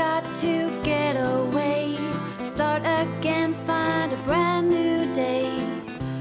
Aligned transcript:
got 0.00 0.24
to 0.34 0.70
get 0.82 1.14
away, 1.14 1.98
start 2.46 2.80
again, 2.80 3.52
find 3.66 4.10
a 4.10 4.16
brand 4.24 4.70
new 4.70 5.12
day. 5.12 5.46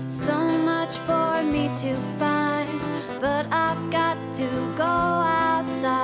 So 0.09 0.37
much 0.69 0.97
for 1.07 1.41
me 1.43 1.69
to 1.75 1.95
find, 2.19 2.81
but 3.21 3.45
I've 3.53 3.89
got 3.89 4.17
to 4.33 4.49
go 4.75 4.83
outside. 4.83 5.95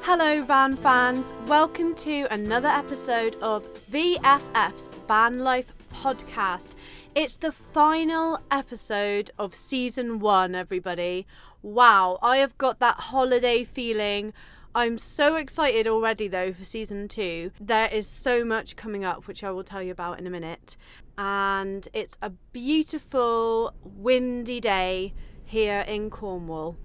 Hello, 0.00 0.42
van 0.44 0.76
fans. 0.76 1.34
Welcome 1.46 1.94
to 1.96 2.26
another 2.30 2.68
episode 2.68 3.34
of 3.42 3.64
VFF's 3.92 4.88
Van 5.06 5.40
Life 5.40 5.74
podcast. 5.92 6.73
It's 7.14 7.36
the 7.36 7.52
final 7.52 8.40
episode 8.50 9.30
of 9.38 9.54
season 9.54 10.18
one, 10.18 10.56
everybody. 10.56 11.28
Wow, 11.62 12.18
I 12.20 12.38
have 12.38 12.58
got 12.58 12.80
that 12.80 12.96
holiday 12.96 13.62
feeling. 13.62 14.32
I'm 14.74 14.98
so 14.98 15.36
excited 15.36 15.86
already, 15.86 16.26
though, 16.26 16.52
for 16.52 16.64
season 16.64 17.06
two. 17.06 17.52
There 17.60 17.86
is 17.86 18.08
so 18.08 18.44
much 18.44 18.74
coming 18.74 19.04
up, 19.04 19.28
which 19.28 19.44
I 19.44 19.52
will 19.52 19.62
tell 19.62 19.80
you 19.80 19.92
about 19.92 20.18
in 20.18 20.26
a 20.26 20.30
minute. 20.30 20.76
And 21.16 21.86
it's 21.92 22.18
a 22.20 22.30
beautiful, 22.30 23.72
windy 23.84 24.58
day 24.58 25.14
here 25.44 25.84
in 25.86 26.10
Cornwall. 26.10 26.76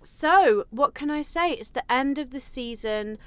So, 0.00 0.64
what 0.70 0.94
can 0.94 1.12
I 1.12 1.22
say? 1.22 1.52
It's 1.52 1.70
the 1.70 1.90
end 1.90 2.18
of 2.18 2.30
the 2.30 2.40
season. 2.40 3.18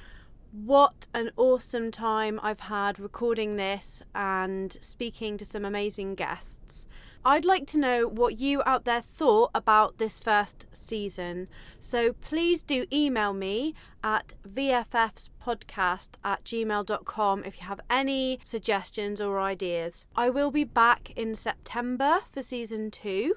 What 0.52 1.08
an 1.14 1.32
awesome 1.36 1.92
time 1.92 2.40
I've 2.42 2.62
had 2.62 3.00
recording 3.00 3.58
this 3.58 4.02
and 4.16 4.78
speaking 4.80 5.38
to 5.38 5.46
some 5.46 5.66
amazing 5.66 6.16
guests. 6.16 6.86
I'd 7.26 7.44
like 7.44 7.68
to 7.68 7.78
know 7.78 8.08
what 8.08 8.40
you 8.40 8.64
out 8.66 8.86
there 8.86 9.02
thought 9.02 9.52
about 9.54 9.98
this 9.98 10.20
first 10.20 10.66
season. 10.72 11.50
So 11.80 12.14
please 12.14 12.64
do 12.64 12.86
email 12.92 13.34
me 13.34 13.76
at 14.02 14.36
vffspodcast 14.48 16.10
at 16.24 16.46
gmail.com 16.46 17.44
if 17.44 17.60
you 17.60 17.68
have 17.68 17.82
any 17.90 18.40
suggestions 18.46 19.20
or 19.20 19.42
ideas. 19.42 20.06
I 20.16 20.30
will 20.30 20.52
be 20.52 20.64
back 20.64 21.12
in 21.18 21.36
September 21.36 22.20
for 22.32 22.42
season 22.42 22.90
two 22.90 23.36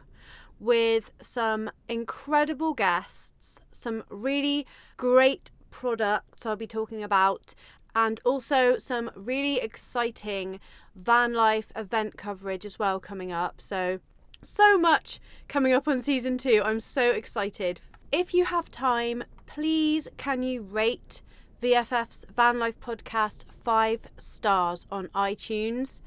with 0.61 1.11
some 1.21 1.71
incredible 1.89 2.75
guests, 2.75 3.61
some 3.73 4.05
really 4.09 4.67
great 4.97 5.51
products 5.71 6.45
I'll 6.45 6.57
be 6.57 6.67
talking 6.67 7.03
about, 7.03 7.55
and 7.95 8.21
also 8.25 8.77
some 8.77 9.11
really 9.15 9.59
exciting 9.59 10.61
van 10.95 11.35
life 11.35 11.73
event 11.75 12.17
coverage 12.17 12.65
as 12.65 12.79
well 12.79 13.01
coming 13.01 13.33
up. 13.33 13.61
So, 13.61 14.01
so 14.43 14.79
much 14.79 15.21
coming 15.49 15.73
up 15.73 15.89
on 15.89 16.03
season 16.03 16.39
two. 16.39 16.63
I'm 16.65 16.81
so 16.81 17.11
excited. 17.11 17.81
If 18.13 18.35
you 18.35 18.45
have 18.47 18.71
time, 18.71 19.25
please 19.47 20.09
can 20.17 20.43
you 20.43 20.63
rate 20.63 21.23
VFF's 21.63 22.27
Van 22.35 22.59
Life 22.59 22.81
podcast 22.81 23.45
five 23.49 24.01
stars 24.17 24.87
on 24.91 25.09
iTunes? 25.09 26.01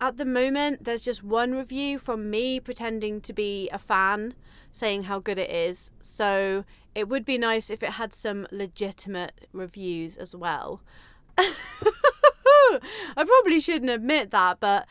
At 0.00 0.16
the 0.16 0.24
moment, 0.24 0.84
there's 0.84 1.02
just 1.02 1.22
one 1.22 1.54
review 1.54 1.98
from 1.98 2.28
me 2.28 2.58
pretending 2.58 3.20
to 3.20 3.32
be 3.32 3.68
a 3.70 3.78
fan 3.78 4.34
saying 4.72 5.04
how 5.04 5.20
good 5.20 5.38
it 5.38 5.50
is. 5.50 5.92
So 6.00 6.64
it 6.94 7.08
would 7.08 7.24
be 7.24 7.38
nice 7.38 7.70
if 7.70 7.82
it 7.82 7.90
had 7.90 8.14
some 8.14 8.46
legitimate 8.50 9.46
reviews 9.52 10.16
as 10.16 10.34
well. 10.34 10.82
I 11.38 12.78
probably 13.14 13.60
shouldn't 13.60 13.90
admit 13.90 14.30
that, 14.30 14.60
but 14.60 14.86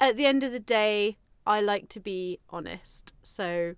at 0.00 0.16
the 0.16 0.26
end 0.26 0.42
of 0.42 0.52
the 0.52 0.60
day, 0.60 1.18
I 1.46 1.60
like 1.60 1.88
to 1.90 2.00
be 2.00 2.38
honest. 2.50 3.14
So 3.22 3.74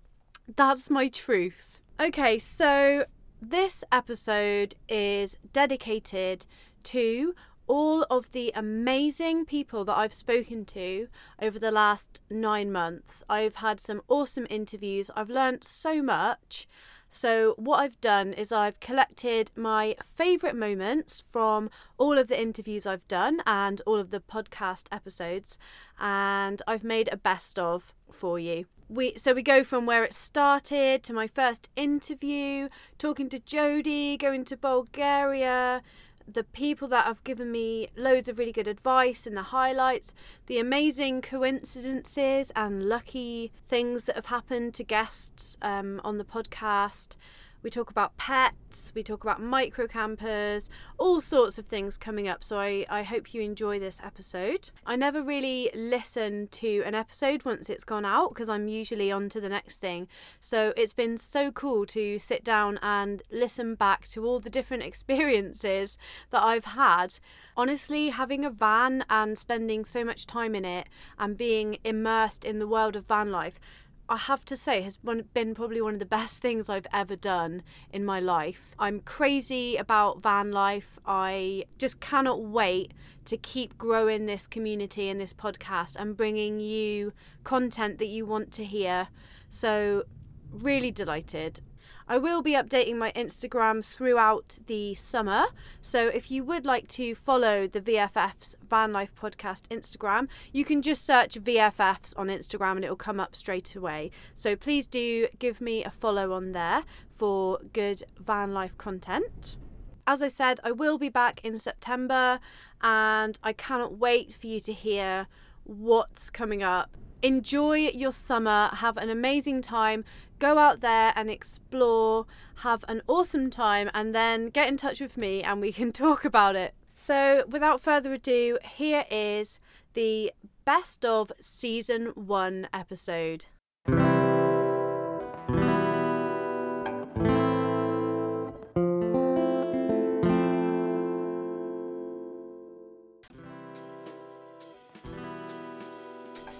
that's 0.55 0.89
my 0.89 1.07
truth. 1.07 1.79
Okay, 1.99 2.39
so 2.39 3.05
this 3.41 3.83
episode 3.91 4.75
is 4.87 5.37
dedicated 5.51 6.45
to 6.83 7.35
all 7.65 8.03
of 8.09 8.31
the 8.31 8.51
amazing 8.55 9.45
people 9.45 9.85
that 9.85 9.97
I've 9.97 10.13
spoken 10.13 10.65
to 10.65 11.07
over 11.41 11.57
the 11.57 11.71
last 11.71 12.21
nine 12.29 12.71
months. 12.71 13.23
I've 13.29 13.55
had 13.55 13.79
some 13.79 14.01
awesome 14.07 14.47
interviews, 14.49 15.09
I've 15.15 15.29
learned 15.29 15.63
so 15.63 16.01
much. 16.01 16.67
So, 17.15 17.53
what 17.57 17.77
I've 17.77 18.01
done 18.01 18.33
is 18.33 18.51
I've 18.51 18.79
collected 18.79 19.51
my 19.55 19.95
favourite 20.15 20.55
moments 20.55 21.23
from 21.31 21.69
all 21.99 22.17
of 22.17 22.27
the 22.27 22.41
interviews 22.41 22.87
I've 22.87 23.07
done 23.07 23.43
and 23.45 23.79
all 23.85 23.97
of 23.97 24.09
the 24.09 24.19
podcast 24.19 24.87
episodes, 24.91 25.59
and 25.99 26.59
I've 26.65 26.83
made 26.83 27.09
a 27.11 27.15
best 27.15 27.59
of 27.59 27.93
for 28.11 28.39
you. 28.39 28.65
We, 28.89 29.15
so 29.15 29.33
we 29.33 29.43
go 29.43 29.63
from 29.63 29.85
where 29.85 30.03
it 30.03 30.15
started 30.15 31.03
to 31.03 31.13
my 31.13 31.27
first 31.27 31.69
interview, 31.75 32.67
talking 32.97 33.29
to 33.29 33.39
Jodie, 33.39 34.17
going 34.17 34.43
to 34.45 34.57
Bulgaria, 34.57 35.83
the 36.31 36.43
people 36.43 36.87
that 36.89 37.05
have 37.05 37.23
given 37.23 37.51
me 37.51 37.89
loads 37.95 38.29
of 38.29 38.37
really 38.37 38.51
good 38.51 38.67
advice 38.67 39.25
and 39.25 39.35
the 39.35 39.43
highlights, 39.43 40.13
the 40.47 40.59
amazing 40.59 41.21
coincidences 41.21 42.51
and 42.55 42.83
lucky 42.83 43.51
things 43.67 44.03
that 44.03 44.15
have 44.15 44.27
happened 44.27 44.73
to 44.75 44.83
guests 44.83 45.57
um, 45.61 45.99
on 46.03 46.17
the 46.17 46.25
podcast, 46.25 47.15
we 47.63 47.69
talk 47.69 47.89
about 47.89 48.17
pets, 48.17 48.91
we 48.93 49.03
talk 49.03 49.23
about 49.23 49.41
micro 49.41 49.87
campers, 49.87 50.69
all 50.97 51.21
sorts 51.21 51.57
of 51.57 51.65
things 51.65 51.97
coming 51.97 52.27
up. 52.27 52.43
So 52.43 52.59
I, 52.59 52.85
I 52.89 53.03
hope 53.03 53.33
you 53.33 53.41
enjoy 53.41 53.79
this 53.79 54.01
episode. 54.03 54.69
I 54.85 54.95
never 54.95 55.23
really 55.23 55.71
listen 55.73 56.47
to 56.49 56.83
an 56.85 56.93
episode 56.93 57.45
once 57.45 57.69
it's 57.69 57.85
gone 57.85 58.05
out 58.05 58.29
because 58.29 58.49
I'm 58.49 58.67
usually 58.67 59.11
on 59.11 59.29
to 59.29 59.39
the 59.39 59.49
next 59.49 59.77
thing. 59.77 60.07
So 60.41 60.73
it's 60.75 60.93
been 60.93 61.17
so 61.17 61.51
cool 61.51 61.85
to 61.87 62.19
sit 62.19 62.43
down 62.43 62.79
and 62.81 63.23
listen 63.31 63.75
back 63.75 64.07
to 64.09 64.25
all 64.25 64.39
the 64.39 64.49
different 64.49 64.83
experiences 64.93 65.97
that 66.31 66.43
I've 66.43 66.65
had. 66.65 67.19
Honestly, 67.55 68.09
having 68.09 68.43
a 68.43 68.49
van 68.49 69.05
and 69.09 69.37
spending 69.37 69.85
so 69.85 70.03
much 70.03 70.25
time 70.25 70.55
in 70.55 70.65
it 70.65 70.89
and 71.17 71.37
being 71.37 71.77
immersed 71.83 72.43
in 72.43 72.59
the 72.59 72.67
world 72.67 72.95
of 72.95 73.07
van 73.07 73.31
life 73.31 73.59
I 74.09 74.17
have 74.17 74.43
to 74.45 74.57
say, 74.57 74.81
has 74.81 74.97
been 74.97 75.55
probably 75.55 75.81
one 75.81 75.93
of 75.93 75.99
the 75.99 76.05
best 76.05 76.39
things 76.39 76.69
I've 76.69 76.87
ever 76.91 77.15
done 77.15 77.63
in 77.91 78.03
my 78.03 78.19
life. 78.19 78.75
I'm 78.77 78.99
crazy 78.99 79.77
about 79.77 80.21
van 80.21 80.51
life. 80.51 80.99
I 81.05 81.65
just 81.77 82.01
cannot 82.01 82.43
wait 82.43 82.93
to 83.25 83.37
keep 83.37 83.77
growing 83.77 84.25
this 84.25 84.45
community 84.45 85.07
and 85.07 85.21
this 85.21 85.33
podcast 85.33 85.95
and 85.95 86.17
bringing 86.17 86.59
you 86.59 87.13
content 87.45 87.97
that 87.99 88.07
you 88.07 88.25
want 88.25 88.51
to 88.53 88.65
hear. 88.65 89.07
So, 89.49 90.03
really 90.51 90.91
delighted. 90.91 91.61
I 92.07 92.17
will 92.17 92.41
be 92.41 92.53
updating 92.53 92.97
my 92.97 93.11
Instagram 93.13 93.83
throughout 93.83 94.57
the 94.67 94.93
summer. 94.95 95.45
So 95.81 96.07
if 96.07 96.29
you 96.29 96.43
would 96.43 96.65
like 96.65 96.87
to 96.89 97.15
follow 97.15 97.67
the 97.67 97.81
VFF's 97.81 98.55
Van 98.69 98.91
Life 98.91 99.13
Podcast 99.15 99.63
Instagram, 99.69 100.27
you 100.51 100.65
can 100.65 100.81
just 100.81 101.05
search 101.05 101.41
VFFs 101.41 102.13
on 102.17 102.27
Instagram 102.27 102.75
and 102.75 102.85
it 102.85 102.89
will 102.89 102.95
come 102.95 103.19
up 103.19 103.35
straight 103.35 103.75
away. 103.75 104.11
So 104.35 104.55
please 104.55 104.85
do 104.85 105.27
give 105.39 105.61
me 105.61 105.83
a 105.83 105.91
follow 105.91 106.33
on 106.33 106.51
there 106.51 106.83
for 107.09 107.59
good 107.71 108.03
van 108.19 108.53
life 108.53 108.77
content. 108.77 109.57
As 110.05 110.21
I 110.21 110.27
said, 110.27 110.59
I 110.63 110.71
will 110.71 110.97
be 110.97 111.09
back 111.09 111.39
in 111.43 111.57
September 111.57 112.39
and 112.81 113.39
I 113.43 113.53
cannot 113.53 113.97
wait 113.97 114.37
for 114.39 114.47
you 114.47 114.59
to 114.59 114.73
hear 114.73 115.27
what's 115.63 116.29
coming 116.29 116.61
up 116.61 116.97
enjoy 117.23 117.77
your 117.77 118.11
summer, 118.11 118.69
have 118.73 118.97
an 118.97 119.09
amazing 119.09 119.61
time, 119.61 120.03
go 120.43 120.57
out 120.57 120.81
there 120.81 121.13
and 121.15 121.29
explore, 121.29 122.25
have 122.55 122.83
an 122.89 123.01
awesome 123.07 123.49
time, 123.49 123.89
and 123.93 124.13
then 124.13 124.49
get 124.49 124.67
in 124.67 124.75
touch 124.75 124.99
with 124.99 125.15
me 125.15 125.41
and 125.41 125.61
we 125.61 125.71
can 125.71 125.89
talk 126.03 126.25
about 126.25 126.57
it. 126.57 126.73
So, 126.95 127.45
without 127.47 127.81
further 127.81 128.11
ado, 128.11 128.59
here 128.61 129.05
is 129.09 129.61
the 129.93 130.33
best 130.65 131.05
of 131.05 131.31
season 131.39 132.07
one 132.15 132.67
episode. 132.73 133.45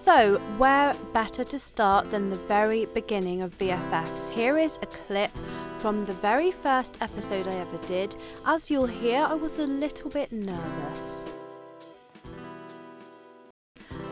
So, 0.04 0.36
where 0.58 0.92
better 1.14 1.44
to 1.44 1.58
start 1.58 2.10
than 2.10 2.28
the 2.28 2.36
very 2.36 2.84
beginning 2.84 3.40
of 3.40 3.56
VFFs? 3.56 4.28
Here 4.28 4.58
is 4.58 4.78
a 4.82 4.86
clip 4.86 5.30
from 5.78 6.04
the 6.04 6.12
very 6.12 6.50
first 6.50 6.98
episode 7.00 7.48
I 7.48 7.56
ever 7.56 7.78
did. 7.86 8.14
As 8.44 8.70
you'll 8.70 8.84
hear, 8.84 9.22
I 9.22 9.32
was 9.32 9.58
a 9.58 9.66
little 9.66 10.10
bit 10.10 10.30
nervous. 10.30 11.24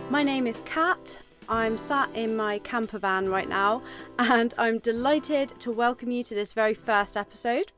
My 0.09 0.23
name 0.23 0.47
is 0.47 0.63
Kat. 0.65 1.19
I'm 1.47 1.77
sat 1.77 2.09
in 2.15 2.37
my 2.37 2.59
camper 2.61 2.99
van 2.99 3.29
right 3.29 3.51
now, 3.51 3.83
and 4.19 4.55
I'm 4.57 4.79
delighted 4.79 5.61
to 5.61 5.71
welcome 5.71 6.11
you 6.11 6.25
to 6.25 6.35
this 6.35 6.55
very 6.55 6.73
first 6.73 7.19
episode. 7.19 7.71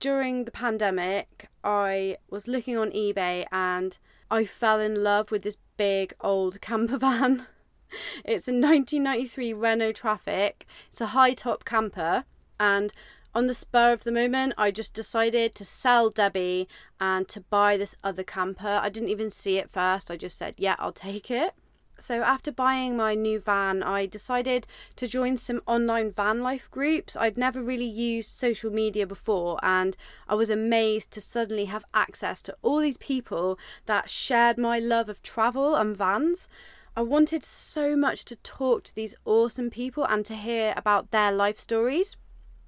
During 0.00 0.44
the 0.44 0.50
pandemic, 0.50 1.48
I 1.64 2.18
was 2.28 2.46
looking 2.46 2.76
on 2.76 2.90
eBay 2.90 3.46
and 3.50 3.96
I 4.30 4.44
fell 4.44 4.80
in 4.80 5.02
love 5.02 5.30
with 5.30 5.44
this 5.44 5.56
big 5.78 6.12
old 6.20 6.60
camper 6.60 6.98
van. 6.98 7.46
It's 8.22 8.46
a 8.46 8.52
1993 8.52 9.54
Renault 9.54 9.92
Trafic. 9.92 10.66
It's 10.90 11.00
a 11.00 11.06
high 11.06 11.32
top 11.32 11.64
camper, 11.64 12.24
and 12.60 12.92
on 13.34 13.46
the 13.46 13.54
spur 13.54 13.92
of 13.92 14.04
the 14.04 14.12
moment, 14.12 14.52
I 14.58 14.70
just 14.70 14.92
decided 14.92 15.54
to 15.54 15.64
sell 15.64 16.10
Debbie 16.10 16.68
and 17.00 17.26
to 17.28 17.40
buy 17.40 17.78
this 17.78 17.96
other 18.04 18.24
camper. 18.24 18.80
I 18.82 18.90
didn't 18.90 19.08
even 19.08 19.30
see 19.30 19.56
it 19.56 19.70
first, 19.70 20.10
I 20.10 20.16
just 20.16 20.36
said, 20.36 20.54
yeah, 20.58 20.76
I'll 20.78 20.92
take 20.92 21.30
it. 21.30 21.54
So, 22.00 22.22
after 22.22 22.52
buying 22.52 22.96
my 22.96 23.14
new 23.14 23.40
van, 23.40 23.82
I 23.82 24.06
decided 24.06 24.66
to 24.96 25.08
join 25.08 25.36
some 25.36 25.60
online 25.66 26.12
van 26.12 26.40
life 26.42 26.70
groups. 26.70 27.16
I'd 27.16 27.36
never 27.36 27.60
really 27.60 27.84
used 27.84 28.30
social 28.30 28.70
media 28.70 29.06
before, 29.06 29.58
and 29.62 29.96
I 30.28 30.36
was 30.36 30.48
amazed 30.48 31.10
to 31.12 31.20
suddenly 31.20 31.64
have 31.64 31.84
access 31.92 32.40
to 32.42 32.56
all 32.62 32.78
these 32.78 32.98
people 32.98 33.58
that 33.86 34.10
shared 34.10 34.58
my 34.58 34.78
love 34.78 35.08
of 35.08 35.22
travel 35.22 35.74
and 35.74 35.96
vans. 35.96 36.48
I 36.96 37.02
wanted 37.02 37.44
so 37.44 37.96
much 37.96 38.24
to 38.26 38.36
talk 38.36 38.84
to 38.84 38.94
these 38.94 39.16
awesome 39.24 39.70
people 39.70 40.04
and 40.04 40.24
to 40.26 40.36
hear 40.36 40.74
about 40.76 41.10
their 41.10 41.32
life 41.32 41.58
stories. 41.58 42.16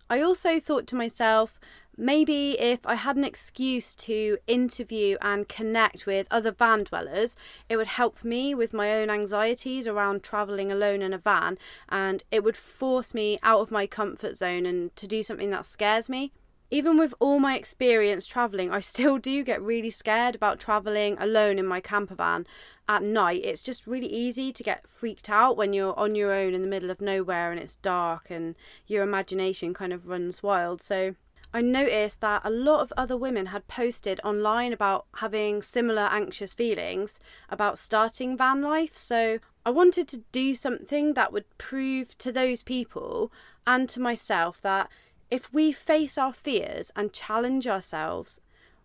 I 0.09 0.21
also 0.21 0.59
thought 0.59 0.88
to 0.88 0.97
myself, 0.97 1.61
maybe 2.00 2.58
if 2.58 2.81
I 2.87 2.94
had 2.94 3.17
an 3.17 3.25
excuse 3.25 3.94
to 3.97 4.38
interview 4.47 5.17
and 5.20 5.49
connect 5.49 6.06
with 6.06 6.26
other 6.31 6.50
van 6.50 6.85
dwellers, 6.85 7.37
it 7.69 7.76
would 7.76 7.87
help 7.87 8.25
me 8.25 8.55
with 8.55 8.73
my 8.73 8.93
own 8.94 9.11
anxieties 9.11 9.87
around 9.87 10.23
travelling 10.23 10.73
alone 10.73 11.02
in 11.02 11.12
a 11.12 11.19
van 11.19 11.58
and 11.88 12.25
it 12.31 12.43
would 12.43 12.56
force 12.56 13.12
me 13.12 13.38
out 13.43 13.61
of 13.61 13.70
my 13.70 13.87
comfort 13.87 14.37
zone 14.37 14.64
and 14.64 14.97
to 14.97 15.06
do 15.06 15.23
something 15.23 15.50
that 15.50 15.67
scares 15.67 16.08
me. 16.08 16.32
Even 16.73 16.97
with 16.97 17.12
all 17.19 17.38
my 17.38 17.56
experience 17.56 18.26
travelling, 18.26 18.70
I 18.70 18.81
still 18.93 19.19
do 19.19 19.44
get 19.44 19.61
really 19.61 19.91
scared 19.91 20.35
about 20.35 20.58
travelling 20.58 21.17
alone 21.19 21.58
in 21.58 21.67
my 21.67 21.81
camper 21.81 22.14
van 22.14 22.47
at 22.88 23.02
night. 23.02 23.44
It's 23.44 23.62
just 23.62 23.87
really 23.87 24.06
easy 24.08 24.52
to 24.52 24.62
get 24.62 24.88
freaked 24.88 25.29
out 25.29 25.56
when 25.56 25.73
you're 25.73 25.99
on 25.99 26.14
your 26.14 26.32
own 26.32 26.55
in 26.55 26.62
the 26.62 26.69
middle 26.69 26.91
of 26.91 27.00
nowhere 27.00 27.50
and 27.50 27.61
it's 27.61 27.76
dark 27.76 28.31
and 28.31 28.55
your 28.87 29.02
imagination 29.02 29.75
kind 29.75 29.93
of 29.93 30.06
runs 30.06 30.43
wild. 30.43 30.81
So 30.81 31.14
I 31.52 31.62
noticed 31.62 32.20
that 32.20 32.43
a 32.44 32.50
lot 32.50 32.81
of 32.81 32.93
other 32.97 33.17
women 33.17 33.47
had 33.47 33.67
posted 33.67 34.20
online 34.23 34.73
about 34.73 35.06
having 35.17 35.62
similar 35.62 36.02
anxious 36.02 36.55
feelings 36.55 37.19
about 37.49 37.79
starting 37.79 38.37
van 38.37 38.62
life. 38.62 38.97
So 38.97 39.41
I 39.67 39.70
wanted 39.70 40.06
to 40.08 40.19
do 40.31 40.55
something 40.55 41.14
that 41.14 41.32
would 41.32 41.44
prove 41.58 42.17
to 42.19 42.31
those 42.31 42.62
people 42.62 43.32
and 43.67 43.88
to 43.88 44.00
myself 44.00 44.61
that 44.62 44.88
if 45.29 45.52
we 45.52 45.73
face 45.73 46.17
our 46.17 46.32
fears 46.32 46.93
and 46.94 47.12
challenge 47.12 47.67
ourselves, 47.67 48.41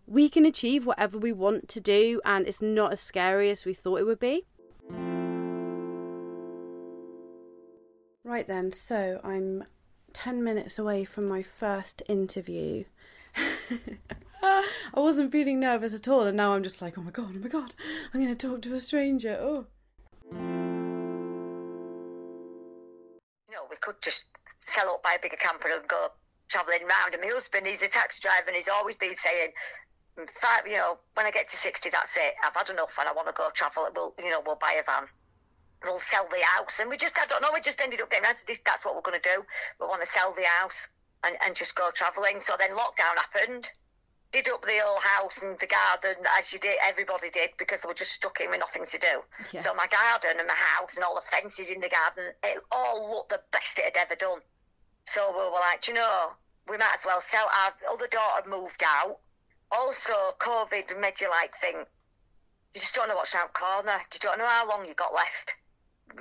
we 0.06 0.28
can 0.28 0.44
achieve 0.44 0.86
whatever 0.86 1.18
we 1.18 1.32
want 1.32 1.68
to 1.68 1.80
do 1.80 2.20
and 2.24 2.46
it's 2.48 2.62
not 2.62 2.92
as 2.92 3.00
scary 3.00 3.48
as 3.50 3.64
we 3.64 3.74
thought 3.74 4.00
it 4.00 4.04
would 4.04 4.20
be. 4.20 4.44
Right 8.24 8.46
then, 8.48 8.72
so 8.72 9.20
I'm 9.22 9.64
10 10.16 10.42
minutes 10.42 10.78
away 10.78 11.04
from 11.04 11.28
my 11.28 11.42
first 11.42 12.02
interview. 12.08 12.84
I 13.36 14.64
wasn't 14.94 15.30
feeling 15.30 15.60
nervous 15.60 15.92
at 15.92 16.08
all, 16.08 16.22
and 16.22 16.38
now 16.38 16.54
I'm 16.54 16.62
just 16.62 16.80
like, 16.80 16.96
oh 16.96 17.02
my 17.02 17.10
god, 17.10 17.34
oh 17.36 17.38
my 17.38 17.48
god, 17.48 17.74
I'm 18.14 18.22
going 18.22 18.34
to 18.34 18.48
talk 18.48 18.62
to 18.62 18.74
a 18.74 18.80
stranger. 18.80 19.36
Oh. 19.38 19.66
You 20.32 20.38
know, 23.52 23.66
we 23.68 23.76
could 23.78 24.00
just 24.00 24.24
sell 24.60 24.88
up, 24.88 25.02
buy 25.02 25.16
a 25.18 25.22
bigger 25.22 25.36
camper, 25.36 25.68
and 25.68 25.86
go 25.86 26.08
travelling 26.48 26.80
round. 26.80 27.12
And 27.12 27.22
my 27.22 27.28
husband, 27.28 27.66
he's 27.66 27.82
a 27.82 27.88
taxi 27.88 28.22
driver, 28.22 28.46
and 28.46 28.56
he's 28.56 28.68
always 28.68 28.96
been 28.96 29.16
saying, 29.16 29.50
five, 30.40 30.66
you 30.66 30.78
know, 30.78 30.96
when 31.12 31.26
I 31.26 31.30
get 31.30 31.48
to 31.48 31.56
60, 31.56 31.90
that's 31.90 32.16
it. 32.16 32.32
I've 32.42 32.56
had 32.56 32.70
enough 32.70 32.96
and 32.98 33.06
I 33.06 33.12
want 33.12 33.28
to 33.28 33.34
go 33.34 33.50
travel. 33.52 33.86
We'll, 33.94 34.14
you 34.18 34.30
know, 34.30 34.40
we'll 34.46 34.56
buy 34.56 34.80
a 34.80 34.82
van 34.82 35.08
we'll 35.84 35.98
sell 35.98 36.26
the 36.30 36.42
house. 36.56 36.80
And 36.80 36.90
we 36.90 36.96
just, 36.96 37.18
I 37.18 37.26
don't 37.26 37.42
know, 37.42 37.50
we 37.52 37.60
just 37.60 37.80
ended 37.80 38.00
up 38.00 38.10
getting 38.10 38.24
around 38.24 38.36
to 38.36 38.46
this. 38.46 38.60
That's 38.64 38.84
what 38.84 38.94
we're 38.94 39.02
going 39.02 39.20
to 39.20 39.28
do. 39.28 39.44
We 39.80 39.86
want 39.86 40.02
to 40.02 40.08
sell 40.08 40.32
the 40.32 40.44
house 40.60 40.88
and, 41.24 41.36
and 41.44 41.54
just 41.54 41.74
go 41.74 41.90
travelling. 41.92 42.40
So 42.40 42.54
then 42.58 42.70
lockdown 42.70 43.16
happened. 43.16 43.70
Did 44.32 44.48
up 44.48 44.62
the 44.62 44.84
old 44.84 45.02
house 45.02 45.42
and 45.42 45.58
the 45.60 45.68
garden 45.68 46.24
as 46.36 46.52
you 46.52 46.58
did, 46.58 46.76
everybody 46.84 47.30
did, 47.30 47.50
because 47.58 47.82
they 47.82 47.88
were 47.88 47.94
just 47.94 48.12
stuck 48.12 48.40
in 48.40 48.50
with 48.50 48.58
nothing 48.58 48.84
to 48.84 48.98
do. 48.98 49.22
Yeah. 49.52 49.60
So 49.60 49.74
my 49.74 49.86
garden 49.86 50.38
and 50.38 50.48
my 50.48 50.54
house 50.54 50.96
and 50.96 51.04
all 51.04 51.14
the 51.14 51.22
fences 51.30 51.70
in 51.70 51.80
the 51.80 51.88
garden, 51.88 52.34
it 52.42 52.60
all 52.72 53.08
looked 53.08 53.30
the 53.30 53.40
best 53.52 53.78
it 53.78 53.84
had 53.84 53.96
ever 53.96 54.16
done. 54.16 54.40
So 55.04 55.30
we 55.30 55.44
were 55.44 55.62
like, 55.72 55.86
you 55.86 55.94
know, 55.94 56.32
we 56.68 56.76
might 56.76 56.94
as 56.94 57.06
well 57.06 57.20
sell. 57.20 57.46
Our 57.46 57.94
other 57.94 58.08
daughter 58.08 58.50
moved 58.50 58.82
out. 58.84 59.20
Also, 59.70 60.12
COVID 60.40 61.00
made 61.00 61.20
you 61.20 61.30
like 61.30 61.56
think, 61.56 61.86
you 62.74 62.80
just 62.80 62.94
don't 62.94 63.08
know 63.08 63.14
what's 63.14 63.34
around 63.34 63.52
corner. 63.52 63.98
You 64.12 64.18
don't 64.20 64.38
know 64.38 64.46
how 64.46 64.68
long 64.68 64.84
you 64.84 64.94
got 64.94 65.14
left 65.14 65.54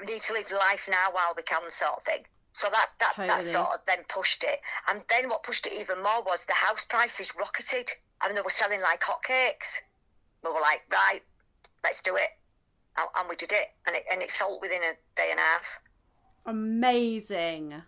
need 0.08 0.22
to 0.24 0.34
live 0.34 0.52
life 0.52 0.88
now 0.90 1.08
while 1.12 1.34
we 1.36 1.44
can, 1.44 1.70
sort 1.70 1.94
of 1.98 2.04
thing. 2.04 2.26
So 2.54 2.70
that 2.70 2.90
that, 3.00 3.16
totally. 3.16 3.28
that 3.28 3.44
sort 3.44 3.68
of 3.68 3.80
then 3.86 4.00
pushed 4.08 4.44
it. 4.44 4.62
And 4.90 5.02
then 5.10 5.30
what 5.30 5.44
pushed 5.44 5.68
it 5.68 5.74
even 5.74 6.02
more 6.02 6.24
was 6.24 6.46
the 6.46 6.54
house 6.54 6.86
prices 6.86 7.34
rocketed. 7.38 7.92
and 8.24 8.36
they 8.36 8.42
were 8.42 8.50
selling 8.50 8.82
like 8.82 9.02
hotcakes. 9.02 9.82
We 10.44 10.52
were 10.52 10.62
like, 10.62 10.82
right, 10.92 11.22
let's 11.84 12.02
do 12.02 12.16
it. 12.16 12.30
And, 12.98 13.08
and 13.18 13.30
we 13.30 13.36
did 13.36 13.52
it. 13.52 13.68
And, 13.86 13.96
it. 13.96 14.06
and 14.12 14.22
it 14.22 14.32
sold 14.32 14.62
within 14.62 14.82
a 14.82 14.94
day 15.16 15.30
and 15.32 15.40
a 15.40 15.44
half. 15.44 15.80
Amazing. 16.46 17.82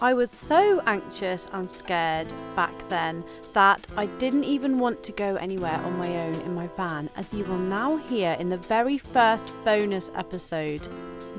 I 0.00 0.14
was 0.14 0.30
so 0.30 0.80
anxious 0.86 1.48
and 1.52 1.68
scared 1.68 2.32
back 2.54 2.72
then 2.88 3.24
that 3.52 3.84
I 3.96 4.06
didn't 4.06 4.44
even 4.44 4.78
want 4.78 5.02
to 5.02 5.12
go 5.12 5.34
anywhere 5.34 5.74
on 5.74 5.98
my 5.98 6.08
own 6.18 6.34
in 6.34 6.54
my 6.54 6.68
van, 6.76 7.10
as 7.16 7.34
you 7.34 7.44
will 7.44 7.58
now 7.58 7.96
hear 7.96 8.36
in 8.38 8.48
the 8.48 8.56
very 8.56 8.96
first 8.96 9.52
bonus 9.64 10.08
episode 10.14 10.86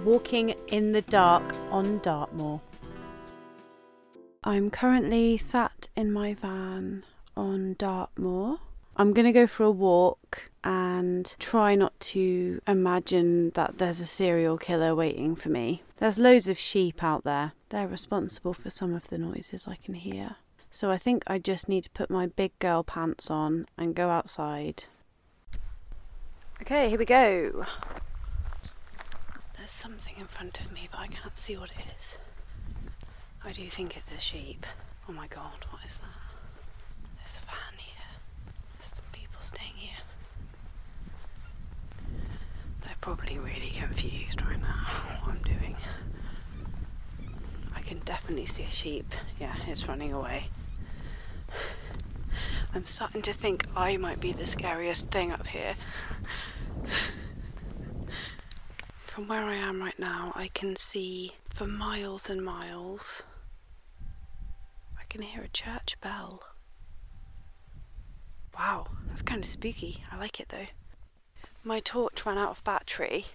Walking 0.03 0.55
in 0.67 0.91
the 0.91 1.03
Dark 1.03 1.43
on 1.71 1.99
Dartmoor. 1.99 2.59
I'm 4.43 4.69
currently 4.69 5.37
sat 5.37 5.87
in 5.95 6.11
my 6.11 6.33
van 6.33 7.05
on 7.37 7.75
Dartmoor. 7.77 8.59
I'm 8.99 9.13
going 9.13 9.25
to 9.25 9.31
go 9.31 9.47
for 9.47 9.63
a 9.63 9.71
walk 9.71 10.51
and 10.61 11.33
try 11.39 11.73
not 11.73 11.97
to 12.01 12.61
imagine 12.67 13.51
that 13.51 13.77
there's 13.77 14.01
a 14.01 14.05
serial 14.05 14.57
killer 14.57 14.93
waiting 14.93 15.37
for 15.37 15.47
me. 15.47 15.83
There's 15.99 16.19
loads 16.19 16.49
of 16.49 16.59
sheep 16.59 17.01
out 17.01 17.23
there. 17.23 17.53
They're 17.69 17.87
responsible 17.87 18.53
for 18.53 18.69
some 18.69 18.93
of 18.93 19.07
the 19.07 19.17
noises 19.17 19.69
I 19.69 19.75
can 19.75 19.93
hear. 19.93 20.35
So 20.69 20.91
I 20.91 20.97
think 20.97 21.23
I 21.27 21.39
just 21.39 21.69
need 21.69 21.85
to 21.85 21.89
put 21.91 22.09
my 22.09 22.27
big 22.27 22.51
girl 22.59 22.83
pants 22.83 23.31
on 23.31 23.67
and 23.77 23.95
go 23.95 24.09
outside. 24.09 24.83
Okay, 26.61 26.89
here 26.89 26.99
we 26.99 27.05
go. 27.05 27.65
There's 29.57 29.71
something 29.71 30.15
in 30.17 30.25
front 30.25 30.59
of 30.59 30.73
me, 30.73 30.89
but 30.91 30.99
I 30.99 31.07
can't 31.07 31.37
see 31.37 31.55
what 31.55 31.69
it 31.69 31.85
is. 31.97 32.17
I 33.45 33.53
do 33.53 33.69
think 33.69 33.95
it's 33.95 34.11
a 34.11 34.19
sheep. 34.19 34.65
Oh 35.07 35.13
my 35.13 35.27
god, 35.27 35.65
what 35.69 35.83
is 35.89 35.95
that? 35.95 36.18
Probably 43.09 43.39
really 43.39 43.71
confused 43.71 44.39
right 44.43 44.61
now 44.61 44.67
what 45.23 45.31
I'm 45.31 45.41
doing. 45.41 45.75
I 47.75 47.81
can 47.81 47.97
definitely 48.05 48.45
see 48.45 48.61
a 48.61 48.69
sheep. 48.69 49.13
Yeah, 49.39 49.55
it's 49.67 49.87
running 49.87 50.11
away. 50.11 50.49
I'm 52.73 52.85
starting 52.85 53.23
to 53.23 53.33
think 53.33 53.65
I 53.75 53.97
might 53.97 54.19
be 54.19 54.31
the 54.31 54.45
scariest 54.45 55.09
thing 55.09 55.31
up 55.31 55.47
here. 55.47 55.75
From 58.99 59.27
where 59.27 59.45
I 59.45 59.55
am 59.55 59.81
right 59.81 59.97
now, 59.97 60.31
I 60.35 60.49
can 60.49 60.75
see 60.75 61.31
for 61.51 61.65
miles 61.65 62.29
and 62.29 62.45
miles. 62.45 63.23
I 64.99 65.03
can 65.09 65.23
hear 65.23 65.41
a 65.41 65.47
church 65.47 65.97
bell. 65.99 66.43
Wow, 68.59 68.87
that's 69.07 69.21
kind 69.21 69.41
of 69.41 69.49
spooky. 69.49 70.03
I 70.11 70.17
like 70.17 70.41
it 70.41 70.49
though. 70.49 70.65
My 71.63 71.79
torch 71.79 72.25
ran 72.25 72.37
out 72.37 72.49
of 72.49 72.63
battery, 72.65 73.27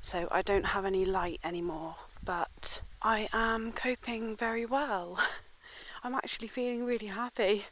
so 0.00 0.28
I 0.30 0.40
don't 0.40 0.64
have 0.64 0.86
any 0.86 1.04
light 1.04 1.40
anymore, 1.44 1.96
but 2.24 2.80
I 3.02 3.28
am 3.34 3.72
coping 3.72 4.34
very 4.34 4.64
well. 4.64 5.18
I'm 6.02 6.14
actually 6.14 6.48
feeling 6.48 6.86
really 6.86 7.08
happy. 7.08 7.66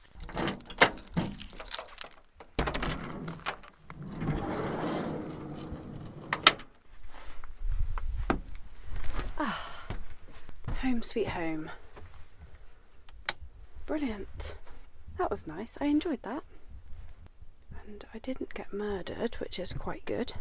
Ah, 9.38 9.58
home 10.82 11.00
sweet 11.00 11.28
home. 11.28 11.70
Brilliant. 13.86 14.54
That 15.16 15.30
was 15.30 15.46
nice. 15.46 15.78
I 15.80 15.86
enjoyed 15.86 16.22
that 16.24 16.44
and 17.90 18.04
I 18.14 18.18
didn't 18.18 18.54
get 18.54 18.72
murdered, 18.72 19.34
which 19.36 19.58
is 19.58 19.72
quite 19.72 20.04
good. 20.04 20.34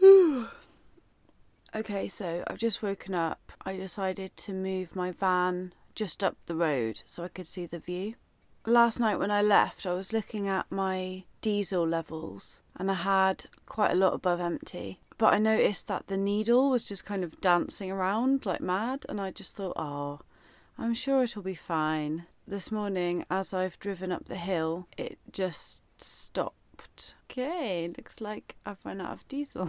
okay, 1.74 2.08
so 2.08 2.44
I've 2.46 2.58
just 2.58 2.82
woken 2.82 3.14
up. 3.14 3.52
I 3.64 3.76
decided 3.76 4.36
to 4.36 4.52
move 4.52 4.94
my 4.94 5.10
van 5.10 5.72
just 5.94 6.22
up 6.22 6.36
the 6.46 6.54
road 6.54 7.00
so 7.06 7.24
I 7.24 7.28
could 7.28 7.46
see 7.46 7.64
the 7.64 7.78
view. 7.78 8.16
Last 8.66 9.00
night 9.00 9.18
when 9.18 9.30
I 9.30 9.40
left, 9.40 9.86
I 9.86 9.94
was 9.94 10.12
looking 10.12 10.48
at 10.48 10.70
my 10.70 11.24
diesel 11.40 11.86
levels 11.86 12.60
and 12.76 12.90
I 12.90 12.94
had 12.94 13.46
quite 13.64 13.92
a 13.92 13.96
lot 13.96 14.12
above 14.12 14.40
empty. 14.40 15.00
But 15.16 15.32
I 15.32 15.38
noticed 15.38 15.88
that 15.88 16.08
the 16.08 16.18
needle 16.18 16.68
was 16.70 16.84
just 16.84 17.06
kind 17.06 17.24
of 17.24 17.40
dancing 17.40 17.90
around 17.90 18.44
like 18.46 18.60
mad, 18.60 19.04
and 19.08 19.20
I 19.20 19.32
just 19.32 19.56
thought, 19.56 19.72
oh, 19.74 20.20
I'm 20.80 20.94
sure 20.94 21.24
it'll 21.24 21.42
be 21.42 21.54
fine. 21.54 22.26
This 22.46 22.70
morning, 22.70 23.24
as 23.28 23.52
I've 23.52 23.78
driven 23.80 24.12
up 24.12 24.26
the 24.26 24.36
hill, 24.36 24.86
it 24.96 25.18
just 25.32 25.82
stopped. 26.00 27.14
Okay, 27.28 27.90
looks 27.96 28.20
like 28.20 28.54
I've 28.64 28.84
run 28.84 29.00
out 29.00 29.14
of 29.14 29.28
diesel. 29.28 29.68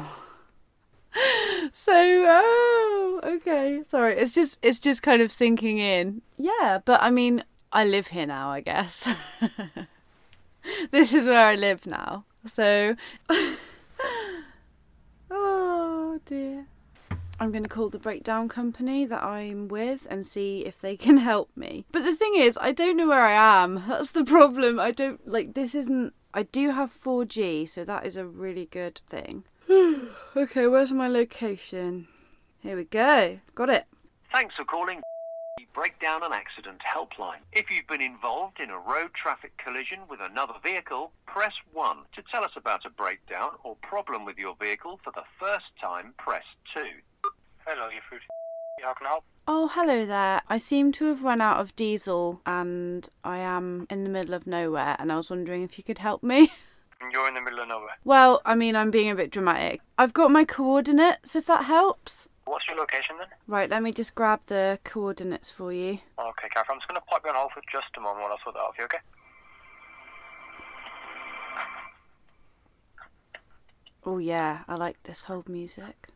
so 1.73 1.91
oh 1.91 3.19
okay 3.23 3.81
sorry 3.89 4.13
it's 4.13 4.31
just 4.31 4.59
it's 4.61 4.77
just 4.77 5.01
kind 5.01 5.23
of 5.23 5.31
sinking 5.31 5.79
in 5.79 6.21
yeah 6.37 6.79
but 6.85 7.01
i 7.01 7.09
mean 7.09 7.43
i 7.73 7.83
live 7.83 8.05
here 8.07 8.27
now 8.27 8.51
i 8.51 8.61
guess 8.61 9.09
this 10.91 11.11
is 11.11 11.25
where 11.27 11.47
i 11.47 11.55
live 11.55 11.87
now 11.87 12.25
so 12.45 12.95
oh 15.31 16.19
dear 16.25 16.67
i'm 17.39 17.51
going 17.51 17.63
to 17.63 17.69
call 17.69 17.89
the 17.89 17.99
breakdown 17.99 18.47
company 18.47 19.05
that 19.05 19.23
i'm 19.23 19.67
with 19.67 20.07
and 20.09 20.25
see 20.25 20.65
if 20.65 20.79
they 20.81 20.95
can 20.95 21.17
help 21.31 21.49
me 21.55 21.85
but 21.91 22.03
the 22.03 22.15
thing 22.15 22.35
is 22.35 22.57
i 22.61 22.71
don't 22.71 22.97
know 22.97 23.07
where 23.07 23.25
i 23.25 23.31
am 23.31 23.83
that's 23.87 24.11
the 24.11 24.25
problem 24.25 24.79
i 24.79 24.91
don't 24.91 25.27
like 25.27 25.53
this 25.53 25.73
isn't 25.73 26.13
i 26.33 26.43
do 26.43 26.71
have 26.71 26.91
4g 26.93 27.67
so 27.67 27.83
that 27.85 28.05
is 28.05 28.17
a 28.17 28.25
really 28.25 28.65
good 28.65 29.01
thing 29.09 29.43
okay, 30.35 30.65
where's 30.65 30.91
my 30.91 31.07
location? 31.07 32.07
Here 32.61 32.75
we 32.75 32.85
go. 32.85 33.39
Got 33.53 33.69
it. 33.69 33.85
Thanks 34.31 34.55
for 34.55 34.65
calling 34.65 35.01
the 35.57 35.65
Breakdown 35.75 36.23
and 36.23 36.33
Accident 36.33 36.81
Helpline. 36.81 37.41
If 37.53 37.69
you've 37.69 37.85
been 37.85 38.01
involved 38.01 38.59
in 38.59 38.71
a 38.71 38.79
road 38.79 39.11
traffic 39.13 39.51
collision 39.63 39.99
with 40.09 40.21
another 40.21 40.55
vehicle, 40.63 41.11
press 41.27 41.53
1. 41.71 41.97
To 42.15 42.23
tell 42.31 42.43
us 42.43 42.53
about 42.55 42.85
a 42.85 42.89
breakdown 42.89 43.51
or 43.63 43.75
problem 43.83 44.25
with 44.25 44.39
your 44.39 44.55
vehicle 44.59 44.99
for 45.03 45.11
the 45.13 45.23
first 45.39 45.65
time, 45.79 46.15
press 46.17 46.45
2. 46.73 46.81
Hello, 47.71 47.87
you're 47.93 48.01
through 48.09 48.17
How 48.81 48.95
can 48.95 49.05
I 49.05 49.09
help? 49.11 49.23
Oh, 49.47 49.69
hello 49.71 50.03
there. 50.03 50.41
I 50.49 50.57
seem 50.57 50.91
to 50.93 51.05
have 51.05 51.21
run 51.21 51.39
out 51.39 51.59
of 51.59 51.75
diesel 51.75 52.41
and 52.43 53.07
I 53.23 53.37
am 53.37 53.85
in 53.91 54.03
the 54.03 54.09
middle 54.09 54.33
of 54.33 54.47
nowhere 54.47 54.95
and 54.97 55.11
I 55.11 55.17
was 55.17 55.29
wondering 55.29 55.61
if 55.61 55.77
you 55.77 55.83
could 55.83 55.99
help 55.99 56.23
me. 56.23 56.51
You're 57.11 57.27
in 57.27 57.35
the 57.35 57.41
middle 57.41 57.59
of 57.59 57.67
nowhere. 57.67 57.91
well, 58.03 58.41
I 58.43 58.55
mean, 58.55 58.75
I'm 58.75 58.89
being 58.89 59.11
a 59.11 59.15
bit 59.15 59.29
dramatic. 59.29 59.81
I've 59.99 60.13
got 60.13 60.31
my 60.31 60.45
coordinates 60.45 61.35
if 61.35 61.45
that 61.45 61.65
helps. 61.65 62.27
What's 62.45 62.67
your 62.67 62.75
location 62.75 63.17
then? 63.19 63.27
Right, 63.45 63.69
let 63.69 63.83
me 63.83 63.91
just 63.91 64.15
grab 64.15 64.41
the 64.47 64.79
coordinates 64.83 65.51
for 65.51 65.71
you. 65.71 65.99
Okay, 66.17 66.49
Catherine, 66.51 66.73
I'm 66.73 66.79
just 66.79 66.87
going 66.87 66.99
to 66.99 67.05
pop 67.05 67.21
you 67.23 67.29
on 67.29 67.35
hold 67.35 67.51
for 67.51 67.61
just 67.71 67.95
a 67.97 68.01
moment 68.01 68.23
while 68.23 68.33
I 68.33 68.43
sort 68.43 68.55
that 68.55 68.61
out 68.61 68.75
for 68.75 68.81
you, 68.81 68.85
okay? 68.85 68.97
Oh, 74.07 74.17
yeah, 74.17 74.61
I 74.67 74.73
like 74.73 75.03
this 75.03 75.25
whole 75.25 75.43
music. 75.47 76.07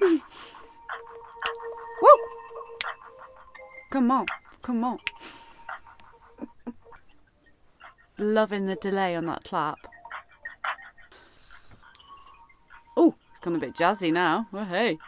Woo! 0.00 0.20
Come 3.90 4.10
on, 4.10 4.26
come 4.62 4.84
on. 4.84 4.98
Loving 8.18 8.66
the 8.66 8.76
delay 8.76 9.16
on 9.16 9.26
that 9.26 9.44
clap. 9.44 9.78
Oh, 12.96 13.14
it's 13.30 13.40
gone 13.40 13.56
a 13.56 13.58
bit 13.58 13.74
jazzy 13.74 14.12
now. 14.12 14.46
Oh, 14.52 14.64
hey. 14.64 14.98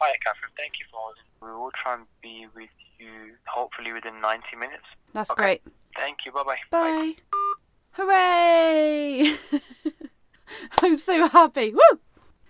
Hi, 0.00 0.14
Catherine. 0.24 0.50
Thank 0.56 0.72
you 0.80 0.86
for 0.90 0.98
holding. 0.98 1.22
We 1.42 1.50
will 1.60 1.70
try 1.82 1.94
and 1.94 2.04
be 2.22 2.46
with 2.54 2.70
you 2.98 3.34
hopefully 3.46 3.92
within 3.92 4.20
90 4.20 4.56
minutes. 4.58 4.84
That's 5.12 5.30
Okay. 5.30 5.42
great. 5.42 5.62
Thank 5.96 6.18
you. 6.24 6.32
Bye-bye. 6.32 6.56
Bye. 6.70 7.14
Hooray! 7.92 9.36
I'm 10.82 10.96
so 10.96 11.28
happy. 11.28 11.72
Woo! 11.72 11.98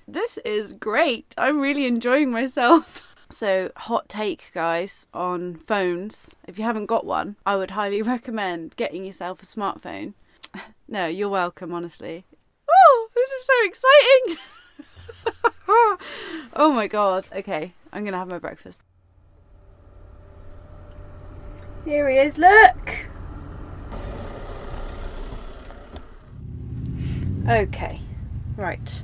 This 0.07 0.39
is 0.39 0.73
great. 0.73 1.35
I'm 1.39 1.61
really 1.61 1.87
enjoying 1.87 2.31
myself. 2.31 3.09
So, 3.33 3.73
hot 3.77 4.11
take, 4.11 4.51
guys, 4.53 5.07
on 5.15 5.55
phones. 5.55 6.35
If 6.47 6.59
you 6.59 6.65
haven't 6.65 6.85
got 6.85 7.07
one, 7.07 7.37
I 7.47 7.57
would 7.57 7.71
highly 7.71 8.03
recommend 8.15 8.77
getting 8.77 9.07
yourself 9.07 9.43
a 9.43 9.47
smartphone. 9.47 10.13
No, 10.87 11.07
you're 11.07 11.31
welcome, 11.31 11.73
honestly. 11.73 12.27
Oh, 12.69 13.09
this 13.15 13.31
is 13.31 13.47
so 13.47 13.55
exciting! 13.65 14.37
oh 16.55 16.71
my 16.71 16.87
god. 16.87 17.27
Okay, 17.35 17.73
I'm 17.91 18.05
gonna 18.05 18.19
have 18.19 18.29
my 18.29 18.39
breakfast. 18.39 18.83
Here 21.87 22.11
he 22.11 22.19
is, 22.19 22.37
look! 22.37 22.97
Okay, 27.49 27.99
right. 28.59 29.03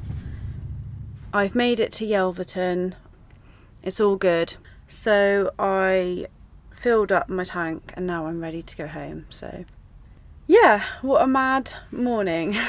I've 1.32 1.54
made 1.54 1.78
it 1.78 1.92
to 1.92 2.06
Yelverton. 2.06 2.94
It's 3.82 4.00
all 4.00 4.16
good. 4.16 4.56
So 4.86 5.52
I 5.58 6.26
filled 6.72 7.12
up 7.12 7.28
my 7.28 7.44
tank 7.44 7.92
and 7.94 8.06
now 8.06 8.26
I'm 8.26 8.40
ready 8.40 8.62
to 8.62 8.76
go 8.76 8.86
home. 8.86 9.26
So, 9.28 9.64
yeah, 10.46 10.84
what 11.02 11.22
a 11.22 11.26
mad 11.26 11.72
morning. 11.92 12.56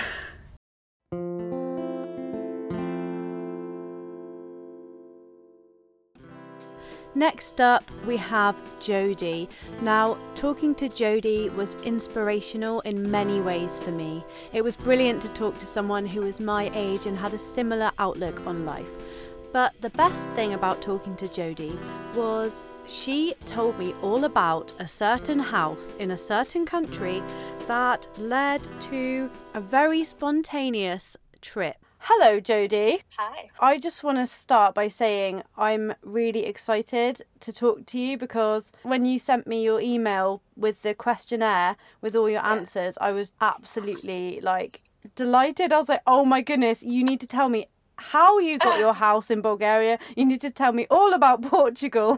Next 7.15 7.59
up, 7.59 7.83
we 8.05 8.17
have 8.17 8.55
Jodie. 8.79 9.49
Now, 9.81 10.17
talking 10.35 10.75
to 10.75 10.87
Jodie 10.87 11.53
was 11.55 11.75
inspirational 11.83 12.81
in 12.81 13.09
many 13.09 13.41
ways 13.41 13.79
for 13.79 13.91
me. 13.91 14.23
It 14.53 14.63
was 14.63 14.75
brilliant 14.75 15.23
to 15.23 15.29
talk 15.29 15.57
to 15.57 15.65
someone 15.65 16.05
who 16.05 16.21
was 16.21 16.39
my 16.39 16.71
age 16.75 17.07
and 17.07 17.17
had 17.17 17.33
a 17.33 17.39
similar 17.39 17.91
outlook 17.97 18.45
on 18.45 18.63
life. 18.63 18.85
But 19.51 19.73
the 19.81 19.89
best 19.89 20.27
thing 20.35 20.53
about 20.53 20.83
talking 20.83 21.15
to 21.15 21.25
Jodie 21.25 21.77
was 22.13 22.67
she 22.85 23.33
told 23.47 23.79
me 23.79 23.95
all 24.03 24.25
about 24.25 24.71
a 24.77 24.87
certain 24.87 25.39
house 25.39 25.95
in 25.97 26.11
a 26.11 26.17
certain 26.17 26.65
country 26.65 27.23
that 27.67 28.07
led 28.19 28.61
to 28.81 29.31
a 29.55 29.61
very 29.61 30.03
spontaneous 30.03 31.17
trip. 31.41 31.78
Hello, 32.11 32.41
Jodie. 32.41 33.01
Hi. 33.19 33.51
I 33.59 33.77
just 33.77 34.03
want 34.03 34.17
to 34.17 34.25
start 34.25 34.73
by 34.73 34.87
saying 34.87 35.43
I'm 35.55 35.93
really 36.01 36.43
excited 36.47 37.21
to 37.41 37.53
talk 37.53 37.85
to 37.85 37.99
you 37.99 38.17
because 38.17 38.73
when 38.81 39.05
you 39.05 39.19
sent 39.19 39.45
me 39.45 39.63
your 39.63 39.79
email 39.79 40.41
with 40.57 40.81
the 40.81 40.95
questionnaire 40.95 41.75
with 42.01 42.15
all 42.15 42.27
your 42.27 42.43
answers, 42.43 42.97
I 42.99 43.11
was 43.11 43.31
absolutely 43.41 44.39
like 44.41 44.81
delighted. 45.13 45.71
I 45.71 45.77
was 45.77 45.87
like, 45.87 46.01
oh 46.07 46.25
my 46.25 46.41
goodness, 46.41 46.81
you 46.81 47.03
need 47.03 47.19
to 47.21 47.27
tell 47.27 47.47
me 47.47 47.67
how 47.97 48.39
you 48.39 48.57
got 48.57 48.79
your 48.85 48.93
house 48.93 49.29
in 49.29 49.41
Bulgaria. 49.41 49.99
You 50.17 50.25
need 50.25 50.41
to 50.41 50.49
tell 50.49 50.71
me 50.71 50.87
all 50.89 51.13
about 51.13 51.43
Portugal. 51.57 52.17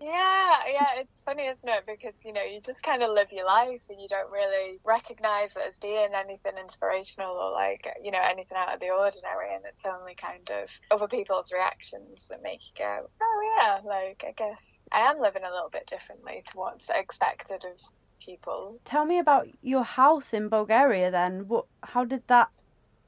Yeah, 0.00 0.56
yeah, 0.66 0.86
it's 0.96 1.20
funny, 1.26 1.44
isn't 1.44 1.68
it? 1.68 1.84
Because, 1.86 2.14
you 2.24 2.32
know, 2.32 2.42
you 2.42 2.60
just 2.64 2.82
kind 2.82 3.02
of 3.02 3.10
live 3.10 3.30
your 3.32 3.44
life 3.44 3.82
and 3.90 4.00
you 4.00 4.08
don't 4.08 4.32
really 4.32 4.80
recognize 4.82 5.54
it 5.56 5.62
as 5.68 5.76
being 5.76 6.14
anything 6.14 6.56
inspirational 6.58 7.36
or 7.36 7.52
like, 7.52 7.86
you 8.02 8.10
know, 8.10 8.22
anything 8.22 8.56
out 8.56 8.72
of 8.72 8.80
the 8.80 8.88
ordinary. 8.88 9.54
And 9.54 9.64
it's 9.66 9.84
only 9.84 10.14
kind 10.14 10.48
of 10.50 10.70
other 10.90 11.06
people's 11.06 11.52
reactions 11.52 12.24
that 12.30 12.40
make 12.42 12.60
you 12.64 12.72
go, 12.82 13.10
oh, 13.20 13.56
yeah, 13.58 13.80
like, 13.84 14.24
I 14.26 14.32
guess 14.32 14.62
I 14.90 15.00
am 15.00 15.20
living 15.20 15.44
a 15.44 15.50
little 15.52 15.68
bit 15.70 15.86
differently 15.86 16.44
to 16.46 16.52
what's 16.56 16.88
expected 16.88 17.64
of 17.66 17.76
people. 18.24 18.80
Tell 18.84 19.04
me 19.04 19.18
about 19.18 19.48
your 19.62 19.84
house 19.84 20.32
in 20.32 20.48
Bulgaria 20.48 21.10
then. 21.10 21.46
What 21.48 21.66
how 21.82 22.04
did 22.04 22.26
that 22.28 22.62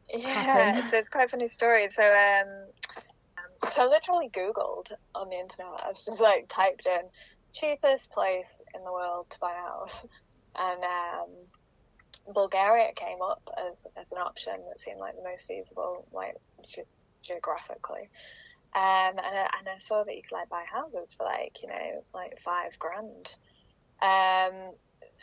Yeah, 0.09 0.73
happen? 0.73 0.91
so 0.91 0.99
it's 0.99 1.09
quite 1.09 1.27
a 1.27 1.29
funny 1.29 1.49
story. 1.49 1.89
So, 1.91 2.03
um, 2.03 2.49
um, 2.49 2.73
so 3.71 3.83
I 3.83 3.87
literally 3.87 4.29
Googled 4.31 4.93
on 5.15 5.29
the 5.29 5.37
internet. 5.37 5.83
I 5.85 5.89
was 5.89 6.05
just 6.05 6.21
like 6.21 6.47
typed 6.49 6.87
in 6.87 7.03
cheapest 7.53 8.11
place 8.11 8.49
in 8.75 8.83
the 8.85 8.93
world 8.93 9.27
to 9.31 9.39
buy 9.41 9.53
a 9.53 9.69
house, 9.69 10.05
and 10.57 10.83
um, 10.83 12.33
Bulgaria 12.35 12.93
came 12.95 13.23
up 13.23 13.43
as, 13.59 13.79
as 13.97 14.11
an 14.13 14.19
option 14.19 14.55
that 14.69 14.81
seemed 14.81 14.99
like 14.99 15.17
the 15.17 15.29
most 15.29 15.47
feasible, 15.47 16.07
like 16.13 16.37
ge- 16.67 16.87
geographically. 17.23 18.11
Um, 18.75 19.19
and 19.19 19.21
I, 19.21 19.49
and 19.59 19.69
I 19.69 19.79
saw 19.79 20.03
that 20.03 20.15
you 20.17 20.23
could 20.23 20.35
like 20.35 20.49
buy 20.49 20.65
houses 20.71 21.15
for 21.15 21.25
like 21.25 21.63
you 21.63 21.69
know 21.69 22.05
like 22.15 22.39
five 22.45 22.79
grand. 22.79 23.35
Um, 24.01 24.73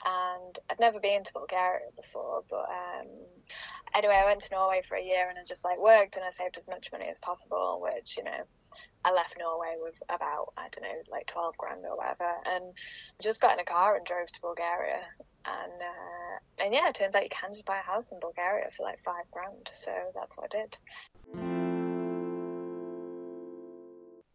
and 0.06 0.60
I'd 0.70 0.80
never 0.80 1.00
been 1.00 1.24
to 1.24 1.34
Bulgaria 1.34 1.90
before, 1.96 2.44
but 2.50 2.70
um, 2.70 3.08
anyway, 3.96 4.20
I 4.22 4.26
went 4.26 4.42
to 4.42 4.54
Norway 4.54 4.82
for 4.88 4.96
a 4.96 5.04
year 5.04 5.30
and 5.30 5.38
I 5.38 5.44
just 5.46 5.64
like 5.64 5.80
worked 5.80 6.16
and 6.16 6.26
I 6.26 6.32
saved 6.32 6.58
as 6.58 6.68
much 6.68 6.92
money 6.92 7.08
as 7.10 7.20
possible, 7.20 7.80
which 7.82 8.18
you 8.18 8.24
know, 8.24 8.44
I 9.04 9.14
left 9.14 9.36
Norway 9.38 9.76
with 9.82 9.96
about 10.10 10.54
I 10.58 10.68
don't 10.72 10.84
know 10.84 11.02
like 11.12 11.28
twelve 11.28 11.58
grand 11.58 11.84
or 11.86 11.98
whatever, 11.98 12.30
and 12.46 12.74
just 13.22 13.42
got 13.42 13.54
in 13.54 13.60
a 13.60 13.66
car 13.66 13.96
and 13.96 14.06
drove 14.06 14.32
to 14.32 14.42
Bulgaria. 14.42 15.02
And 15.46 15.82
uh, 15.82 16.64
and 16.64 16.74
yeah, 16.74 16.90
it 16.90 16.96
turns 16.96 17.16
out 17.16 17.24
you 17.24 17.30
can 17.30 17.52
just 17.52 17.66
buy 17.66 17.80
a 17.80 17.82
house 17.82 18.12
in 18.12 18.20
Bulgaria 18.20 18.70
for 18.76 18.84
like 18.84 19.00
five 19.00 19.26
grand, 19.32 19.70
so 19.74 19.92
that's 20.14 20.38
what 20.38 20.54
I 20.54 20.58
did. 20.58 21.59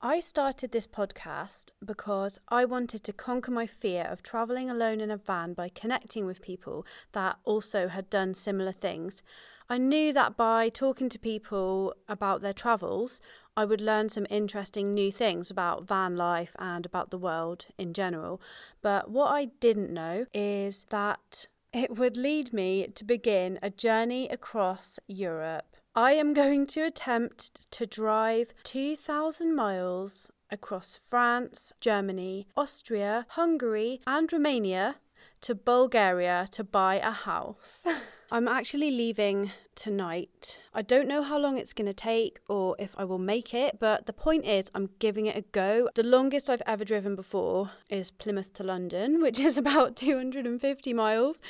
I 0.07 0.21
started 0.21 0.71
this 0.71 0.87
podcast 0.87 1.71
because 1.83 2.39
I 2.51 2.67
wanted 2.67 3.03
to 3.05 3.13
conquer 3.15 3.51
my 3.51 3.67
fear 3.67 4.03
of 4.03 4.23
travelling 4.23 4.69
alone 4.69 5.01
in 5.01 5.11
a 5.11 5.17
van 5.17 5.55
by 5.55 5.71
connecting 5.71 6.27
with 6.27 6.43
people 6.43 6.85
that 7.13 7.39
also 7.45 7.89
had 7.89 8.11
done 8.11 8.35
similar 8.35 8.71
things. 8.73 9.23
I 9.67 9.79
knew 9.79 10.13
that 10.13 10.37
by 10.37 10.69
talking 10.69 11.09
to 11.09 11.19
people 11.19 11.95
about 12.07 12.43
their 12.43 12.53
travels, 12.53 13.23
I 13.57 13.65
would 13.65 13.81
learn 13.81 14.11
some 14.11 14.27
interesting 14.29 14.93
new 14.93 15.11
things 15.11 15.51
about 15.51 15.89
van 15.89 16.19
life 16.19 16.55
and 16.59 16.85
about 16.85 17.11
the 17.11 17.17
world 17.17 17.65
in 17.79 17.95
general. 17.95 18.43
But 18.83 19.11
what 19.11 19.29
I 19.29 19.47
didn't 19.59 19.91
know 19.91 20.27
is 20.35 20.85
that 20.91 21.47
it 21.73 21.97
would 21.97 22.19
lead 22.19 22.53
me 22.53 22.89
to 22.89 23.05
begin 23.07 23.59
a 23.63 23.71
journey 23.71 24.29
across 24.29 24.99
Europe. 25.07 25.77
I 25.97 26.15
am 26.15 26.35
going 26.35 26.67
to 26.69 26.81
attempt 26.81 27.71
to 27.71 27.87
drive 27.87 28.53
2,000 28.65 29.55
miles 29.55 30.29
across 30.51 30.99
France, 31.09 31.73
Germany, 31.81 32.49
Austria, 32.57 33.27
Hungary, 33.31 34.01
and 34.05 34.33
Romania 34.33 34.97
to 35.43 35.55
Bulgaria 35.55 36.49
to 36.51 36.65
buy 36.65 36.97
a 36.97 37.13
house. 37.13 37.85
I'm 38.33 38.49
actually 38.49 38.91
leaving 38.91 39.53
tonight. 39.77 40.59
I 40.75 40.83
don't 40.83 41.07
know 41.07 41.23
how 41.23 41.39
long 41.39 41.59
it's 41.59 41.73
going 41.73 41.87
to 41.87 41.95
take 41.95 42.41
or 42.49 42.75
if 42.81 42.97
I 42.99 43.05
will 43.05 43.19
make 43.19 43.55
it, 43.55 43.79
but 43.79 44.07
the 44.07 44.13
point 44.13 44.47
is, 44.47 44.73
I'm 44.75 44.91
giving 44.99 45.27
it 45.27 45.37
a 45.37 45.43
go. 45.43 45.91
The 45.95 46.03
longest 46.03 46.51
I've 46.51 46.63
ever 46.67 46.85
driven 46.85 47.15
before 47.15 47.71
is 47.89 48.11
Plymouth 48.11 48.53
to 48.55 48.65
London, 48.65 49.23
which 49.23 49.39
is 49.39 49.57
about 49.57 49.95
250 49.95 50.93
miles. 50.93 51.41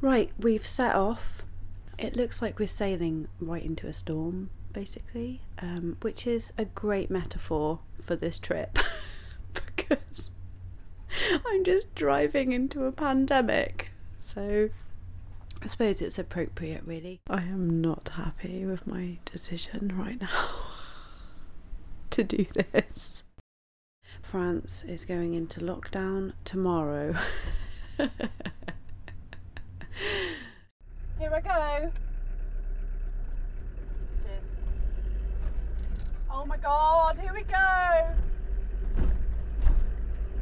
Right, 0.00 0.32
we've 0.36 0.66
set 0.66 0.96
off. 0.96 1.44
It 1.98 2.16
looks 2.16 2.40
like 2.40 2.58
we're 2.58 2.68
sailing 2.68 3.26
right 3.40 3.62
into 3.62 3.88
a 3.88 3.92
storm, 3.92 4.50
basically, 4.72 5.42
um, 5.58 5.96
which 6.02 6.26
is 6.26 6.52
a 6.56 6.64
great 6.64 7.10
metaphor 7.10 7.80
for 8.00 8.14
this 8.14 8.38
trip 8.38 8.78
because 9.52 10.30
I'm 11.44 11.64
just 11.64 11.92
driving 11.96 12.52
into 12.52 12.84
a 12.84 12.92
pandemic. 12.92 13.90
So 14.20 14.70
I 15.60 15.66
suppose 15.66 16.00
it's 16.00 16.18
appropriate, 16.18 16.82
really. 16.86 17.20
I 17.28 17.42
am 17.42 17.80
not 17.80 18.10
happy 18.14 18.64
with 18.64 18.86
my 18.86 19.18
decision 19.24 19.92
right 19.96 20.20
now 20.20 20.48
to 22.10 22.22
do 22.22 22.44
this. 22.44 23.24
France 24.22 24.84
is 24.86 25.04
going 25.04 25.34
into 25.34 25.60
lockdown 25.60 26.34
tomorrow. 26.44 27.16
Here 31.18 31.34
I 31.34 31.40
go. 31.40 31.90
Cheers. 34.22 34.42
Oh 36.30 36.46
my 36.46 36.56
god, 36.58 37.18
here 37.18 37.34
we 37.34 37.42
go. 37.42 38.06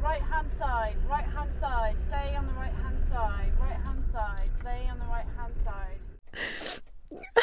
Right 0.01 0.21
hand 0.21 0.51
side, 0.51 0.95
right 1.09 1.25
hand 1.25 1.49
side, 1.59 1.95
stay 1.99 2.35
on 2.35 2.45
the 2.45 2.53
right 2.53 2.73
hand 2.73 2.97
side, 3.11 3.51
right 3.59 3.79
hand 3.85 4.03
side, 4.11 4.49
stay 4.59 4.87
on 4.87 4.99
the 4.99 5.05
right 5.05 5.25
hand 5.35 5.53
side. 5.65 6.81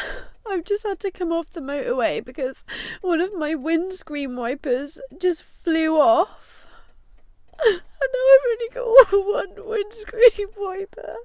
I've 0.47 0.63
just 0.63 0.83
had 0.83 1.01
to 1.01 1.11
come 1.11 1.33
off 1.33 1.49
the 1.49 1.59
motorway 1.59 2.23
because 2.23 2.63
one 3.01 3.19
of 3.19 3.33
my 3.33 3.53
windscreen 3.53 4.37
wipers 4.37 4.97
just 5.19 5.43
flew 5.43 5.97
off. 5.97 6.67
And 7.65 8.11
now 8.13 8.25
I've 8.33 8.45
only 8.51 8.69
got 8.69 9.57
one 9.57 9.67
windscreen 9.67 10.47
wiper. 10.57 11.15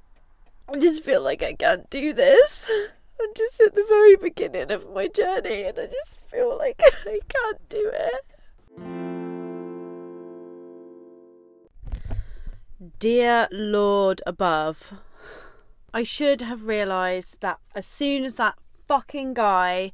I 0.73 0.79
just 0.79 1.03
feel 1.03 1.21
like 1.21 1.43
I 1.43 1.55
can't 1.55 1.91
do 1.91 2.13
this. 2.13 2.71
I'm 3.21 3.35
just 3.37 3.61
at 3.61 3.75
the 3.75 3.85
very 3.89 4.15
beginning 4.17 4.71
of 4.71 4.95
my 4.95 5.09
journey 5.09 5.65
and 5.65 5.77
I 5.77 5.87
just 5.87 6.17
feel 6.31 6.57
like 6.57 6.81
I 7.07 7.19
can't 7.29 7.69
do 7.69 7.91
it. 7.93 8.25
Dear 12.99 13.49
Lord 13.51 14.23
above, 14.27 14.95
I 15.93 16.05
should 16.05 16.41
have 16.41 16.67
realised 16.67 17.41
that 17.41 17.59
as 17.75 17.85
soon 17.85 18.25
as 18.25 18.37
that 18.37 18.55
fucking 18.87 19.35
guy 19.35 19.93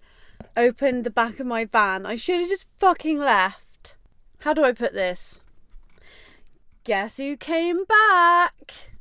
opened 0.57 1.05
the 1.05 1.11
back 1.11 1.41
of 1.41 1.47
my 1.47 1.65
van, 1.65 2.05
I 2.05 2.17
should 2.17 2.41
have 2.41 2.49
just 2.49 2.67
fucking 2.79 3.19
left. 3.19 3.95
How 4.41 4.53
do 4.53 4.62
I 4.62 4.73
put 4.73 4.93
this? 4.93 5.41
Guess 6.85 7.17
who 7.17 7.37
came 7.37 7.85
back? 7.85 8.96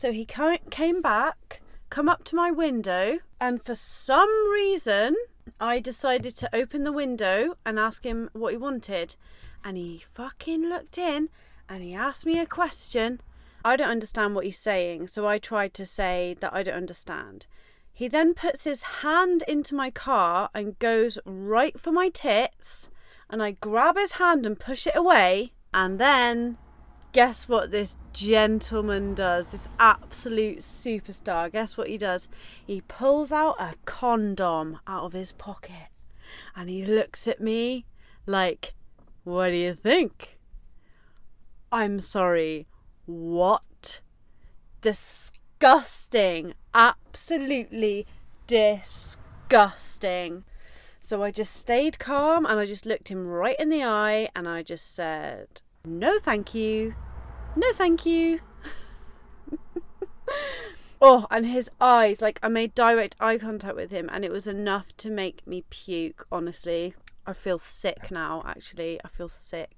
So 0.00 0.12
he 0.12 0.24
came 0.24 1.02
back, 1.02 1.60
come 1.90 2.08
up 2.08 2.24
to 2.24 2.34
my 2.34 2.50
window, 2.50 3.18
and 3.38 3.62
for 3.62 3.74
some 3.74 4.50
reason, 4.50 5.14
I 5.60 5.78
decided 5.78 6.34
to 6.38 6.56
open 6.56 6.84
the 6.84 6.90
window 6.90 7.58
and 7.66 7.78
ask 7.78 8.06
him 8.06 8.30
what 8.32 8.52
he 8.52 8.56
wanted. 8.56 9.16
And 9.62 9.76
he 9.76 10.02
fucking 10.10 10.66
looked 10.70 10.96
in 10.96 11.28
and 11.68 11.82
he 11.84 11.92
asked 11.92 12.24
me 12.24 12.38
a 12.38 12.46
question. 12.46 13.20
I 13.62 13.76
don't 13.76 13.90
understand 13.90 14.34
what 14.34 14.46
he's 14.46 14.58
saying, 14.58 15.08
so 15.08 15.26
I 15.26 15.36
tried 15.36 15.74
to 15.74 15.84
say 15.84 16.34
that 16.40 16.54
I 16.54 16.62
don't 16.62 16.76
understand. 16.76 17.44
He 17.92 18.08
then 18.08 18.32
puts 18.32 18.64
his 18.64 18.82
hand 19.04 19.44
into 19.46 19.74
my 19.74 19.90
car 19.90 20.48
and 20.54 20.78
goes 20.78 21.18
right 21.26 21.78
for 21.78 21.92
my 21.92 22.08
tits, 22.08 22.88
and 23.28 23.42
I 23.42 23.50
grab 23.50 23.98
his 23.98 24.12
hand 24.12 24.46
and 24.46 24.58
push 24.58 24.86
it 24.86 24.96
away, 24.96 25.52
and 25.74 25.98
then 25.98 26.56
guess 27.12 27.48
what 27.48 27.70
this 27.70 27.96
gentleman 28.12 29.14
does? 29.14 29.48
This 29.48 29.68
absolute 29.78 30.58
superstar. 30.58 31.50
Guess 31.50 31.76
what 31.76 31.88
he 31.88 31.98
does? 31.98 32.28
He 32.64 32.80
pulls 32.82 33.32
out 33.32 33.56
a 33.58 33.74
condom 33.84 34.78
out 34.86 35.04
of 35.04 35.12
his 35.12 35.32
pocket 35.32 35.88
and 36.54 36.68
he 36.68 36.84
looks 36.84 37.26
at 37.26 37.40
me 37.40 37.86
like, 38.26 38.74
What 39.24 39.48
do 39.48 39.56
you 39.56 39.74
think? 39.74 40.38
I'm 41.72 42.00
sorry, 42.00 42.66
what? 43.06 44.00
Disgusting. 44.80 46.54
Absolutely 46.74 48.06
disgusting. 48.46 50.44
So 51.00 51.22
I 51.22 51.30
just 51.30 51.54
stayed 51.56 51.98
calm 51.98 52.46
and 52.46 52.60
I 52.60 52.66
just 52.66 52.86
looked 52.86 53.08
him 53.08 53.26
right 53.26 53.56
in 53.58 53.68
the 53.68 53.82
eye 53.82 54.28
and 54.34 54.48
I 54.48 54.62
just 54.62 54.94
said, 54.94 55.62
No, 55.84 56.18
thank 56.18 56.54
you. 56.54 56.94
No, 57.56 57.72
thank 57.72 58.06
you. 58.06 58.40
oh, 61.00 61.26
and 61.30 61.46
his 61.46 61.70
eyes, 61.80 62.20
like 62.20 62.38
I 62.42 62.48
made 62.48 62.74
direct 62.74 63.16
eye 63.20 63.38
contact 63.38 63.76
with 63.76 63.90
him 63.90 64.08
and 64.12 64.24
it 64.24 64.30
was 64.30 64.46
enough 64.46 64.86
to 64.98 65.10
make 65.10 65.46
me 65.46 65.64
puke, 65.70 66.26
honestly. 66.30 66.94
I 67.26 67.32
feel 67.32 67.58
sick 67.58 68.10
now, 68.10 68.42
actually. 68.46 69.00
I 69.04 69.08
feel 69.08 69.28
sick. 69.28 69.70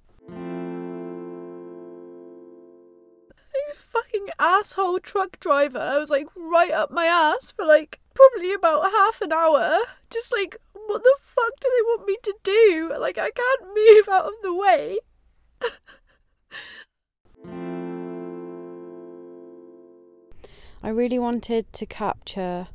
fucking 3.75 4.29
asshole 4.39 4.99
truck 5.01 5.39
driver 5.39 5.79
I 5.79 5.99
was 5.99 6.09
like 6.09 6.27
right 6.35 6.71
up 6.71 6.91
my 6.91 7.05
ass 7.05 7.51
for 7.51 7.67
like 7.67 8.01
probably 8.15 8.53
about 8.53 8.91
half 8.91 9.21
an 9.21 9.33
hour. 9.33 9.79
Just 10.11 10.33
like, 10.33 10.57
what 10.73 11.03
the 11.03 11.15
fuck 11.23 11.61
do 11.61 11.69
they 11.71 11.83
want 11.83 12.07
me 12.07 12.17
to 12.23 12.35
do? 12.43 12.93
Like, 12.99 13.19
I 13.19 13.31
can't 13.31 13.63
move 13.75 14.09
out 14.09 14.27
of 14.27 14.35
the 14.43 14.55
way. 14.55 14.99
I 20.85 20.89
really 20.89 21.19
wanted 21.19 21.73
to 21.75 21.87
capture 21.87 22.67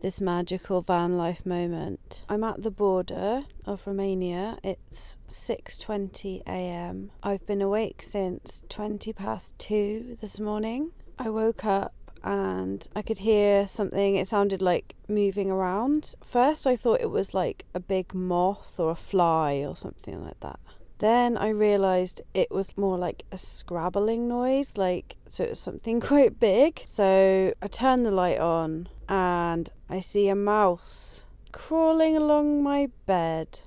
this 0.00 0.20
magical 0.20 0.82
van 0.82 1.16
life 1.16 1.46
moment. 1.46 2.24
I'm 2.28 2.42
at 2.42 2.64
the 2.64 2.72
border 2.72 3.44
of 3.64 3.86
Romania. 3.86 4.58
It's 4.64 5.16
6:20 5.28 6.42
a.m. 6.44 7.12
I've 7.22 7.46
been 7.46 7.62
awake 7.62 8.02
since 8.02 8.64
20 8.68 9.12
past 9.12 9.56
2 9.60 10.16
this 10.20 10.40
morning. 10.40 10.90
I 11.20 11.30
woke 11.30 11.64
up 11.64 11.94
and 12.24 12.88
I 12.96 13.02
could 13.02 13.18
hear 13.18 13.68
something 13.68 14.16
it 14.16 14.26
sounded 14.26 14.60
like 14.60 14.96
moving 15.06 15.48
around. 15.48 16.14
First 16.24 16.66
I 16.66 16.74
thought 16.74 17.00
it 17.00 17.10
was 17.10 17.32
like 17.32 17.64
a 17.72 17.80
big 17.80 18.12
moth 18.12 18.74
or 18.78 18.90
a 18.90 18.96
fly 18.96 19.64
or 19.64 19.76
something 19.76 20.20
like 20.20 20.40
that. 20.40 20.58
Then 21.02 21.36
I 21.36 21.48
realised 21.48 22.20
it 22.32 22.52
was 22.52 22.78
more 22.78 22.96
like 22.96 23.24
a 23.32 23.36
scrabbling 23.36 24.28
noise, 24.28 24.78
like 24.78 25.16
so 25.26 25.42
it 25.42 25.50
was 25.50 25.58
something 25.58 25.98
quite 26.12 26.38
big. 26.38 26.80
So 26.84 27.52
I 27.60 27.66
turned 27.66 28.06
the 28.06 28.12
light 28.12 28.38
on 28.38 28.88
and 29.08 29.68
I 29.90 29.98
see 29.98 30.28
a 30.28 30.36
mouse 30.36 31.26
crawling 31.50 32.16
along 32.16 32.62
my 32.62 32.88
bed. 33.04 33.62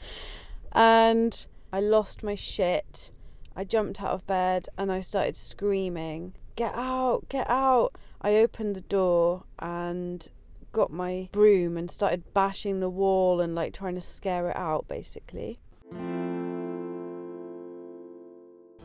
and 0.71 1.47
I 1.73 1.81
lost 1.81 2.23
my 2.23 2.35
shit. 2.35 3.11
I 3.57 3.65
jumped 3.65 4.03
out 4.03 4.11
of 4.11 4.27
bed 4.27 4.69
and 4.77 4.93
I 4.93 5.01
started 5.01 5.35
screaming, 5.35 6.35
Get 6.57 6.75
out, 6.75 7.31
get 7.31 7.49
out. 7.49 7.97
I 8.21 8.35
opened 8.37 8.77
the 8.77 8.83
door 8.83 9.45
and 9.59 10.29
got 10.75 10.93
my 10.93 11.31
broom 11.33 11.79
and 11.79 11.91
started 11.91 12.35
bashing 12.35 12.81
the 12.81 12.91
wall 12.91 13.41
and 13.41 13.55
like 13.55 13.73
trying 13.73 13.95
to 13.95 14.01
scare 14.03 14.51
it 14.51 14.57
out 14.57 14.87
basically. 14.89 15.59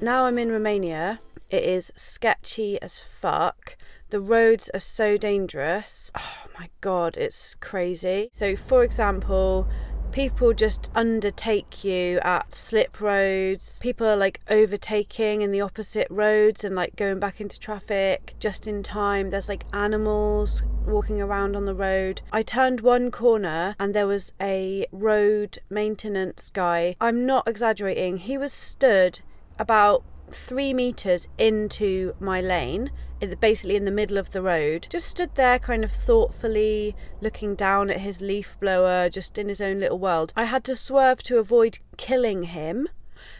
Now 0.02 0.23
I'm 0.23 0.38
in 0.38 0.49
Romania. 0.49 1.19
It 1.49 1.63
is 1.63 1.91
sketchy 1.95 2.82
as 2.82 3.02
fuck. 3.02 3.75
The 4.12 4.21
roads 4.21 4.69
are 4.73 4.80
so 4.80 5.17
dangerous. 5.17 6.10
Oh 6.15 6.47
my 6.58 6.69
god, 6.80 7.17
it's 7.17 7.56
crazy. 7.56 8.30
So, 8.34 8.56
for 8.56 8.84
example, 8.84 9.67
people 10.12 10.54
just 10.54 10.89
undertake 10.95 11.84
you 11.84 12.19
at 12.19 12.54
slip 12.54 13.00
roads. 13.00 13.80
People 13.80 14.08
are 14.08 14.15
like 14.15 14.41
overtaking 14.50 15.41
in 15.41 15.52
the 15.52 15.62
opposite 15.62 16.08
roads 16.10 16.63
and 16.63 16.76
like 16.76 16.95
going 16.95 17.19
back 17.19 17.39
into 17.39 17.60
traffic 17.60 18.36
just 18.39 18.67
in 18.67 18.84
time. 18.84 19.30
There's 19.30 19.50
like 19.50 19.65
animals 19.74 20.63
walking 20.86 21.22
around 21.22 21.56
on 21.56 21.65
the 21.65 21.76
road. 21.76 22.22
I 22.32 22.41
turned 22.41 22.82
one 22.82 23.12
corner 23.12 23.76
and 23.80 23.93
there 23.93 24.08
was 24.08 24.34
a 24.41 24.86
road 24.91 25.60
maintenance 25.69 26.50
guy. 26.50 26.95
I'm 27.00 27.26
not 27.26 27.48
exaggerating. 27.48 28.17
He 28.17 28.38
was 28.38 28.52
stood 28.52 29.19
about 29.58 30.04
three 30.32 30.74
meters 30.74 31.28
into 31.38 32.15
my 32.19 32.41
lane, 32.41 32.91
basically 33.40 33.76
in 33.76 33.86
the 33.86 33.92
middle 33.92 34.18
of 34.18 34.32
the 34.32 34.42
road, 34.42 34.88
just 34.90 35.08
stood 35.08 35.36
there 35.36 35.60
kind 35.60 35.84
of 35.84 35.92
thoughtfully 35.92 36.96
looking 37.22 37.56
down 37.56 37.90
at 37.90 38.02
his 38.02 38.22
leaf 38.22 38.58
blower, 38.60 39.10
just 39.10 39.38
in 39.38 39.50
his 39.50 39.62
own 39.62 39.80
little 39.80 40.00
world. 40.00 40.34
I 40.36 40.46
had 40.46 40.64
to 40.66 40.76
swerve 40.76 41.22
to 41.24 41.38
avoid 41.38 41.80
killing 41.98 42.44
him. 42.44 42.88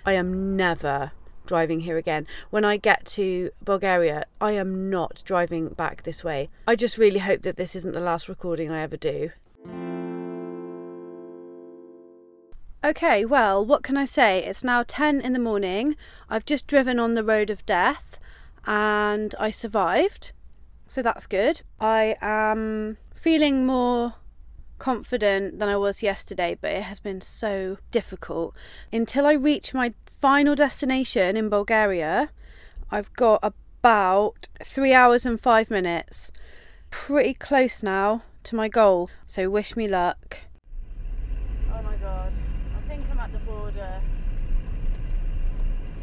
I 0.06 0.13
am 0.13 0.56
never 0.56 1.12
driving 1.46 1.80
here 1.82 1.98
again. 1.98 2.28
When 2.52 2.63
I 2.63 2.78
get 2.78 3.06
to 3.18 3.50
Bulgaria, 3.63 4.26
I 4.39 4.52
am 4.52 4.89
not 4.89 5.24
driving 5.26 5.70
back 5.70 6.04
this 6.04 6.24
way. 6.24 6.50
I 6.68 6.76
just 6.76 6.98
really 6.98 7.20
hope 7.20 7.42
that 7.42 7.58
this 7.58 7.76
isn't 7.76 7.94
the 7.94 8.00
last 8.00 8.30
recording 8.30 8.70
I 8.70 8.82
ever 8.82 8.98
do. 8.98 9.32
Okay, 12.84 13.26
well, 13.26 13.65
what 13.65 13.84
can 13.84 13.98
I 13.98 14.06
say? 14.06 14.44
It's 14.44 14.63
now 14.63 14.84
10 14.88 15.22
in 15.22 15.34
the 15.34 15.39
morning. 15.39 15.96
I've 16.30 16.46
just 16.46 16.68
driven 16.68 17.00
on 17.00 17.13
the 17.13 17.26
road 17.26 17.50
of 17.50 17.65
death 17.65 18.18
and 18.65 19.36
I 19.39 19.50
survived. 19.50 20.32
So 20.88 21.02
that's 21.02 21.28
good. 21.28 21.62
I 21.80 22.15
am 22.22 22.98
feeling 23.13 23.65
more 23.65 24.15
confident 24.80 25.60
than 25.60 25.69
I 25.69 25.78
was 25.78 26.02
yesterday, 26.02 26.58
but 26.60 26.72
it 26.72 26.84
has 26.84 27.00
been 27.00 27.22
so 27.22 27.78
difficult. 27.91 28.56
Until 28.91 29.26
I 29.26 29.34
reach 29.34 29.74
my 29.74 29.93
final 30.19 30.56
destination 30.56 31.38
in 31.38 31.50
Bulgaria, 31.50 32.30
I've 32.89 33.13
got 33.13 33.43
about 33.43 34.48
three 34.63 34.93
hours 34.93 35.26
and 35.26 35.39
five 35.39 35.69
minutes. 35.69 36.32
Pretty 36.89 37.34
close 37.34 37.84
now 37.84 38.24
to 38.43 38.56
my 38.56 38.67
goal, 38.67 39.10
so 39.28 39.50
wish 39.50 39.76
me 39.76 39.88
luck. 39.88 40.39
Oh 41.72 41.82
my 41.84 41.95
god, 41.98 42.34
I 42.78 42.88
think 42.88 43.04
I'm 43.12 43.19
at 43.19 43.32
the 43.32 43.39
border. 43.39 44.02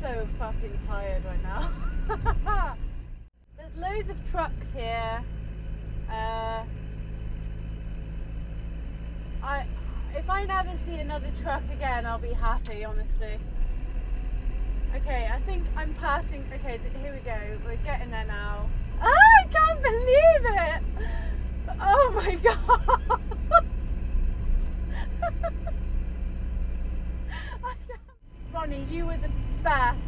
So 0.00 0.28
fucking 0.38 0.78
tired 0.86 1.24
right 1.24 1.42
now. 1.42 1.70
There's 3.56 3.76
loads 3.76 4.10
of 4.10 4.30
trucks 4.30 4.66
here. 4.74 5.24
Uh, 6.10 6.64
I, 9.42 9.66
if 10.14 10.28
I 10.28 10.44
never 10.44 10.72
see 10.84 10.96
another 10.96 11.32
truck 11.40 11.62
again, 11.72 12.04
I'll 12.04 12.18
be 12.18 12.34
happy. 12.34 12.84
Honestly. 12.84 13.38
Okay, 14.94 15.28
I 15.32 15.40
think 15.46 15.64
I'm 15.76 15.94
passing. 15.94 16.44
Okay, 16.54 16.78
here 17.00 17.12
we 17.14 17.20
go. 17.20 17.38
We're 17.64 17.76
getting 17.76 18.10
there 18.10 18.26
now. 18.26 18.68
Ah, 19.00 19.08
I 19.08 19.46
can't 19.50 19.82
believe 19.82 20.44
it! 20.58 20.82
Oh 21.80 22.12
my 22.14 22.34
god! 22.42 23.20
Ronnie, 28.56 28.86
you 28.90 29.04
were 29.04 29.18
the 29.18 29.28
best. 29.62 29.98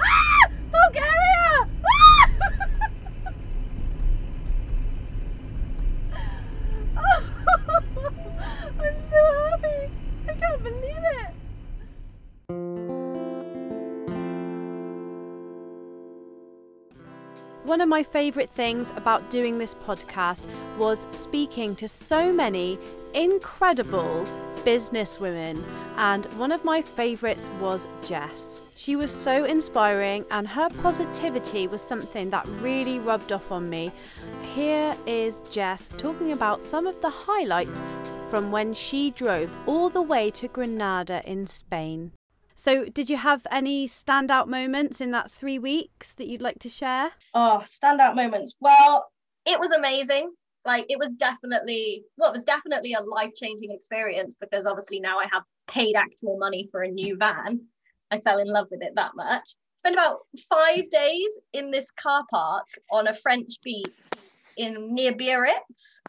Ah! 0.00 0.48
Bulgaria! 0.72 1.68
Ah! 1.84 2.30
I'm 8.80 8.96
so 9.10 9.20
happy. 9.50 9.90
I 10.26 10.32
can't 10.32 10.62
believe 10.62 11.04
it. 11.20 11.32
One 17.64 17.82
of 17.82 17.88
my 17.90 18.02
favourite 18.02 18.48
things 18.48 18.94
about 18.96 19.30
doing 19.30 19.58
this 19.58 19.74
podcast 19.74 20.40
was 20.78 21.06
speaking 21.10 21.76
to 21.76 21.86
so 21.86 22.32
many 22.32 22.78
incredible 23.12 24.24
businesswomen, 24.66 25.62
and 25.96 26.24
one 26.36 26.50
of 26.50 26.64
my 26.64 26.82
favourites 26.82 27.46
was 27.60 27.86
Jess. 28.04 28.60
She 28.74 28.96
was 28.96 29.12
so 29.12 29.44
inspiring, 29.44 30.24
and 30.32 30.48
her 30.48 30.68
positivity 30.82 31.68
was 31.68 31.80
something 31.80 32.30
that 32.30 32.46
really 32.60 32.98
rubbed 32.98 33.30
off 33.30 33.52
on 33.52 33.70
me. 33.70 33.92
Here 34.54 34.96
is 35.06 35.40
Jess 35.52 35.88
talking 35.96 36.32
about 36.32 36.62
some 36.62 36.88
of 36.88 37.00
the 37.00 37.10
highlights 37.10 37.80
from 38.28 38.50
when 38.50 38.74
she 38.74 39.12
drove 39.12 39.50
all 39.66 39.88
the 39.88 40.02
way 40.02 40.32
to 40.32 40.48
Granada 40.48 41.22
in 41.24 41.46
Spain. 41.46 42.10
So, 42.56 42.86
did 42.86 43.08
you 43.08 43.18
have 43.18 43.46
any 43.52 43.86
standout 43.86 44.48
moments 44.48 45.00
in 45.00 45.12
that 45.12 45.30
three 45.30 45.60
weeks 45.60 46.12
that 46.14 46.26
you'd 46.26 46.42
like 46.42 46.58
to 46.58 46.68
share? 46.68 47.12
Oh, 47.34 47.62
standout 47.64 48.16
moments. 48.16 48.54
Well, 48.60 49.12
it 49.46 49.60
was 49.60 49.70
amazing. 49.70 50.32
Like 50.66 50.86
it 50.88 50.98
was 50.98 51.12
definitely 51.12 52.04
well, 52.18 52.30
it 52.30 52.34
was 52.34 52.44
definitely 52.44 52.92
a 52.94 53.00
life-changing 53.00 53.70
experience 53.70 54.34
because 54.38 54.66
obviously 54.66 55.00
now 55.00 55.18
I 55.18 55.26
have 55.32 55.44
paid 55.68 55.94
actual 55.94 56.38
money 56.38 56.68
for 56.70 56.82
a 56.82 56.90
new 56.90 57.16
van. 57.16 57.60
I 58.10 58.18
fell 58.18 58.38
in 58.38 58.48
love 58.48 58.66
with 58.70 58.82
it 58.82 58.94
that 58.96 59.12
much. 59.14 59.54
Spent 59.76 59.94
about 59.94 60.18
five 60.52 60.88
days 60.90 61.38
in 61.52 61.70
this 61.70 61.90
car 61.92 62.24
park 62.30 62.66
on 62.90 63.06
a 63.08 63.14
French 63.14 63.54
beach 63.62 63.94
in 64.56 64.94
near 64.94 65.12
Biarritz, 65.12 66.00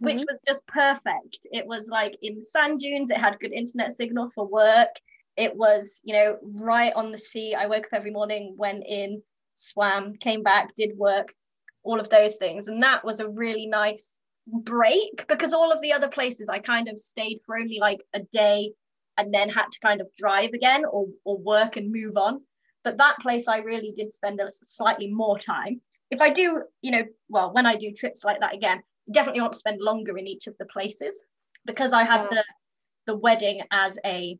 which 0.00 0.16
mm-hmm. 0.16 0.24
was 0.28 0.40
just 0.46 0.66
perfect. 0.66 1.46
It 1.52 1.66
was 1.66 1.88
like 1.88 2.18
in 2.22 2.42
sand 2.42 2.80
dunes, 2.80 3.10
it 3.10 3.18
had 3.18 3.38
good 3.38 3.52
internet 3.52 3.94
signal 3.94 4.30
for 4.34 4.46
work. 4.46 4.88
It 5.36 5.54
was, 5.56 6.00
you 6.04 6.14
know, 6.14 6.38
right 6.42 6.92
on 6.94 7.12
the 7.12 7.18
sea. 7.18 7.54
I 7.54 7.66
woke 7.66 7.86
up 7.86 7.92
every 7.92 8.10
morning, 8.10 8.54
went 8.58 8.84
in, 8.86 9.22
swam, 9.54 10.14
came 10.16 10.42
back, 10.42 10.74
did 10.76 10.96
work, 10.96 11.34
all 11.86 12.00
of 12.00 12.10
those 12.10 12.36
things. 12.36 12.68
And 12.68 12.82
that 12.82 13.04
was 13.04 13.20
a 13.20 13.28
really 13.28 13.66
nice 13.66 14.20
break 14.46 15.24
because 15.28 15.52
all 15.52 15.72
of 15.72 15.80
the 15.80 15.92
other 15.92 16.08
places 16.08 16.48
I 16.48 16.58
kind 16.58 16.88
of 16.88 17.00
stayed 17.00 17.40
for 17.46 17.56
only 17.56 17.78
like 17.80 18.00
a 18.12 18.20
day 18.20 18.72
and 19.16 19.32
then 19.32 19.48
had 19.48 19.72
to 19.72 19.80
kind 19.80 20.00
of 20.00 20.08
drive 20.16 20.52
again 20.52 20.84
or, 20.84 21.06
or 21.24 21.38
work 21.38 21.76
and 21.76 21.90
move 21.90 22.16
on. 22.16 22.42
But 22.84 22.98
that 22.98 23.18
place 23.20 23.48
I 23.48 23.58
really 23.58 23.92
did 23.96 24.12
spend 24.12 24.40
a 24.40 24.48
slightly 24.50 25.08
more 25.08 25.38
time. 25.38 25.80
If 26.10 26.20
I 26.20 26.30
do, 26.30 26.62
you 26.82 26.90
know, 26.92 27.04
well, 27.28 27.52
when 27.52 27.66
I 27.66 27.74
do 27.74 27.92
trips 27.92 28.24
like 28.24 28.40
that 28.40 28.54
again, 28.54 28.82
definitely 29.10 29.40
want 29.40 29.54
to 29.54 29.58
spend 29.58 29.80
longer 29.80 30.16
in 30.18 30.26
each 30.26 30.46
of 30.46 30.54
the 30.58 30.66
places 30.66 31.20
because 31.64 31.92
I 31.92 32.04
had 32.04 32.22
Yeah. 32.22 32.28
the 32.30 32.44
the 33.06 33.16
wedding 33.16 33.62
as 33.70 33.98
a 34.04 34.36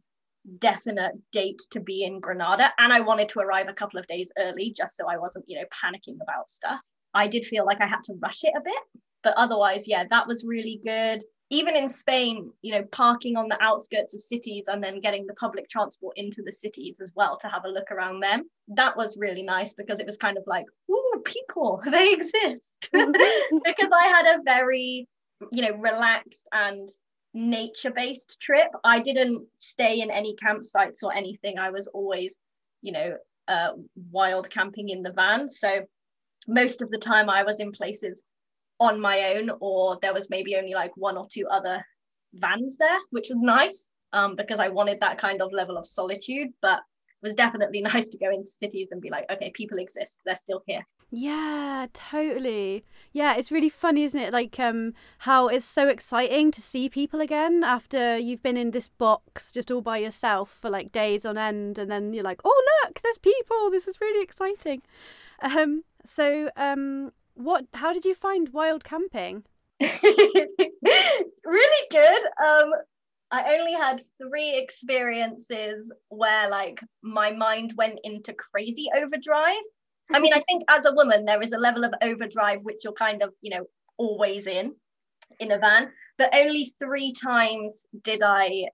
definite 0.58 1.14
date 1.32 1.62
to 1.70 1.80
be 1.80 2.04
in 2.04 2.20
Granada 2.20 2.72
and 2.78 2.92
I 2.92 3.00
wanted 3.00 3.28
to 3.30 3.40
arrive 3.40 3.68
a 3.68 3.72
couple 3.72 3.98
of 3.98 4.06
days 4.06 4.32
early 4.38 4.72
just 4.76 4.96
so 4.96 5.08
I 5.08 5.18
wasn't, 5.18 5.44
you 5.48 5.58
know, 5.58 5.66
panicking 5.66 6.18
about 6.20 6.50
stuff. 6.50 6.80
I 7.16 7.26
did 7.26 7.46
feel 7.46 7.64
like 7.64 7.80
I 7.80 7.86
had 7.86 8.04
to 8.04 8.14
rush 8.20 8.44
it 8.44 8.52
a 8.56 8.60
bit, 8.60 9.02
but 9.22 9.34
otherwise, 9.36 9.88
yeah, 9.88 10.04
that 10.10 10.26
was 10.26 10.44
really 10.44 10.80
good. 10.84 11.24
Even 11.48 11.74
in 11.74 11.88
Spain, 11.88 12.50
you 12.60 12.72
know, 12.72 12.84
parking 12.92 13.36
on 13.36 13.48
the 13.48 13.56
outskirts 13.62 14.14
of 14.14 14.20
cities 14.20 14.66
and 14.68 14.82
then 14.82 15.00
getting 15.00 15.26
the 15.26 15.34
public 15.34 15.68
transport 15.68 16.16
into 16.16 16.42
the 16.44 16.52
cities 16.52 16.98
as 17.00 17.12
well 17.16 17.38
to 17.38 17.48
have 17.48 17.64
a 17.64 17.70
look 17.70 17.90
around 17.90 18.20
them. 18.20 18.42
That 18.68 18.96
was 18.96 19.16
really 19.16 19.42
nice 19.42 19.72
because 19.72 19.98
it 19.98 20.06
was 20.06 20.16
kind 20.16 20.36
of 20.36 20.44
like, 20.46 20.66
ooh, 20.90 21.22
people, 21.24 21.80
they 21.90 22.12
exist. 22.12 22.88
because 22.92 23.90
I 23.94 24.06
had 24.08 24.26
a 24.26 24.42
very, 24.44 25.08
you 25.52 25.62
know, 25.62 25.76
relaxed 25.78 26.46
and 26.52 26.90
nature 27.32 27.92
based 27.92 28.38
trip. 28.40 28.68
I 28.84 28.98
didn't 28.98 29.46
stay 29.56 30.00
in 30.00 30.10
any 30.10 30.34
campsites 30.36 31.02
or 31.02 31.14
anything. 31.14 31.58
I 31.58 31.70
was 31.70 31.86
always, 31.86 32.36
you 32.82 32.92
know, 32.92 33.16
uh, 33.48 33.70
wild 34.10 34.50
camping 34.50 34.88
in 34.88 35.02
the 35.02 35.12
van. 35.12 35.48
So 35.48 35.86
most 36.46 36.82
of 36.82 36.90
the 36.90 36.98
time 36.98 37.28
I 37.28 37.42
was 37.42 37.60
in 37.60 37.72
places 37.72 38.22
on 38.78 39.00
my 39.00 39.34
own, 39.34 39.50
or 39.60 39.98
there 40.02 40.14
was 40.14 40.30
maybe 40.30 40.56
only 40.56 40.74
like 40.74 40.96
one 40.96 41.16
or 41.16 41.26
two 41.32 41.46
other 41.50 41.84
vans 42.34 42.76
there, 42.76 42.98
which 43.10 43.28
was 43.30 43.40
nice 43.40 43.88
um, 44.12 44.36
because 44.36 44.58
I 44.58 44.68
wanted 44.68 45.00
that 45.00 45.18
kind 45.18 45.40
of 45.42 45.52
level 45.52 45.76
of 45.76 45.86
solitude. 45.86 46.48
But 46.60 46.80
it 47.22 47.26
was 47.26 47.34
definitely 47.34 47.80
nice 47.94 48.08
to 48.10 48.18
go 48.18 48.30
into 48.30 48.50
cities 48.50 48.88
and 48.92 49.00
be 49.00 49.10
like, 49.10 49.24
okay, 49.30 49.50
people 49.54 49.78
exist, 49.78 50.18
they're 50.24 50.36
still 50.36 50.62
here. 50.66 50.82
Yeah, 51.10 51.86
totally. 51.92 52.84
Yeah, 53.12 53.36
it's 53.36 53.50
really 53.50 53.68
funny, 53.68 54.04
isn't 54.04 54.20
it? 54.20 54.32
Like 54.32 54.58
um 54.60 54.92
how 55.18 55.48
it's 55.48 55.64
so 55.64 55.88
exciting 55.88 56.50
to 56.52 56.60
see 56.60 56.88
people 56.88 57.20
again 57.20 57.64
after 57.64 58.18
you've 58.18 58.42
been 58.42 58.56
in 58.56 58.72
this 58.72 58.88
box 58.88 59.52
just 59.52 59.70
all 59.70 59.80
by 59.80 59.98
yourself 59.98 60.50
for 60.60 60.68
like 60.68 60.92
days 60.92 61.24
on 61.24 61.38
end 61.38 61.78
and 61.78 61.90
then 61.90 62.12
you're 62.12 62.24
like, 62.24 62.40
"Oh, 62.44 62.82
look, 62.84 63.00
there's 63.02 63.18
people. 63.18 63.70
This 63.70 63.88
is 63.88 64.00
really 64.00 64.22
exciting." 64.22 64.82
Um 65.40 65.84
so 66.08 66.50
um 66.56 67.12
what 67.34 67.66
how 67.74 67.92
did 67.92 68.04
you 68.04 68.14
find 68.14 68.50
wild 68.50 68.84
camping? 68.84 69.44
really 69.80 70.48
good. 71.90 72.22
Um, 72.44 72.72
I 73.30 73.56
only 73.58 73.72
had 73.72 74.00
three 74.20 74.56
experiences 74.56 75.92
where 76.08 76.48
like 76.48 76.80
my 77.02 77.32
mind 77.32 77.74
went 77.76 77.98
into 78.04 78.32
crazy 78.32 78.86
overdrive. 78.96 79.62
I 80.12 80.20
mean, 80.20 80.32
I 80.32 80.40
think 80.48 80.62
as 80.68 80.86
a 80.86 80.94
woman, 80.94 81.24
there 81.24 81.42
is 81.42 81.52
a 81.52 81.58
level 81.58 81.84
of 81.84 81.92
overdrive 82.00 82.60
which 82.62 82.84
you're 82.84 82.92
kind 82.92 83.22
of, 83.22 83.34
you 83.42 83.50
know, 83.50 83.66
always 83.98 84.46
in 84.46 84.74
in 85.40 85.50
a 85.50 85.58
van. 85.58 85.90
but 86.18 86.34
only 86.34 86.72
three 86.78 87.12
times 87.12 87.86
did 88.02 88.22
I 88.22 88.68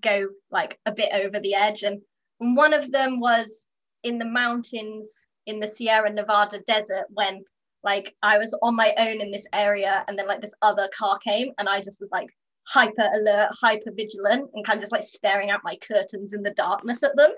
go 0.00 0.28
like 0.50 0.78
a 0.86 0.92
bit 0.92 1.10
over 1.12 1.38
the 1.38 1.54
edge. 1.54 1.82
And 1.82 2.00
one 2.38 2.72
of 2.72 2.90
them 2.90 3.20
was 3.20 3.66
in 4.02 4.18
the 4.18 4.24
mountains 4.24 5.26
in 5.48 5.60
the 5.60 5.66
Sierra 5.66 6.12
Nevada 6.12 6.60
desert 6.66 7.06
when 7.08 7.42
like 7.82 8.14
I 8.22 8.38
was 8.38 8.56
on 8.62 8.76
my 8.76 8.92
own 8.98 9.20
in 9.20 9.30
this 9.30 9.46
area 9.52 10.04
and 10.06 10.18
then 10.18 10.26
like 10.26 10.42
this 10.42 10.54
other 10.62 10.88
car 10.96 11.18
came 11.18 11.52
and 11.58 11.68
I 11.68 11.80
just 11.80 12.00
was 12.00 12.10
like 12.12 12.28
hyper 12.66 13.08
alert, 13.14 13.48
hyper 13.60 13.90
vigilant 13.96 14.50
and 14.52 14.64
kind 14.64 14.76
of 14.76 14.82
just 14.82 14.92
like 14.92 15.02
staring 15.02 15.50
at 15.50 15.64
my 15.64 15.76
curtains 15.76 16.34
in 16.34 16.42
the 16.42 16.50
darkness 16.50 17.02
at 17.02 17.16
them. 17.16 17.30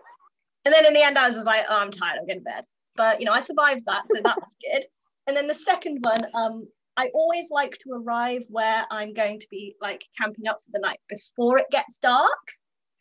And 0.64 0.74
then 0.74 0.86
in 0.86 0.92
the 0.92 1.02
end 1.02 1.16
I 1.16 1.28
was 1.28 1.36
just 1.36 1.46
like, 1.46 1.64
oh, 1.68 1.78
I'm 1.78 1.92
tired, 1.92 2.18
I'm 2.18 2.26
going 2.26 2.40
to 2.40 2.44
bed. 2.44 2.64
But 2.96 3.20
you 3.20 3.26
know, 3.26 3.32
I 3.32 3.40
survived 3.40 3.84
that, 3.86 4.08
so 4.08 4.20
that 4.24 4.36
was 4.36 4.56
good. 4.60 4.84
And 5.26 5.36
then 5.36 5.46
the 5.46 5.54
second 5.54 5.98
one, 6.00 6.26
um, 6.34 6.66
I 6.96 7.10
always 7.14 7.50
like 7.50 7.78
to 7.78 7.92
arrive 7.92 8.42
where 8.48 8.84
I'm 8.90 9.14
going 9.14 9.38
to 9.38 9.46
be 9.50 9.76
like 9.80 10.04
camping 10.18 10.48
up 10.48 10.60
for 10.64 10.72
the 10.72 10.80
night 10.80 10.98
before 11.08 11.58
it 11.58 11.70
gets 11.70 11.98
dark. 11.98 12.30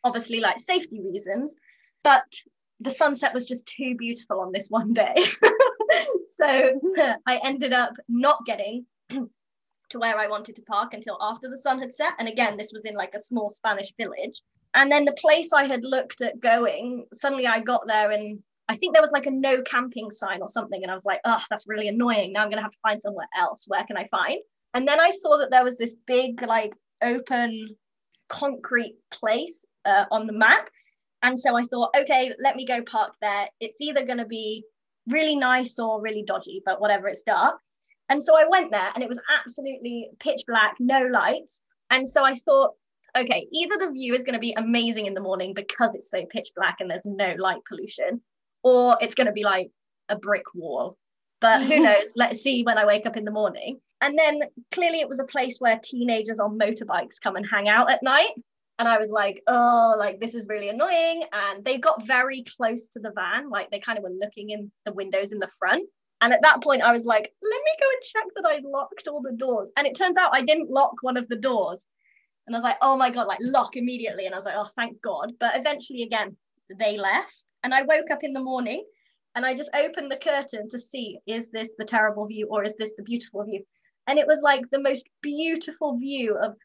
Obviously, 0.04 0.40
like 0.40 0.60
safety 0.60 1.00
reasons, 1.02 1.56
but 2.04 2.24
the 2.80 2.90
sunset 2.90 3.34
was 3.34 3.46
just 3.46 3.66
too 3.66 3.94
beautiful 3.96 4.40
on 4.40 4.52
this 4.52 4.68
one 4.68 4.92
day. 4.92 5.14
so 6.36 6.80
I 7.26 7.40
ended 7.44 7.72
up 7.72 7.92
not 8.08 8.44
getting 8.46 8.86
to 9.10 9.98
where 9.98 10.18
I 10.18 10.28
wanted 10.28 10.56
to 10.56 10.62
park 10.62 10.94
until 10.94 11.18
after 11.20 11.48
the 11.48 11.58
sun 11.58 11.80
had 11.80 11.92
set. 11.92 12.14
And 12.18 12.28
again, 12.28 12.56
this 12.56 12.72
was 12.72 12.84
in 12.84 12.94
like 12.94 13.14
a 13.14 13.20
small 13.20 13.50
Spanish 13.50 13.92
village. 13.98 14.40
And 14.74 14.90
then 14.90 15.04
the 15.04 15.12
place 15.12 15.52
I 15.52 15.64
had 15.64 15.84
looked 15.84 16.20
at 16.20 16.40
going, 16.40 17.06
suddenly 17.12 17.46
I 17.46 17.60
got 17.60 17.86
there 17.86 18.12
and 18.12 18.40
I 18.68 18.76
think 18.76 18.94
there 18.94 19.02
was 19.02 19.10
like 19.10 19.26
a 19.26 19.32
no 19.32 19.62
camping 19.62 20.12
sign 20.12 20.42
or 20.42 20.48
something. 20.48 20.80
And 20.82 20.92
I 20.92 20.94
was 20.94 21.04
like, 21.04 21.20
oh, 21.24 21.42
that's 21.50 21.66
really 21.66 21.88
annoying. 21.88 22.32
Now 22.32 22.42
I'm 22.42 22.50
going 22.50 22.58
to 22.58 22.62
have 22.62 22.70
to 22.70 22.78
find 22.82 23.00
somewhere 23.00 23.26
else. 23.36 23.64
Where 23.66 23.84
can 23.84 23.96
I 23.96 24.06
find? 24.12 24.38
And 24.74 24.86
then 24.86 25.00
I 25.00 25.10
saw 25.10 25.38
that 25.38 25.50
there 25.50 25.64
was 25.64 25.76
this 25.76 25.96
big, 26.06 26.40
like, 26.42 26.72
open 27.02 27.76
concrete 28.28 28.94
place 29.10 29.64
uh, 29.84 30.04
on 30.12 30.28
the 30.28 30.32
map. 30.32 30.70
And 31.22 31.38
so 31.38 31.56
I 31.56 31.62
thought, 31.62 31.94
okay, 31.98 32.32
let 32.42 32.56
me 32.56 32.64
go 32.64 32.82
park 32.82 33.14
there. 33.20 33.48
It's 33.60 33.80
either 33.80 34.04
going 34.04 34.18
to 34.18 34.26
be 34.26 34.64
really 35.08 35.36
nice 35.36 35.78
or 35.78 36.00
really 36.00 36.24
dodgy, 36.26 36.62
but 36.64 36.80
whatever, 36.80 37.08
it's 37.08 37.22
dark. 37.22 37.56
And 38.08 38.22
so 38.22 38.36
I 38.36 38.46
went 38.48 38.72
there 38.72 38.90
and 38.94 39.04
it 39.04 39.08
was 39.08 39.20
absolutely 39.38 40.10
pitch 40.18 40.42
black, 40.46 40.74
no 40.80 41.00
lights. 41.06 41.62
And 41.90 42.08
so 42.08 42.24
I 42.24 42.34
thought, 42.34 42.72
okay, 43.16 43.46
either 43.52 43.76
the 43.78 43.92
view 43.92 44.14
is 44.14 44.24
going 44.24 44.34
to 44.34 44.40
be 44.40 44.54
amazing 44.56 45.06
in 45.06 45.14
the 45.14 45.20
morning 45.20 45.54
because 45.54 45.94
it's 45.94 46.10
so 46.10 46.24
pitch 46.26 46.50
black 46.56 46.76
and 46.80 46.90
there's 46.90 47.04
no 47.04 47.34
light 47.38 47.60
pollution, 47.68 48.20
or 48.62 48.96
it's 49.00 49.14
going 49.14 49.26
to 49.26 49.32
be 49.32 49.44
like 49.44 49.70
a 50.08 50.16
brick 50.16 50.54
wall. 50.54 50.96
But 51.40 51.62
who 51.62 51.74
mm-hmm. 51.74 51.84
knows? 51.84 52.12
Let's 52.16 52.40
see 52.40 52.62
when 52.62 52.78
I 52.78 52.84
wake 52.84 53.06
up 53.06 53.16
in 53.16 53.24
the 53.24 53.30
morning. 53.30 53.80
And 54.00 54.18
then 54.18 54.40
clearly 54.72 55.00
it 55.00 55.08
was 55.08 55.20
a 55.20 55.24
place 55.24 55.58
where 55.58 55.78
teenagers 55.82 56.40
on 56.40 56.58
motorbikes 56.58 57.20
come 57.22 57.36
and 57.36 57.46
hang 57.50 57.68
out 57.68 57.90
at 57.90 58.02
night. 58.02 58.30
And 58.80 58.88
I 58.88 58.96
was 58.96 59.10
like, 59.10 59.42
oh, 59.46 59.94
like 59.98 60.20
this 60.20 60.34
is 60.34 60.48
really 60.48 60.70
annoying. 60.70 61.24
And 61.34 61.62
they 61.62 61.76
got 61.76 62.06
very 62.06 62.44
close 62.56 62.88
to 62.88 62.98
the 62.98 63.12
van, 63.14 63.50
like 63.50 63.70
they 63.70 63.78
kind 63.78 63.98
of 63.98 64.04
were 64.04 64.10
looking 64.18 64.50
in 64.50 64.72
the 64.86 64.92
windows 64.94 65.32
in 65.32 65.38
the 65.38 65.50
front. 65.58 65.86
And 66.22 66.32
at 66.32 66.40
that 66.40 66.62
point, 66.62 66.80
I 66.80 66.90
was 66.90 67.04
like, 67.04 67.30
let 67.42 67.62
me 67.62 67.72
go 67.78 67.86
and 67.92 68.02
check 68.02 68.24
that 68.34 68.48
I'd 68.48 68.64
locked 68.64 69.06
all 69.06 69.20
the 69.20 69.36
doors. 69.36 69.70
And 69.76 69.86
it 69.86 69.94
turns 69.94 70.16
out 70.16 70.30
I 70.32 70.40
didn't 70.40 70.70
lock 70.70 70.94
one 71.02 71.18
of 71.18 71.28
the 71.28 71.36
doors. 71.36 71.84
And 72.46 72.56
I 72.56 72.58
was 72.58 72.64
like, 72.64 72.78
oh 72.80 72.96
my 72.96 73.10
God, 73.10 73.26
like 73.26 73.38
lock 73.42 73.76
immediately. 73.76 74.24
And 74.24 74.34
I 74.34 74.38
was 74.38 74.46
like, 74.46 74.56
oh, 74.56 74.70
thank 74.78 75.00
God. 75.02 75.32
But 75.38 75.58
eventually, 75.58 76.02
again, 76.02 76.34
they 76.78 76.96
left. 76.96 77.42
And 77.62 77.74
I 77.74 77.82
woke 77.82 78.10
up 78.10 78.24
in 78.24 78.32
the 78.32 78.40
morning 78.40 78.82
and 79.34 79.44
I 79.44 79.52
just 79.52 79.70
opened 79.76 80.10
the 80.10 80.16
curtain 80.16 80.70
to 80.70 80.78
see 80.78 81.18
is 81.26 81.50
this 81.50 81.74
the 81.76 81.84
terrible 81.84 82.26
view 82.26 82.48
or 82.50 82.64
is 82.64 82.74
this 82.78 82.94
the 82.96 83.02
beautiful 83.02 83.44
view? 83.44 83.62
And 84.06 84.18
it 84.18 84.26
was 84.26 84.40
like 84.42 84.62
the 84.70 84.80
most 84.80 85.06
beautiful 85.20 85.98
view 85.98 86.38
of 86.42 86.56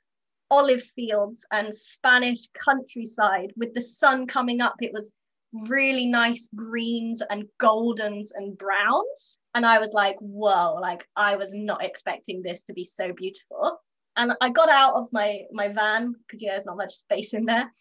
olive 0.51 0.84
fields 0.84 1.45
and 1.51 1.75
Spanish 1.75 2.47
countryside 2.53 3.51
with 3.55 3.73
the 3.73 3.81
sun 3.81 4.27
coming 4.27 4.62
up. 4.62 4.75
It 4.81 4.93
was 4.93 5.13
really 5.53 6.05
nice 6.05 6.49
greens 6.55 7.21
and 7.29 7.45
goldens 7.62 8.29
and 8.36 8.58
browns. 8.58 9.38
And 9.53 9.65
I 9.65 9.79
was 9.79 9.93
like, 9.93 10.17
whoa, 10.19 10.75
like 10.81 11.08
I 11.15 11.36
was 11.36 11.53
not 11.53 11.84
expecting 11.84 12.41
this 12.41 12.63
to 12.63 12.73
be 12.73 12.86
so 12.86 13.13
beautiful. 13.13 13.79
And 14.17 14.34
I 14.41 14.49
got 14.49 14.69
out 14.69 14.95
of 14.95 15.08
my 15.12 15.41
my 15.51 15.69
van 15.69 16.15
because 16.19 16.41
you 16.41 16.47
know 16.47 16.53
there's 16.53 16.65
not 16.65 16.77
much 16.77 16.93
space 16.93 17.34
in 17.34 17.45
there. 17.45 17.71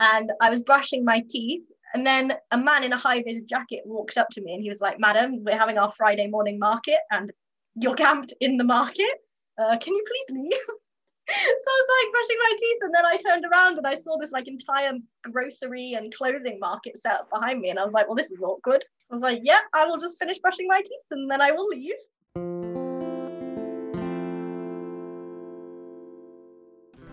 And 0.00 0.32
I 0.40 0.50
was 0.50 0.62
brushing 0.62 1.04
my 1.04 1.22
teeth 1.28 1.62
and 1.94 2.06
then 2.06 2.34
a 2.50 2.58
man 2.58 2.84
in 2.84 2.92
a 2.92 2.96
high 2.96 3.22
vis 3.22 3.42
jacket 3.42 3.82
walked 3.84 4.18
up 4.18 4.28
to 4.32 4.40
me 4.40 4.52
and 4.52 4.62
he 4.62 4.68
was 4.68 4.80
like, 4.80 4.98
Madam, 4.98 5.44
we're 5.44 5.56
having 5.56 5.78
our 5.78 5.92
Friday 5.92 6.26
morning 6.26 6.58
market 6.58 6.98
and 7.10 7.32
you're 7.74 7.94
camped 7.94 8.34
in 8.40 8.56
the 8.56 8.64
market. 8.64 9.14
Uh, 9.58 9.76
can 9.78 9.94
you 9.94 10.04
please 10.06 10.38
leave? 10.38 10.60
so 11.28 11.34
I 11.34 11.82
was 11.82 11.86
like 11.98 12.12
brushing 12.12 12.36
my 12.38 12.52
teeth 12.58 12.78
and 12.82 12.94
then 12.94 13.06
I 13.06 13.16
turned 13.16 13.44
around 13.50 13.78
and 13.78 13.86
I 13.86 13.94
saw 13.96 14.16
this 14.18 14.32
like 14.32 14.46
entire 14.46 14.92
grocery 15.22 15.94
and 15.94 16.14
clothing 16.14 16.58
market 16.60 16.98
set 16.98 17.14
up 17.14 17.30
behind 17.32 17.60
me. 17.60 17.70
And 17.70 17.78
I 17.78 17.84
was 17.84 17.92
like, 17.92 18.06
well, 18.06 18.14
this 18.14 18.30
is 18.30 18.40
awkward. 18.40 18.84
I 19.10 19.14
was 19.16 19.22
like, 19.22 19.40
yeah, 19.42 19.60
I 19.72 19.86
will 19.86 19.98
just 19.98 20.18
finish 20.18 20.38
brushing 20.38 20.68
my 20.68 20.80
teeth 20.80 21.06
and 21.10 21.30
then 21.30 21.40
I 21.40 21.52
will 21.52 21.66
leave. 21.66 21.94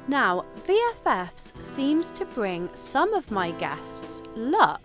Now, 0.08 0.45
VFFs 0.67 1.63
seems 1.63 2.12
to 2.12 2.26
bring 2.26 2.69
some 2.76 3.13
of 3.13 3.32
my 3.32 3.52
guests 3.52 4.21
luck. 4.36 4.82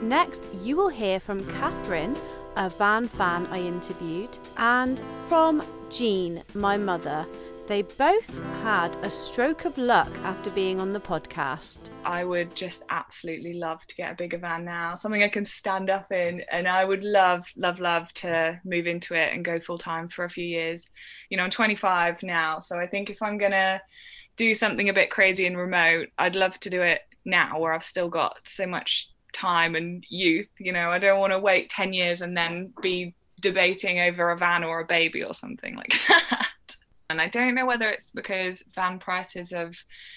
Next, 0.00 0.42
you 0.62 0.76
will 0.76 0.88
hear 0.88 1.20
from 1.20 1.46
Catherine, 1.52 2.16
a 2.56 2.68
van 2.70 3.06
fan 3.06 3.46
I 3.50 3.58
interviewed, 3.58 4.36
and 4.56 5.00
from 5.28 5.62
Jean, 5.90 6.42
my 6.54 6.76
mother. 6.76 7.26
They 7.68 7.82
both 7.82 8.28
had 8.62 8.96
a 9.02 9.10
stroke 9.10 9.64
of 9.66 9.78
luck 9.78 10.10
after 10.24 10.50
being 10.50 10.80
on 10.80 10.92
the 10.92 11.00
podcast. 11.00 11.78
I 12.04 12.24
would 12.24 12.56
just 12.56 12.82
absolutely 12.90 13.54
love 13.54 13.86
to 13.86 13.94
get 13.94 14.12
a 14.12 14.16
bigger 14.16 14.38
van 14.38 14.64
now, 14.64 14.96
something 14.96 15.22
I 15.22 15.28
can 15.28 15.44
stand 15.44 15.88
up 15.88 16.10
in. 16.10 16.42
And 16.50 16.66
I 16.66 16.84
would 16.84 17.04
love, 17.04 17.46
love, 17.56 17.78
love 17.78 18.12
to 18.14 18.60
move 18.64 18.88
into 18.88 19.14
it 19.14 19.32
and 19.32 19.44
go 19.44 19.60
full 19.60 19.78
time 19.78 20.08
for 20.08 20.24
a 20.24 20.30
few 20.30 20.44
years. 20.44 20.88
You 21.30 21.36
know, 21.36 21.44
I'm 21.44 21.50
25 21.50 22.24
now. 22.24 22.58
So 22.58 22.78
I 22.78 22.86
think 22.88 23.10
if 23.10 23.22
I'm 23.22 23.38
going 23.38 23.52
to 23.52 23.80
do 24.36 24.54
something 24.54 24.88
a 24.88 24.94
bit 24.94 25.10
crazy 25.10 25.46
and 25.46 25.56
remote, 25.56 26.08
I'd 26.18 26.34
love 26.34 26.58
to 26.60 26.70
do 26.70 26.82
it 26.82 27.02
now 27.24 27.60
where 27.60 27.72
I've 27.72 27.84
still 27.84 28.08
got 28.08 28.38
so 28.44 28.66
much 28.66 29.08
time 29.32 29.76
and 29.76 30.04
youth. 30.08 30.48
You 30.58 30.72
know, 30.72 30.90
I 30.90 30.98
don't 30.98 31.20
want 31.20 31.32
to 31.32 31.38
wait 31.38 31.68
10 31.68 31.92
years 31.92 32.22
and 32.22 32.36
then 32.36 32.72
be 32.82 33.14
debating 33.40 34.00
over 34.00 34.30
a 34.30 34.36
van 34.36 34.64
or 34.64 34.80
a 34.80 34.84
baby 34.84 35.22
or 35.22 35.32
something 35.32 35.76
like 35.76 35.94
that. 36.08 36.48
And 37.10 37.20
I 37.20 37.28
don't 37.28 37.54
know 37.54 37.66
whether 37.66 37.88
it's 37.88 38.10
because 38.10 38.64
van 38.74 38.98
prices 38.98 39.50
have 39.50 39.74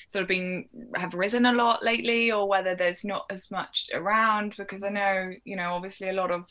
sort 0.09 0.23
of 0.23 0.27
been 0.27 0.65
have 0.95 1.13
risen 1.13 1.45
a 1.45 1.53
lot 1.53 1.83
lately 1.83 2.31
or 2.31 2.47
whether 2.47 2.75
there's 2.75 3.03
not 3.03 3.25
as 3.29 3.51
much 3.51 3.89
around 3.93 4.55
because 4.57 4.83
I 4.83 4.89
know, 4.89 5.31
you 5.43 5.55
know, 5.55 5.73
obviously 5.73 6.09
a 6.09 6.13
lot 6.13 6.31
of 6.31 6.45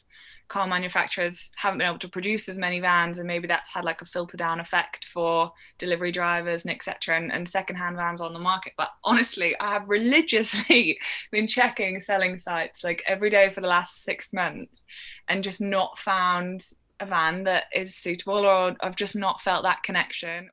car 0.49 0.66
manufacturers 0.66 1.51
haven't 1.57 1.79
been 1.79 1.88
able 1.88 1.99
to 1.99 2.09
produce 2.09 2.49
as 2.49 2.59
many 2.59 2.79
vans 2.79 3.18
and 3.18 3.27
maybe 3.27 3.49
that's 3.49 3.73
had 3.73 3.85
like 3.85 4.03
a 4.03 4.07
filter 4.07 4.37
down 4.37 4.61
effect 4.61 5.07
for 5.07 5.51
delivery 5.79 6.12
drivers 6.12 6.64
and 6.64 6.75
etc 6.75 7.16
and, 7.16 7.33
and 7.33 7.49
secondhand 7.49 7.97
vans 7.97 8.20
on 8.20 8.33
the 8.33 8.38
market. 8.38 8.75
But 8.77 8.90
honestly 9.05 9.57
i 9.61 9.73
have 9.73 9.88
religiously 9.88 10.99
been 11.33 11.47
checking 11.47 11.99
selling 12.01 12.37
sites 12.37 12.85
like 12.85 13.03
every 13.07 13.31
day 13.31 13.51
for 13.51 13.61
the 13.61 13.66
last 13.66 14.03
six 14.03 14.33
months 14.33 14.85
and 15.29 15.42
just 15.42 15.61
not 15.61 15.99
found 15.99 16.64
a 17.01 17.07
van 17.07 17.45
that 17.45 17.65
is 17.75 17.95
suitable 17.95 18.47
or 18.47 18.75
i've 18.81 18.97
just 18.97 19.17
not 19.17 19.41
felt 19.41 19.63
that 19.63 19.83
connection 19.83 20.51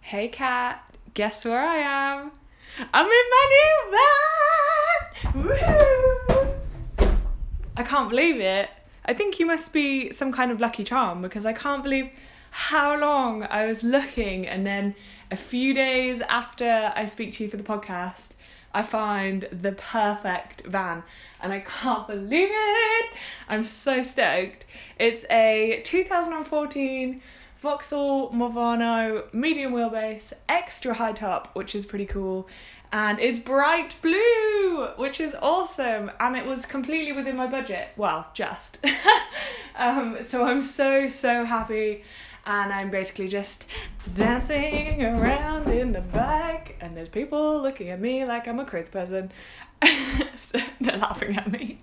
hey 0.00 0.28
kat 0.28 0.82
guess 1.14 1.44
where 1.44 1.64
i 1.66 1.76
am 1.76 2.32
i'm 2.92 3.06
in 3.06 3.26
my 3.30 3.46
new 3.50 3.90
van 3.90 4.14
Woo-hoo! 5.34 6.54
I 7.76 7.82
can't 7.82 8.08
believe 8.08 8.40
it. 8.40 8.70
I 9.04 9.14
think 9.14 9.40
you 9.40 9.46
must 9.46 9.72
be 9.72 10.12
some 10.12 10.32
kind 10.32 10.50
of 10.50 10.60
lucky 10.60 10.84
charm 10.84 11.22
because 11.22 11.44
I 11.44 11.52
can't 11.52 11.82
believe 11.82 12.08
how 12.50 12.96
long 12.96 13.42
I 13.44 13.66
was 13.66 13.82
looking 13.82 14.46
and 14.46 14.64
then 14.64 14.94
a 15.30 15.36
few 15.36 15.74
days 15.74 16.22
after 16.22 16.92
I 16.94 17.04
speak 17.04 17.32
to 17.32 17.44
you 17.44 17.50
for 17.50 17.56
the 17.56 17.64
podcast, 17.64 18.30
I 18.74 18.82
find 18.82 19.48
the 19.52 19.72
perfect 19.72 20.66
van 20.66 21.04
and 21.40 21.52
I 21.52 21.60
can't 21.60 22.06
believe 22.06 22.50
it. 22.50 23.10
I'm 23.48 23.64
so 23.64 24.02
stoked. 24.02 24.66
It's 24.98 25.24
a 25.30 25.80
2014 25.84 27.22
Vauxhall 27.56 28.30
Movano 28.32 29.32
medium 29.32 29.72
wheelbase, 29.72 30.34
extra 30.48 30.94
high 30.94 31.12
top, 31.12 31.54
which 31.54 31.74
is 31.74 31.86
pretty 31.86 32.04
cool 32.06 32.48
and 32.94 33.18
it's 33.18 33.40
bright 33.40 33.96
blue, 34.02 34.86
which 34.96 35.18
is 35.18 35.34
awesome. 35.42 36.12
And 36.20 36.36
it 36.36 36.46
was 36.46 36.64
completely 36.64 37.10
within 37.10 37.36
my 37.36 37.48
budget. 37.48 37.88
Well, 37.96 38.30
just. 38.34 38.78
um, 39.76 40.18
so 40.22 40.44
I'm 40.44 40.60
so, 40.60 41.08
so 41.08 41.44
happy. 41.44 42.04
And 42.46 42.72
I'm 42.72 42.90
basically 42.90 43.28
just 43.28 43.66
dancing 44.14 45.02
around 45.02 45.70
in 45.70 45.92
the 45.92 46.02
back, 46.02 46.76
and 46.80 46.96
there's 46.96 47.08
people 47.08 47.60
looking 47.62 47.88
at 47.88 48.00
me 48.00 48.24
like 48.24 48.46
I'm 48.46 48.60
a 48.60 48.64
crazy 48.64 48.90
person. 48.90 49.32
so 50.36 50.58
they're 50.80 50.98
laughing 50.98 51.36
at 51.36 51.50
me. 51.50 51.80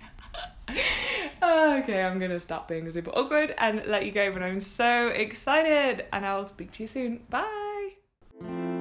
okay, 1.42 2.02
I'm 2.02 2.18
gonna 2.18 2.40
stop 2.40 2.68
being 2.68 2.90
super 2.90 3.10
awkward 3.10 3.54
and 3.58 3.84
let 3.86 4.06
you 4.06 4.12
go, 4.12 4.32
but 4.32 4.42
I'm 4.42 4.60
so 4.60 5.08
excited, 5.08 6.06
and 6.12 6.24
I'll 6.24 6.46
speak 6.46 6.70
to 6.72 6.84
you 6.84 6.88
soon. 6.88 7.20
Bye. 7.28 8.71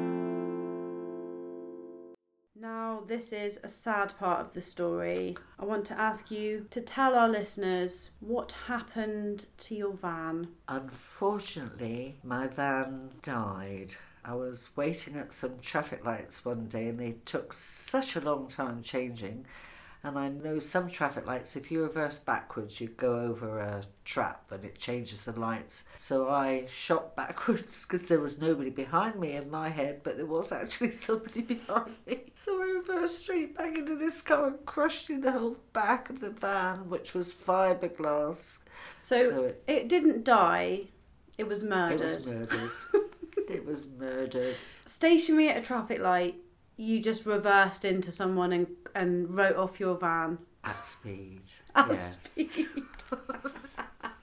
Now, 2.61 3.01
this 3.07 3.33
is 3.33 3.59
a 3.63 3.67
sad 3.67 4.13
part 4.19 4.39
of 4.39 4.53
the 4.53 4.61
story. 4.61 5.35
I 5.57 5.65
want 5.65 5.83
to 5.85 5.99
ask 5.99 6.29
you 6.29 6.67
to 6.69 6.79
tell 6.79 7.15
our 7.15 7.27
listeners 7.27 8.11
what 8.19 8.51
happened 8.67 9.47
to 9.57 9.73
your 9.73 9.93
van. 9.93 10.47
Unfortunately, 10.67 12.19
my 12.23 12.45
van 12.45 13.09
died. 13.23 13.95
I 14.23 14.35
was 14.35 14.69
waiting 14.75 15.17
at 15.17 15.33
some 15.33 15.57
traffic 15.63 16.05
lights 16.05 16.45
one 16.45 16.67
day 16.67 16.89
and 16.89 16.99
they 16.99 17.15
took 17.25 17.51
such 17.51 18.15
a 18.15 18.21
long 18.21 18.47
time 18.47 18.83
changing. 18.83 19.47
And 20.03 20.17
I 20.17 20.29
know 20.29 20.57
some 20.57 20.89
traffic 20.89 21.27
lights, 21.27 21.55
if 21.55 21.69
you 21.71 21.83
reverse 21.83 22.17
backwards, 22.17 22.81
you 22.81 22.87
go 22.87 23.19
over 23.19 23.59
a 23.59 23.83
trap 24.03 24.45
and 24.51 24.65
it 24.65 24.79
changes 24.79 25.25
the 25.25 25.39
lights. 25.39 25.83
So 25.95 26.27
I 26.27 26.65
shot 26.75 27.15
backwards 27.21 27.85
because 27.85 28.07
there 28.07 28.19
was 28.19 28.39
nobody 28.39 28.71
behind 28.71 29.19
me 29.19 29.33
in 29.33 29.51
my 29.51 29.69
head, 29.69 30.01
but 30.03 30.17
there 30.17 30.25
was 30.25 30.51
actually 30.51 30.91
somebody 31.07 31.41
behind 31.41 31.93
me. 32.07 32.21
So 32.33 32.59
I 32.61 32.81
reversed 32.83 33.19
straight 33.19 33.55
back 33.55 33.77
into 33.77 33.95
this 33.95 34.23
car 34.23 34.47
and 34.47 34.65
crushed 34.65 35.05
through 35.05 35.19
the 35.21 35.33
whole 35.33 35.57
back 35.71 36.09
of 36.09 36.19
the 36.19 36.31
van, 36.31 36.89
which 36.89 37.13
was 37.13 37.31
fiberglass. 37.33 38.57
So, 39.03 39.29
So 39.29 39.43
it- 39.43 39.63
it, 39.67 39.87
didn't 39.87 40.23
die, 40.23 40.85
it 41.37 41.47
was 41.47 41.63
murdered. 41.63 42.01
It 42.01 42.17
was 42.17 42.27
murdered. 42.27 42.71
it 43.49 43.65
was 43.65 43.87
murdered. 43.87 44.55
Stationary 44.85 45.49
at 45.49 45.57
a 45.57 45.61
traffic 45.61 45.99
light, 45.99 46.35
you 46.77 46.99
just 47.01 47.25
reversed 47.25 47.85
into 47.85 48.11
someone 48.11 48.51
and, 48.53 48.67
and 48.95 49.37
wrote 49.37 49.55
off 49.55 49.79
your 49.79 49.95
van. 49.95 50.39
At 50.63 50.85
speed. 50.85 51.41
At 51.75 51.89
yes. 51.89 52.17
speed. 52.23 52.67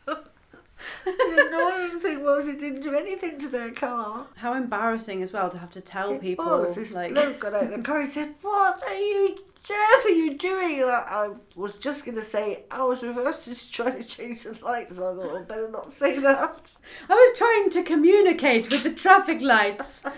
the 0.06 1.46
annoying 1.48 2.00
thing 2.00 2.22
was 2.22 2.48
it 2.48 2.58
didn't 2.60 2.82
do 2.82 2.94
anything 2.94 3.38
to 3.38 3.48
their 3.48 3.70
car. 3.72 4.26
How 4.36 4.54
embarrassing 4.54 5.22
as 5.22 5.32
well 5.32 5.48
to 5.50 5.58
have 5.58 5.70
to 5.70 5.80
tell 5.80 6.12
It 6.12 6.20
people. 6.20 6.44
was. 6.44 6.74
This 6.74 6.94
like, 6.94 7.14
bloke 7.14 7.40
got 7.40 7.54
out 7.54 7.64
of 7.64 7.70
the 7.70 7.82
car. 7.82 8.00
He 8.00 8.06
said, 8.06 8.34
"What 8.42 8.82
are 8.86 8.94
you? 8.94 9.38
Jeff, 9.64 10.04
are 10.04 10.10
you 10.10 10.34
doing?" 10.34 10.80
And 10.82 10.90
I, 10.90 11.04
I 11.08 11.30
was 11.56 11.74
just 11.76 12.04
going 12.04 12.14
to 12.14 12.22
say 12.22 12.64
I 12.70 12.82
was 12.84 13.02
reversing 13.02 13.54
to 13.54 13.70
try 13.72 13.90
to 13.90 14.04
change 14.04 14.44
the 14.44 14.56
lights. 14.64 14.92
I 14.98 15.14
thought 15.14 15.36
I'd 15.40 15.48
better 15.48 15.70
not 15.70 15.92
say 15.92 16.18
that. 16.18 16.70
I 17.08 17.14
was 17.14 17.38
trying 17.38 17.70
to 17.70 17.82
communicate 17.82 18.70
with 18.70 18.82
the 18.82 18.92
traffic 18.92 19.40
lights. 19.40 20.04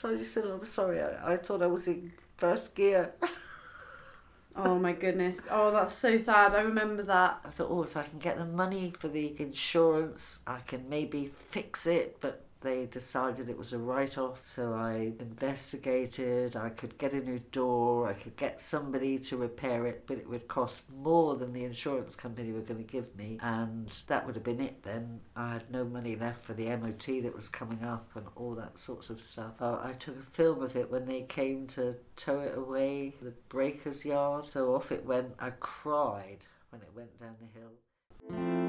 So 0.00 0.14
I 0.14 0.16
just 0.16 0.32
said, 0.32 0.46
"I'm 0.46 0.64
sorry. 0.64 1.02
I, 1.02 1.34
I 1.34 1.36
thought 1.36 1.60
I 1.60 1.66
was 1.66 1.86
in 1.86 2.12
first 2.38 2.74
gear." 2.74 3.12
oh 4.56 4.78
my 4.78 4.94
goodness. 4.94 5.42
Oh, 5.50 5.70
that's 5.72 5.92
so 5.92 6.16
sad. 6.16 6.54
I 6.54 6.62
remember 6.62 7.02
that. 7.02 7.40
I 7.44 7.50
thought, 7.50 7.68
oh, 7.70 7.82
if 7.82 7.98
I 7.98 8.04
can 8.04 8.18
get 8.18 8.38
the 8.38 8.46
money 8.46 8.94
for 8.98 9.08
the 9.08 9.34
insurance, 9.38 10.38
I 10.46 10.60
can 10.60 10.88
maybe 10.88 11.26
fix 11.26 11.86
it. 11.86 12.16
But 12.22 12.46
they 12.60 12.86
decided 12.86 13.48
it 13.48 13.56
was 13.56 13.72
a 13.72 13.78
write 13.78 14.18
off. 14.18 14.44
So 14.44 14.74
I 14.74 15.12
investigated. 15.18 16.56
I 16.56 16.70
could 16.70 16.98
get 16.98 17.12
a 17.12 17.20
new 17.20 17.40
door. 17.52 18.08
I 18.08 18.12
could 18.12 18.36
get 18.36 18.60
somebody 18.60 19.18
to 19.18 19.36
repair 19.36 19.86
it, 19.86 20.04
but 20.06 20.18
it 20.18 20.28
would 20.28 20.48
cost 20.48 20.84
more 20.90 21.36
than 21.36 21.52
the 21.52 21.64
insurance 21.64 22.14
company 22.14 22.52
were 22.52 22.60
going 22.60 22.84
to 22.84 22.92
give 22.92 23.16
me. 23.16 23.38
And 23.40 23.92
that 24.08 24.26
would 24.26 24.34
have 24.34 24.44
been 24.44 24.60
it 24.60 24.82
then. 24.82 25.20
I 25.34 25.54
had 25.54 25.70
no 25.70 25.84
money 25.84 26.16
left 26.16 26.44
for 26.44 26.52
the 26.52 26.66
MOT 26.76 27.22
that 27.22 27.34
was 27.34 27.48
coming 27.48 27.82
up 27.82 28.10
and 28.14 28.26
all 28.36 28.54
that 28.56 28.78
sorts 28.78 29.10
of 29.10 29.20
stuff. 29.20 29.54
I, 29.60 29.90
I 29.90 29.92
took 29.98 30.18
a 30.18 30.22
film 30.22 30.62
of 30.62 30.76
it 30.76 30.90
when 30.90 31.06
they 31.06 31.22
came 31.22 31.66
to 31.68 31.96
tow 32.16 32.40
it 32.40 32.56
away, 32.56 33.14
the 33.22 33.32
breaker's 33.48 34.04
yard. 34.04 34.46
So 34.50 34.74
off 34.74 34.92
it 34.92 35.04
went. 35.04 35.34
I 35.38 35.50
cried 35.50 36.44
when 36.70 36.82
it 36.82 36.90
went 36.94 37.18
down 37.18 37.36
the 37.40 37.58
hill. 37.58 38.59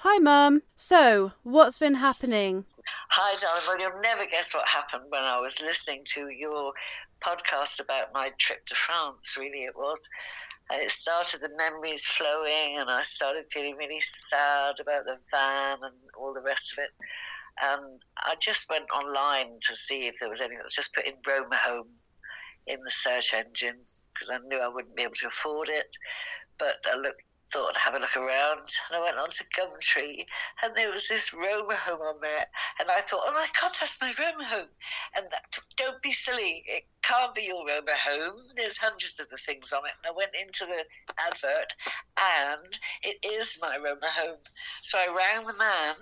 Hi, 0.00 0.18
Mum. 0.18 0.62
So, 0.76 1.32
what's 1.42 1.78
been 1.78 1.94
happening? 1.94 2.66
Hi, 3.10 3.34
darling. 3.40 3.62
Well, 3.66 3.80
you'll 3.80 4.02
never 4.02 4.26
guess 4.26 4.52
what 4.52 4.68
happened 4.68 5.04
when 5.08 5.22
I 5.22 5.40
was 5.40 5.62
listening 5.62 6.02
to 6.14 6.28
your 6.28 6.72
podcast 7.24 7.80
about 7.80 8.12
my 8.12 8.30
trip 8.38 8.66
to 8.66 8.74
France. 8.74 9.36
Really, 9.38 9.64
it 9.64 9.74
was. 9.74 10.06
And 10.70 10.82
it 10.82 10.90
started 10.90 11.40
the 11.40 11.48
memories 11.56 12.04
flowing, 12.04 12.76
and 12.78 12.90
I 12.90 13.02
started 13.02 13.44
feeling 13.50 13.76
really 13.76 14.02
sad 14.02 14.80
about 14.80 15.04
the 15.06 15.16
van 15.30 15.78
and 15.82 15.96
all 16.18 16.34
the 16.34 16.42
rest 16.42 16.74
of 16.74 16.84
it. 16.84 16.90
And 17.62 18.02
I 18.18 18.34
just 18.38 18.68
went 18.68 18.90
online 18.90 19.58
to 19.66 19.74
see 19.74 20.06
if 20.06 20.16
there 20.20 20.28
was 20.28 20.42
anything. 20.42 20.58
I 20.60 20.64
was 20.64 20.74
just 20.74 20.94
put 20.94 21.06
in 21.06 21.14
Romahome 21.26 21.88
in 22.66 22.80
the 22.84 22.90
search 22.90 23.32
engine 23.32 23.78
because 24.12 24.28
I 24.30 24.38
knew 24.46 24.58
I 24.58 24.68
wouldn't 24.68 24.94
be 24.94 25.04
able 25.04 25.14
to 25.14 25.28
afford 25.28 25.70
it. 25.70 25.88
But 26.58 26.76
I 26.92 26.96
looked, 26.96 27.22
thought 27.52 27.70
I'd 27.70 27.80
have 27.80 27.94
a 27.94 27.98
look 27.98 28.16
around, 28.16 28.58
and 28.58 28.92
I 28.92 29.00
went 29.00 29.18
on 29.18 29.30
to 29.30 29.44
Gumtree, 29.56 30.26
and 30.62 30.74
there 30.74 30.90
was 30.90 31.08
this 31.08 31.30
Romahome 31.30 32.00
on 32.00 32.20
there, 32.20 32.46
and 32.80 32.90
I 32.90 33.00
thought, 33.02 33.22
oh 33.24 33.32
my 33.32 33.46
God, 33.60 33.72
that's 33.78 34.00
my 34.00 34.12
Romahome. 34.12 34.68
And 35.16 35.26
that, 35.30 35.58
don't 35.76 36.02
be 36.02 36.12
silly, 36.12 36.64
it 36.66 36.84
can't 37.02 37.34
be 37.34 37.42
your 37.42 37.64
Romahome. 37.64 38.54
There's 38.56 38.76
hundreds 38.76 39.20
of 39.20 39.28
the 39.30 39.38
things 39.38 39.72
on 39.72 39.84
it. 39.86 39.92
And 40.02 40.12
I 40.12 40.16
went 40.16 40.32
into 40.40 40.66
the 40.66 40.84
advert, 41.24 41.72
and 42.18 42.78
it 43.02 43.18
is 43.24 43.58
my 43.60 43.78
Romahome. 43.78 44.42
So 44.82 44.98
I 44.98 45.06
rang 45.06 45.46
the 45.46 45.56
man. 45.56 45.94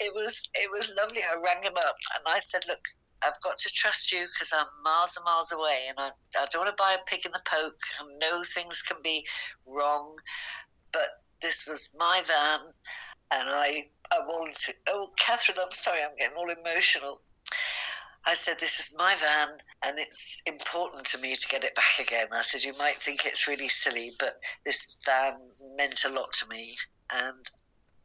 It 0.00 0.12
was 0.14 0.48
it 0.54 0.70
was 0.70 0.92
lovely. 0.96 1.22
I 1.22 1.36
rang 1.40 1.62
him 1.62 1.76
up, 1.76 1.96
and 2.16 2.24
I 2.26 2.38
said, 2.38 2.62
look. 2.68 2.80
I've 3.26 3.40
got 3.42 3.58
to 3.58 3.70
trust 3.74 4.12
you 4.12 4.28
because 4.28 4.52
I'm 4.54 4.68
miles 4.84 5.16
and 5.16 5.24
miles 5.24 5.50
away, 5.50 5.86
and 5.88 5.98
I, 5.98 6.10
I 6.38 6.46
don't 6.52 6.64
want 6.64 6.76
to 6.76 6.80
buy 6.80 6.92
a 6.94 7.04
pig 7.10 7.26
in 7.26 7.32
the 7.32 7.42
poke. 7.44 7.82
I 8.00 8.04
know 8.18 8.44
things 8.44 8.80
can 8.80 8.98
be 9.02 9.26
wrong, 9.66 10.14
but 10.92 11.22
this 11.42 11.66
was 11.66 11.88
my 11.98 12.22
van, 12.26 12.60
and 13.30 13.48
I 13.48 13.84
I 14.10 14.20
wanted 14.26 14.54
to. 14.54 14.74
Oh, 14.88 15.10
Catherine, 15.18 15.58
I'm 15.60 15.72
sorry, 15.72 16.00
I'm 16.02 16.16
getting 16.16 16.36
all 16.36 16.50
emotional. 16.50 17.20
I 18.28 18.34
said, 18.34 18.58
This 18.60 18.78
is 18.78 18.94
my 18.96 19.14
van, 19.16 19.48
and 19.86 19.98
it's 19.98 20.42
important 20.46 21.06
to 21.06 21.18
me 21.18 21.34
to 21.34 21.48
get 21.48 21.64
it 21.64 21.74
back 21.74 21.98
again. 21.98 22.26
I 22.32 22.42
said, 22.42 22.62
You 22.62 22.76
might 22.78 23.02
think 23.02 23.24
it's 23.24 23.48
really 23.48 23.68
silly, 23.68 24.12
but 24.18 24.38
this 24.66 24.98
van 25.06 25.38
meant 25.76 26.04
a 26.04 26.10
lot 26.10 26.32
to 26.34 26.48
me, 26.48 26.76
and 27.10 27.50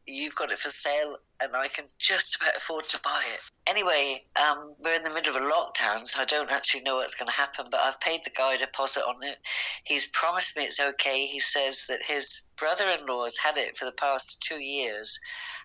you've 0.05 0.35
got 0.35 0.51
it 0.51 0.59
for 0.59 0.69
sale, 0.69 1.17
and 1.41 1.55
I 1.55 1.67
can 1.67 1.85
just 1.99 2.35
about 2.35 2.55
afford 2.55 2.85
to 2.89 2.99
buy 3.03 3.23
it. 3.33 3.39
Anyway, 3.67 4.23
um, 4.35 4.75
we're 4.79 4.93
in 4.95 5.03
the 5.03 5.13
middle 5.13 5.35
of 5.35 5.41
a 5.41 5.45
lockdown, 5.45 6.05
so 6.05 6.19
I 6.19 6.25
don't 6.25 6.51
actually 6.51 6.81
know 6.81 6.95
what's 6.95 7.15
going 7.15 7.29
to 7.29 7.35
happen, 7.37 7.65
but 7.71 7.79
I've 7.79 7.99
paid 7.99 8.21
the 8.23 8.29
guy 8.31 8.55
a 8.55 8.57
deposit 8.57 9.03
on 9.03 9.15
it. 9.23 9.37
He's 9.85 10.07
promised 10.07 10.57
me 10.57 10.63
it's 10.63 10.79
okay. 10.79 11.25
He 11.25 11.39
says 11.39 11.81
that 11.87 11.99
his 12.05 12.49
brother 12.57 12.85
in 12.87 13.05
law 13.05 13.23
has 13.23 13.37
had 13.37 13.57
it 13.57 13.77
for 13.77 13.85
the 13.85 13.93
past 13.93 14.41
two 14.41 14.61
years, 14.61 15.17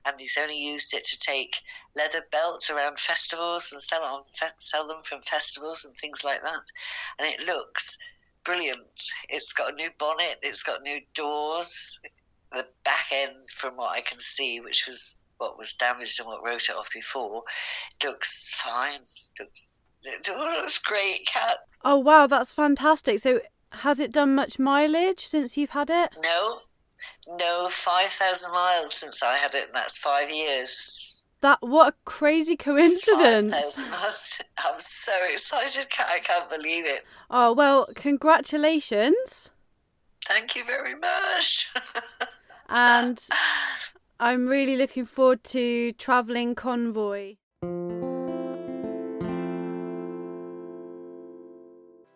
and 0.05 0.15
he's 0.19 0.39
only 0.41 0.59
used 0.59 0.95
it 0.95 1.05
to 1.05 1.19
take 1.19 1.57
leather 1.97 2.23
belts 2.31 2.71
around 2.71 2.99
festivals 2.99 3.71
and 3.73 3.83
sell, 3.83 4.03
on 4.03 4.21
fe- 4.39 4.47
sell 4.59 4.87
them 4.87 5.03
from 5.03 5.21
festivals 5.23 5.85
and 5.85 5.95
things 5.95 6.23
like 6.25 6.43
that. 6.43 6.63
And 7.19 7.29
it 7.29 7.47
looks 7.47 7.99
brilliant. 8.45 8.81
It's 9.29 9.53
got 9.53 9.73
a 9.73 9.77
new 9.77 9.91
bonnet, 9.99 10.39
it's 10.43 10.63
got 10.63 10.83
new 10.83 11.01
doors. 11.15 11.99
The 12.53 12.67
back 12.85 13.07
end, 13.13 13.35
from 13.55 13.77
what 13.77 13.93
I 13.93 14.01
can 14.01 14.19
see, 14.19 14.61
which 14.61 14.87
was 14.87 15.19
what 15.39 15.59
was 15.59 15.75
damaged 15.75 16.19
and 16.19 16.27
what 16.27 16.45
wrote 16.45 16.69
it 16.69 16.77
off 16.77 16.89
before, 16.93 17.43
looks 18.03 18.51
fine. 18.55 19.01
Looks 19.39 19.79
it 20.05 20.29
all 20.29 20.51
looks 20.53 20.79
great, 20.79 21.27
Cat. 21.27 21.59
Oh, 21.85 21.99
wow, 21.99 22.27
that's 22.27 22.53
fantastic. 22.53 23.21
So, 23.21 23.41
has 23.73 24.01
it 24.01 24.13
done 24.13 24.35
much 24.35 24.59
mileage 24.59 25.27
since 25.27 25.57
you've 25.57 25.71
had 25.71 25.91
it? 25.91 26.11
No, 26.21 26.61
no, 27.27 27.69
five 27.71 28.11
thousand 28.11 28.53
miles 28.53 28.95
since 28.95 29.23
I 29.23 29.37
had 29.37 29.55
it, 29.55 29.67
and 29.67 29.75
that's 29.75 29.99
five 29.99 30.31
years. 30.31 31.21
That 31.41 31.59
what 31.61 31.95
a 31.95 31.97
crazy 32.05 32.57
coincidence. 32.57 33.83
I'm 34.59 34.79
so 34.79 35.13
excited, 35.31 35.89
Cat. 35.91 36.09
I 36.11 36.19
can't 36.19 36.49
believe 36.49 36.85
it. 36.87 37.05
Oh, 37.31 37.53
well, 37.53 37.89
congratulations. 37.95 39.51
Thank 40.27 40.57
you 40.57 40.65
very 40.65 40.95
much. 40.97 41.71
And 42.69 43.19
I'm 44.21 44.47
really 44.47 44.77
looking 44.77 45.07
forward 45.07 45.43
to 45.45 45.93
travelling 45.95 46.55
convoy. 46.55 47.37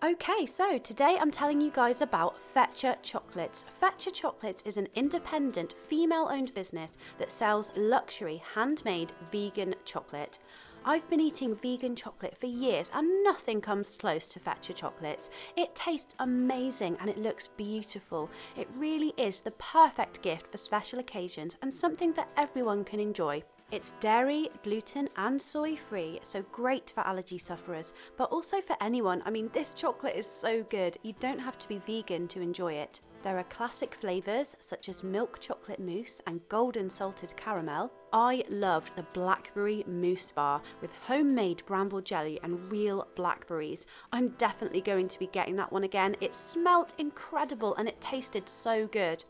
Okay, 0.05 0.47
so 0.47 0.79
today 0.79 1.17
I'm 1.19 1.31
telling 1.31 1.61
you 1.61 1.71
guys 1.71 2.03
about 2.03 2.39
Fetcher 2.39 2.97
Chocolates. 3.03 3.65
Fetcher 3.81 4.11
Chocolates 4.11 4.63
is 4.67 4.77
an 4.77 4.89
independent, 4.95 5.75
female 5.89 6.29
owned 6.31 6.53
business 6.55 6.99
that 7.19 7.31
sells 7.31 7.73
luxury, 7.77 8.43
handmade 8.55 9.13
vegan 9.31 9.75
chocolate. 9.85 10.39
I've 10.85 11.09
been 11.09 11.21
eating 11.21 11.55
vegan 11.55 11.95
chocolate 11.95 12.37
for 12.37 12.47
years 12.47 12.91
and 12.93 13.23
nothing 13.23 13.61
comes 13.61 13.97
close 13.97 14.27
to 14.29 14.41
Fetcher 14.41 14.73
Chocolates. 14.73 15.31
It 15.57 15.73
tastes 15.77 16.17
amazing 16.19 16.97
and 17.01 17.09
it 17.09 17.19
looks 17.19 17.47
beautiful. 17.47 18.29
It 18.57 18.69
really 18.77 19.15
is 19.17 19.43
the 19.43 19.53
perfect 19.53 20.23
gift 20.23 20.51
for 20.51 20.57
special 20.57 20.99
occasions 20.99 21.57
and 21.63 21.73
something 21.73 22.13
that 22.15 22.33
everyone 22.37 22.83
can 22.83 22.99
enjoy. 22.99 23.45
It's 23.73 23.95
dairy, 24.01 24.51
gluten, 24.63 25.09
and 25.17 25.41
soy 25.41 25.77
free, 25.77 26.21
so 26.23 26.43
great 26.53 26.93
for 26.95 27.01
allergy 27.07 27.39
sufferers, 27.39 27.95
but 28.19 28.31
also 28.31 28.61
for 28.61 28.77
anyone. 28.83 29.23
I 29.25 29.31
mean, 29.31 29.49
this 29.55 29.73
chocolate 29.73 30.15
is 30.15 30.27
so 30.27 30.63
good, 30.65 30.99
you 31.03 31.15
don't 31.21 31.39
have 31.39 31.59
to 31.59 31.69
be 31.69 31.79
vegan 31.79 32.29
to 32.29 32.43
enjoy 32.43 32.75
it. 32.75 33.01
There 33.23 33.39
are 33.39 33.45
classic 33.45 33.95
flavours 33.95 34.57
such 34.61 34.91
as 34.91 35.03
milk 35.03 35.39
chocolate 35.41 35.81
mousse 35.81 36.21
and 36.27 36.47
golden 36.51 36.91
salted 36.91 37.35
caramel. 37.35 37.91
I 38.13 38.45
loved 38.51 38.95
the 38.95 39.07
blackberry 39.15 39.85
mousse 39.87 40.33
bar 40.33 40.61
with 40.83 40.91
homemade 41.07 41.65
bramble 41.65 42.03
jelly 42.03 42.39
and 42.43 42.71
real 42.71 43.09
blackberries. 43.15 43.87
I'm 44.13 44.31
definitely 44.37 44.83
going 44.83 45.09
to 45.09 45.19
be 45.19 45.29
getting 45.29 45.57
that 45.57 45.73
one 45.73 45.85
again. 45.85 46.15
It 46.21 46.37
smelt 46.37 46.95
incredible 46.99 47.75
and 47.77 47.89
it 47.89 48.03
tasted 48.03 48.51
so 48.51 48.87
good. 48.89 49.25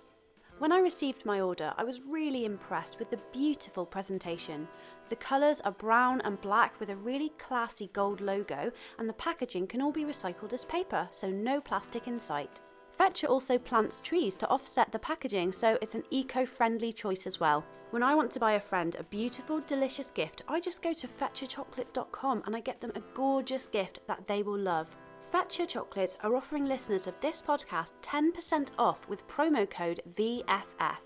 When 0.62 0.70
I 0.70 0.78
received 0.78 1.26
my 1.26 1.40
order, 1.40 1.74
I 1.76 1.82
was 1.82 2.02
really 2.02 2.44
impressed 2.44 3.00
with 3.00 3.10
the 3.10 3.18
beautiful 3.32 3.84
presentation. 3.84 4.68
The 5.08 5.16
colours 5.16 5.60
are 5.62 5.72
brown 5.72 6.20
and 6.20 6.40
black 6.40 6.78
with 6.78 6.88
a 6.90 6.94
really 6.94 7.30
classy 7.30 7.90
gold 7.92 8.20
logo, 8.20 8.70
and 8.96 9.08
the 9.08 9.14
packaging 9.14 9.66
can 9.66 9.82
all 9.82 9.90
be 9.90 10.04
recycled 10.04 10.52
as 10.52 10.64
paper, 10.64 11.08
so 11.10 11.28
no 11.28 11.60
plastic 11.60 12.06
in 12.06 12.16
sight. 12.16 12.60
Fetcher 12.92 13.26
also 13.26 13.58
plants 13.58 14.00
trees 14.00 14.36
to 14.36 14.48
offset 14.50 14.92
the 14.92 15.00
packaging, 15.00 15.50
so 15.50 15.78
it's 15.82 15.96
an 15.96 16.04
eco 16.10 16.46
friendly 16.46 16.92
choice 16.92 17.26
as 17.26 17.40
well. 17.40 17.64
When 17.90 18.04
I 18.04 18.14
want 18.14 18.30
to 18.30 18.38
buy 18.38 18.52
a 18.52 18.60
friend 18.60 18.94
a 19.00 19.02
beautiful, 19.02 19.62
delicious 19.66 20.12
gift, 20.12 20.42
I 20.46 20.60
just 20.60 20.80
go 20.80 20.92
to 20.92 21.08
fetcherchocolates.com 21.08 22.44
and 22.46 22.54
I 22.54 22.60
get 22.60 22.80
them 22.80 22.92
a 22.94 23.02
gorgeous 23.14 23.66
gift 23.66 23.98
that 24.06 24.28
they 24.28 24.44
will 24.44 24.60
love. 24.60 24.94
Fetcher 25.32 25.64
Chocolates 25.64 26.18
are 26.22 26.36
offering 26.36 26.66
listeners 26.66 27.06
of 27.06 27.18
this 27.22 27.40
podcast 27.40 27.92
10% 28.02 28.68
off 28.78 29.08
with 29.08 29.26
promo 29.28 29.68
code 29.68 30.02
VFF. 30.14 30.98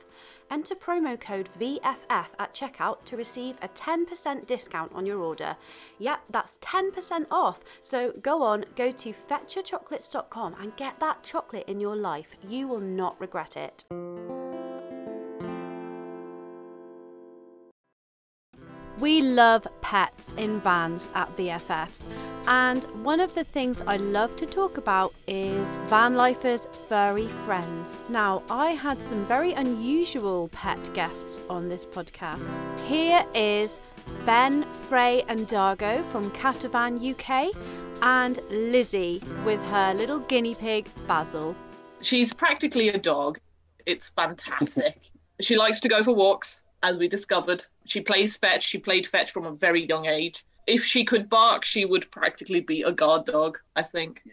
Enter 0.50 0.74
promo 0.74 1.18
code 1.18 1.48
VFF 1.60 2.26
at 2.36 2.52
checkout 2.52 3.04
to 3.04 3.16
receive 3.16 3.54
a 3.62 3.68
10% 3.68 4.44
discount 4.46 4.92
on 4.94 5.06
your 5.06 5.20
order. 5.20 5.56
Yep, 6.00 6.22
that's 6.30 6.56
10% 6.56 7.26
off. 7.30 7.60
So 7.82 8.14
go 8.20 8.42
on, 8.42 8.64
go 8.74 8.90
to 8.90 9.12
fetcherchocolates.com 9.12 10.56
and 10.60 10.76
get 10.76 10.98
that 10.98 11.22
chocolate 11.22 11.68
in 11.68 11.78
your 11.78 11.94
life. 11.94 12.34
You 12.48 12.66
will 12.66 12.80
not 12.80 13.20
regret 13.20 13.56
it. 13.56 13.84
We 18.98 19.20
love 19.20 19.68
pets 19.82 20.32
in 20.38 20.58
vans 20.60 21.10
at 21.14 21.34
VFFs, 21.36 22.06
and 22.48 22.82
one 23.04 23.20
of 23.20 23.34
the 23.34 23.44
things 23.44 23.82
I 23.86 23.98
love 23.98 24.34
to 24.36 24.46
talk 24.46 24.78
about 24.78 25.12
is 25.28 25.68
van 25.88 26.14
lifers' 26.14 26.66
furry 26.88 27.26
friends. 27.44 27.98
Now, 28.08 28.42
I 28.50 28.70
had 28.70 28.96
some 29.02 29.26
very 29.26 29.52
unusual 29.52 30.48
pet 30.48 30.78
guests 30.94 31.40
on 31.50 31.68
this 31.68 31.84
podcast. 31.84 32.40
Here 32.86 33.22
is 33.34 33.80
Ben, 34.24 34.62
Frey, 34.88 35.24
and 35.28 35.40
Dargo 35.40 36.02
from 36.10 36.30
Catavan 36.30 36.96
UK, 36.98 37.54
and 38.00 38.40
Lizzie 38.48 39.22
with 39.44 39.60
her 39.68 39.92
little 39.92 40.20
guinea 40.20 40.54
pig 40.54 40.88
Basil. 41.06 41.54
She's 42.00 42.32
practically 42.32 42.88
a 42.88 42.98
dog. 42.98 43.38
It's 43.84 44.08
fantastic. 44.08 44.98
she 45.40 45.54
likes 45.54 45.80
to 45.80 45.88
go 45.90 46.02
for 46.02 46.14
walks 46.14 46.62
as 46.86 46.98
we 46.98 47.08
discovered. 47.08 47.64
She 47.84 48.00
plays 48.00 48.36
fetch. 48.36 48.62
She 48.62 48.78
played 48.78 49.06
fetch 49.06 49.32
from 49.32 49.44
a 49.44 49.52
very 49.52 49.84
young 49.84 50.06
age. 50.06 50.44
If 50.66 50.84
she 50.84 51.04
could 51.04 51.28
bark, 51.28 51.64
she 51.64 51.84
would 51.84 52.10
practically 52.10 52.60
be 52.60 52.82
a 52.82 52.92
guard 52.92 53.24
dog, 53.26 53.58
I 53.74 53.82
think. 53.82 54.22
Yeah. 54.24 54.32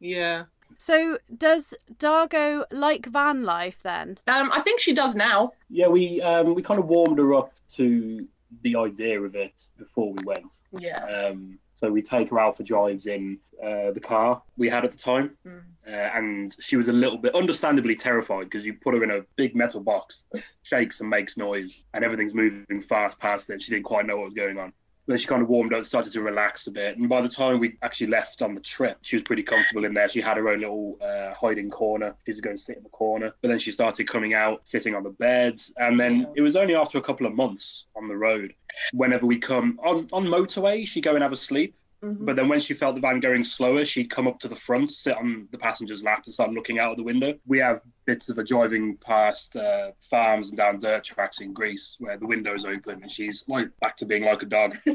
Yeah. 0.00 0.44
So, 0.78 1.18
does 1.36 1.72
Dargo 1.98 2.64
like 2.70 3.06
van 3.06 3.44
life 3.44 3.78
then? 3.82 4.18
Um, 4.26 4.50
I 4.52 4.60
think 4.60 4.80
she 4.80 4.92
does 4.92 5.14
now. 5.16 5.50
Yeah, 5.70 5.88
we 5.88 6.20
um, 6.20 6.54
we 6.54 6.62
kind 6.62 6.78
of 6.78 6.86
warmed 6.86 7.18
her 7.18 7.32
up 7.34 7.52
to 7.76 8.28
the 8.62 8.76
idea 8.76 9.20
of 9.22 9.34
it 9.34 9.70
before 9.78 10.12
we 10.12 10.24
went. 10.24 10.46
Yeah. 10.78 11.02
Um, 11.04 11.58
so 11.74 11.90
we 11.90 12.02
take 12.02 12.30
her 12.30 12.38
out 12.38 12.56
for 12.56 12.62
drives 12.62 13.06
in 13.06 13.38
uh, 13.62 13.90
the 13.92 14.00
car 14.00 14.42
we 14.56 14.68
had 14.68 14.84
at 14.84 14.90
the 14.90 14.96
time, 14.96 15.36
Mm. 15.46 15.60
uh, 15.86 15.90
and 15.90 16.54
she 16.60 16.76
was 16.76 16.88
a 16.88 16.92
little 16.92 17.18
bit, 17.18 17.34
understandably 17.34 17.94
terrified 17.96 18.44
because 18.44 18.64
you 18.66 18.74
put 18.74 18.94
her 18.94 19.02
in 19.04 19.10
a 19.10 19.22
big 19.36 19.54
metal 19.54 19.80
box, 19.80 20.24
shakes 20.62 21.00
and 21.00 21.08
makes 21.10 21.36
noise, 21.36 21.84
and 21.94 22.04
everything's 22.04 22.34
moving 22.34 22.80
fast 22.80 23.18
past 23.20 23.50
it. 23.50 23.60
She 23.62 23.72
didn't 23.72 23.84
quite 23.84 24.06
know 24.06 24.16
what 24.16 24.26
was 24.26 24.34
going 24.34 24.58
on. 24.58 24.72
Then 25.06 25.18
she 25.18 25.26
kind 25.26 25.42
of 25.42 25.48
warmed 25.48 25.74
up, 25.74 25.84
started 25.84 26.12
to 26.12 26.22
relax 26.22 26.66
a 26.66 26.70
bit, 26.70 26.96
and 26.96 27.08
by 27.08 27.20
the 27.20 27.28
time 27.28 27.60
we 27.60 27.76
actually 27.82 28.06
left 28.06 28.40
on 28.40 28.54
the 28.54 28.60
trip, 28.60 28.98
she 29.02 29.16
was 29.16 29.22
pretty 29.22 29.42
comfortable 29.42 29.84
in 29.84 29.92
there. 29.92 30.08
She 30.08 30.20
had 30.20 30.38
her 30.38 30.48
own 30.48 30.60
little 30.60 30.96
uh, 31.02 31.34
hiding 31.34 31.70
corner. 31.70 32.16
She 32.24 32.32
was 32.32 32.40
go 32.40 32.52
to 32.52 32.58
sit 32.58 32.78
in 32.78 32.82
the 32.82 32.88
corner, 32.88 33.34
but 33.42 33.48
then 33.48 33.58
she 33.58 33.70
started 33.70 34.08
coming 34.08 34.32
out, 34.34 34.66
sitting 34.66 34.94
on 34.94 35.02
the 35.02 35.10
beds, 35.10 35.72
and 35.76 36.00
then 36.00 36.26
it 36.36 36.40
was 36.40 36.56
only 36.56 36.74
after 36.74 36.98
a 36.98 37.02
couple 37.02 37.26
of 37.26 37.34
months 37.34 37.86
on 37.96 38.08
the 38.08 38.16
road, 38.16 38.54
whenever 38.92 39.26
we 39.26 39.38
come 39.38 39.78
on 39.82 40.08
on 40.12 40.24
motorway, 40.24 40.86
she'd 40.86 41.02
go 41.02 41.14
and 41.14 41.22
have 41.22 41.32
a 41.32 41.36
sleep. 41.36 41.74
Mhm. 42.04 42.24
But 42.26 42.36
then 42.36 42.48
when 42.48 42.60
she 42.60 42.74
felt 42.74 42.94
the 42.94 43.00
van 43.00 43.20
going 43.20 43.44
slower, 43.44 43.84
she'd 43.84 44.10
come 44.10 44.26
up 44.26 44.38
to 44.40 44.48
the 44.48 44.56
front, 44.56 44.90
sit 44.90 45.16
on 45.16 45.48
the 45.50 45.58
passenger's 45.58 46.02
lap, 46.04 46.22
and 46.26 46.34
start 46.34 46.52
looking 46.52 46.78
out 46.78 46.90
of 46.90 46.96
the 46.96 47.02
window. 47.02 47.38
We 47.46 47.58
have 47.58 47.80
bits 48.04 48.28
of 48.28 48.36
her 48.36 48.44
driving 48.44 48.96
past 48.98 49.56
uh, 49.56 49.92
farms 50.10 50.48
and 50.50 50.58
down 50.58 50.78
dirt 50.78 51.04
tracks 51.04 51.40
in 51.40 51.52
Greece 51.52 51.96
where 51.98 52.16
the 52.18 52.26
window's 52.26 52.64
open 52.64 53.02
and 53.02 53.10
she's 53.10 53.44
like 53.48 53.68
back 53.80 53.96
to 53.96 54.06
being 54.06 54.24
like 54.24 54.42
a 54.42 54.46
dog. 54.46 54.76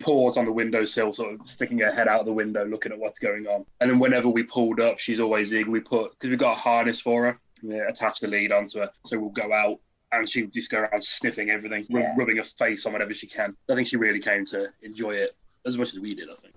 Paws 0.00 0.36
on 0.36 0.44
the 0.44 0.52
windowsill, 0.52 1.12
sort 1.14 1.40
of 1.40 1.48
sticking 1.48 1.78
her 1.78 1.90
head 1.90 2.08
out 2.08 2.20
of 2.20 2.26
the 2.26 2.32
window, 2.32 2.64
looking 2.66 2.92
at 2.92 2.98
what's 2.98 3.18
going 3.18 3.46
on. 3.46 3.64
And 3.80 3.90
then 3.90 3.98
whenever 3.98 4.28
we 4.28 4.42
pulled 4.42 4.78
up, 4.80 4.98
she's 4.98 5.18
always 5.20 5.52
in. 5.52 5.70
We 5.70 5.80
put 5.80 6.10
because 6.12 6.28
we've 6.30 6.38
got 6.38 6.52
a 6.52 6.60
harness 6.60 7.00
for 7.00 7.24
her, 7.24 7.38
we 7.62 7.78
attach 7.78 8.20
the 8.20 8.28
lead 8.28 8.52
onto 8.52 8.80
her, 8.80 8.90
so 9.06 9.18
we'll 9.18 9.30
go 9.30 9.52
out 9.52 9.78
and 10.12 10.28
she 10.28 10.42
would 10.42 10.52
just 10.52 10.70
go 10.70 10.80
around 10.80 11.02
sniffing 11.02 11.50
everything, 11.50 11.86
Yeah. 11.88 12.12
rubbing 12.18 12.36
her 12.36 12.44
face 12.44 12.84
on 12.86 12.92
whatever 12.92 13.14
she 13.14 13.26
can. 13.26 13.56
I 13.70 13.74
think 13.74 13.88
she 13.88 13.96
really 13.96 14.20
came 14.20 14.44
to 14.46 14.68
enjoy 14.82 15.12
it 15.12 15.34
as 15.66 15.76
much 15.76 15.92
as 15.92 16.00
we 16.00 16.14
did. 16.14 16.28
I 16.28 16.36
think. 16.44 16.54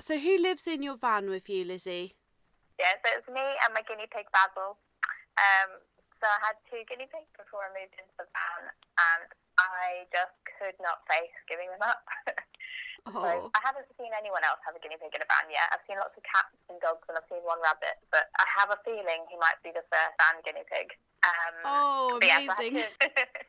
So, 0.00 0.16
who 0.18 0.38
lives 0.40 0.64
in 0.66 0.82
your 0.82 0.96
van 0.96 1.28
with 1.28 1.48
you, 1.48 1.64
Lizzie? 1.64 2.16
Yeah, 2.80 2.96
so 3.04 3.12
it 3.12 3.20
was 3.20 3.28
me 3.28 3.44
and 3.44 3.76
my 3.76 3.84
guinea 3.84 4.08
pig 4.08 4.24
Basil. 4.32 4.80
Um, 5.36 5.70
so 6.16 6.24
I 6.24 6.40
had 6.40 6.56
two 6.72 6.80
guinea 6.88 7.08
pigs 7.12 7.28
before 7.36 7.68
I 7.68 7.70
moved 7.76 7.92
into 8.00 8.12
the 8.16 8.24
van, 8.32 8.62
and 8.72 9.28
I 9.60 10.08
just 10.08 10.32
could 10.56 10.76
not 10.80 11.04
face 11.04 11.36
giving 11.48 11.68
them 11.72 11.84
up. 11.84 12.00
Oh. 13.08 13.16
So 13.24 13.48
I 13.56 13.60
haven't 13.64 13.88
seen 13.96 14.12
anyone 14.12 14.44
else 14.44 14.60
have 14.68 14.76
a 14.76 14.80
guinea 14.84 15.00
pig 15.00 15.08
in 15.16 15.24
a 15.24 15.28
van 15.32 15.48
yet. 15.48 15.72
I've 15.72 15.80
seen 15.88 15.96
lots 15.96 16.12
of 16.20 16.22
cats 16.28 16.52
and 16.68 16.76
dogs, 16.84 17.00
and 17.08 17.16
I've 17.16 17.24
seen 17.32 17.40
one 17.48 17.56
rabbit, 17.64 17.96
but 18.12 18.28
I 18.36 18.44
have 18.60 18.68
a 18.68 18.76
feeling 18.84 19.24
he 19.32 19.40
might 19.40 19.56
be 19.64 19.72
the 19.72 19.80
first 19.88 20.12
van 20.20 20.36
guinea 20.44 20.68
pig. 20.68 20.92
Um, 21.24 21.54
Oh, 21.64 22.20
but 22.20 22.28
yeah, 22.28 22.44
so 22.44 22.60
I 22.60 22.68
had 22.68 22.76
amazing. 22.76 22.92
to- 23.00 23.48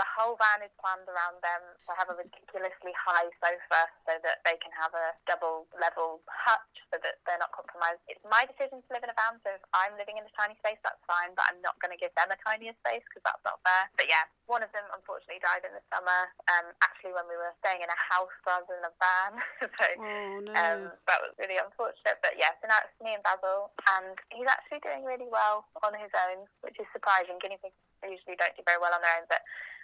the 0.00 0.08
whole 0.08 0.40
van 0.40 0.64
is 0.64 0.72
planned 0.80 1.04
around 1.08 1.40
them. 1.44 1.62
So 1.84 1.92
I 1.92 1.96
have 2.00 2.10
a 2.12 2.16
ridiculously 2.16 2.92
high 2.96 3.28
sofa 3.42 3.80
so 4.08 4.16
that 4.24 4.40
they 4.48 4.56
can 4.62 4.72
have 4.72 4.92
a 4.96 5.12
double 5.28 5.68
level 5.76 6.24
hutch 6.30 6.74
so 6.88 6.96
that 7.04 7.20
they're 7.28 7.40
not 7.40 7.52
compromised. 7.52 8.00
It's 8.08 8.22
my 8.28 8.48
decision 8.48 8.80
to 8.80 8.88
live 8.92 9.04
in 9.04 9.12
a 9.12 9.16
van, 9.16 9.40
so 9.44 9.52
if 9.52 9.64
I'm 9.76 9.96
living 10.00 10.16
in 10.16 10.24
a 10.24 10.32
tiny 10.36 10.56
space, 10.60 10.80
that's 10.80 11.00
fine, 11.04 11.32
but 11.36 11.44
I'm 11.52 11.60
not 11.60 11.76
going 11.80 11.92
to 11.92 12.00
give 12.00 12.12
them 12.16 12.32
a 12.32 12.38
tinier 12.40 12.72
space 12.84 13.04
because 13.08 13.24
that's 13.24 13.44
not 13.44 13.60
fair. 13.64 13.88
But 13.96 14.08
yeah, 14.08 14.24
one 14.48 14.64
of 14.64 14.72
them 14.76 14.84
unfortunately 14.96 15.40
died 15.44 15.64
in 15.64 15.72
the 15.76 15.84
summer, 15.92 16.28
um, 16.52 16.72
actually 16.84 17.12
when 17.16 17.28
we 17.28 17.36
were 17.36 17.52
staying 17.64 17.80
in 17.84 17.88
a 17.92 18.00
house 18.00 18.32
rather 18.48 18.68
than 18.68 18.84
a 18.88 18.94
van. 19.00 19.32
so 19.78 19.86
Oh, 20.02 20.40
no. 20.44 20.52
um, 20.56 20.80
that 21.08 21.20
was 21.20 21.32
really 21.40 21.56
unfortunate. 21.60 22.18
But 22.24 22.36
yeah, 22.40 22.52
so 22.60 22.68
now 22.68 22.80
it's 22.84 22.96
me 23.00 23.12
and 23.16 23.24
Basil, 23.24 23.70
and 23.96 24.16
he's 24.32 24.48
actually 24.48 24.80
doing 24.84 25.04
really 25.04 25.28
well 25.28 25.68
on 25.84 25.92
his 25.96 26.10
own, 26.28 26.48
which 26.64 26.76
is 26.80 26.88
surprising. 26.92 27.36
Guinea 27.40 27.60
pigs 27.60 27.76
usually 28.02 28.34
don't 28.36 28.52
do 28.58 28.62
very 28.66 28.80
well 28.82 28.92
on 28.94 29.00
their 29.04 29.14
own, 29.20 29.26
but 29.30 29.40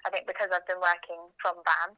I 0.08 0.10
think 0.10 0.24
because 0.24 0.48
I've 0.48 0.64
been 0.64 0.80
working 0.80 1.20
from 1.36 1.60
van 1.68 1.92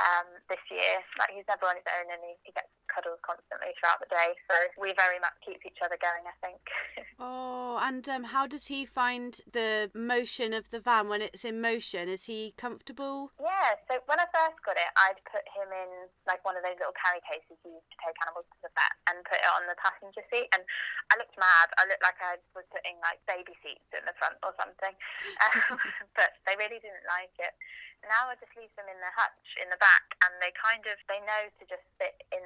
um, 0.00 0.28
this 0.48 0.62
year, 0.72 1.04
like 1.20 1.30
he's 1.36 1.46
never 1.48 1.68
on 1.68 1.76
his 1.76 1.88
own 1.88 2.08
and 2.08 2.20
he, 2.24 2.32
he 2.48 2.52
gets 2.56 2.72
cuddles 2.90 3.20
constantly 3.22 3.70
throughout 3.78 4.00
the 4.02 4.10
day. 4.10 4.34
So 4.50 4.56
we 4.80 4.96
very 4.96 5.20
much 5.22 5.36
keep 5.44 5.62
each 5.62 5.78
other 5.84 5.96
going, 6.00 6.24
I 6.26 6.36
think. 6.42 6.60
Oh, 7.20 7.76
and 7.84 8.00
um, 8.08 8.24
how 8.24 8.48
does 8.48 8.64
he 8.64 8.88
find 8.88 9.36
the 9.52 9.92
motion 9.92 10.56
of 10.56 10.72
the 10.72 10.80
van 10.80 11.12
when 11.12 11.20
it's 11.20 11.44
in 11.44 11.60
motion? 11.60 12.08
Is 12.08 12.24
he 12.24 12.56
comfortable? 12.56 13.28
Yeah, 13.36 13.76
so 13.92 14.00
when 14.08 14.16
I 14.16 14.24
first 14.32 14.56
got 14.64 14.80
it, 14.80 14.88
I'd 14.96 15.20
put 15.28 15.44
him 15.52 15.68
in 15.68 16.08
like 16.24 16.40
one 16.48 16.56
of 16.56 16.64
those 16.64 16.80
little 16.80 16.96
carry 16.96 17.20
cases 17.28 17.60
you 17.60 17.76
use 17.76 17.84
to 17.92 17.98
take 18.00 18.16
animals 18.24 18.48
to 18.48 18.58
the 18.64 18.72
vet 18.72 18.94
and 19.12 19.20
put 19.28 19.36
it 19.36 19.52
on 19.52 19.68
the 19.68 19.76
passenger 19.76 20.24
seat. 20.32 20.48
And 20.56 20.64
I 21.12 21.20
looked 21.20 21.36
mad. 21.36 21.68
I 21.76 21.84
looked 21.92 22.00
like 22.00 22.16
I 22.24 22.40
was 22.56 22.64
putting 22.72 22.96
like 23.04 23.20
baby 23.28 23.52
seats 23.60 23.84
in 23.92 24.08
the 24.08 24.16
front 24.16 24.40
or 24.40 24.56
something. 24.56 24.96
Um, 25.40 25.78
but 26.18 26.36
they 26.44 26.54
really 26.60 26.80
didn't 26.80 27.06
like 27.08 27.32
it. 27.40 27.52
Now 28.04 28.32
I 28.32 28.36
just 28.40 28.52
leave 28.56 28.72
them 28.76 28.88
in 28.88 28.96
the 29.00 29.12
hutch 29.12 29.48
in 29.60 29.68
the 29.68 29.80
back 29.80 29.89
and 30.26 30.32
they 30.42 30.52
kind 30.56 30.84
of, 30.86 30.96
they 31.06 31.20
know 31.24 31.42
to 31.58 31.64
just 31.66 31.84
sit 31.96 32.16
in 32.30 32.44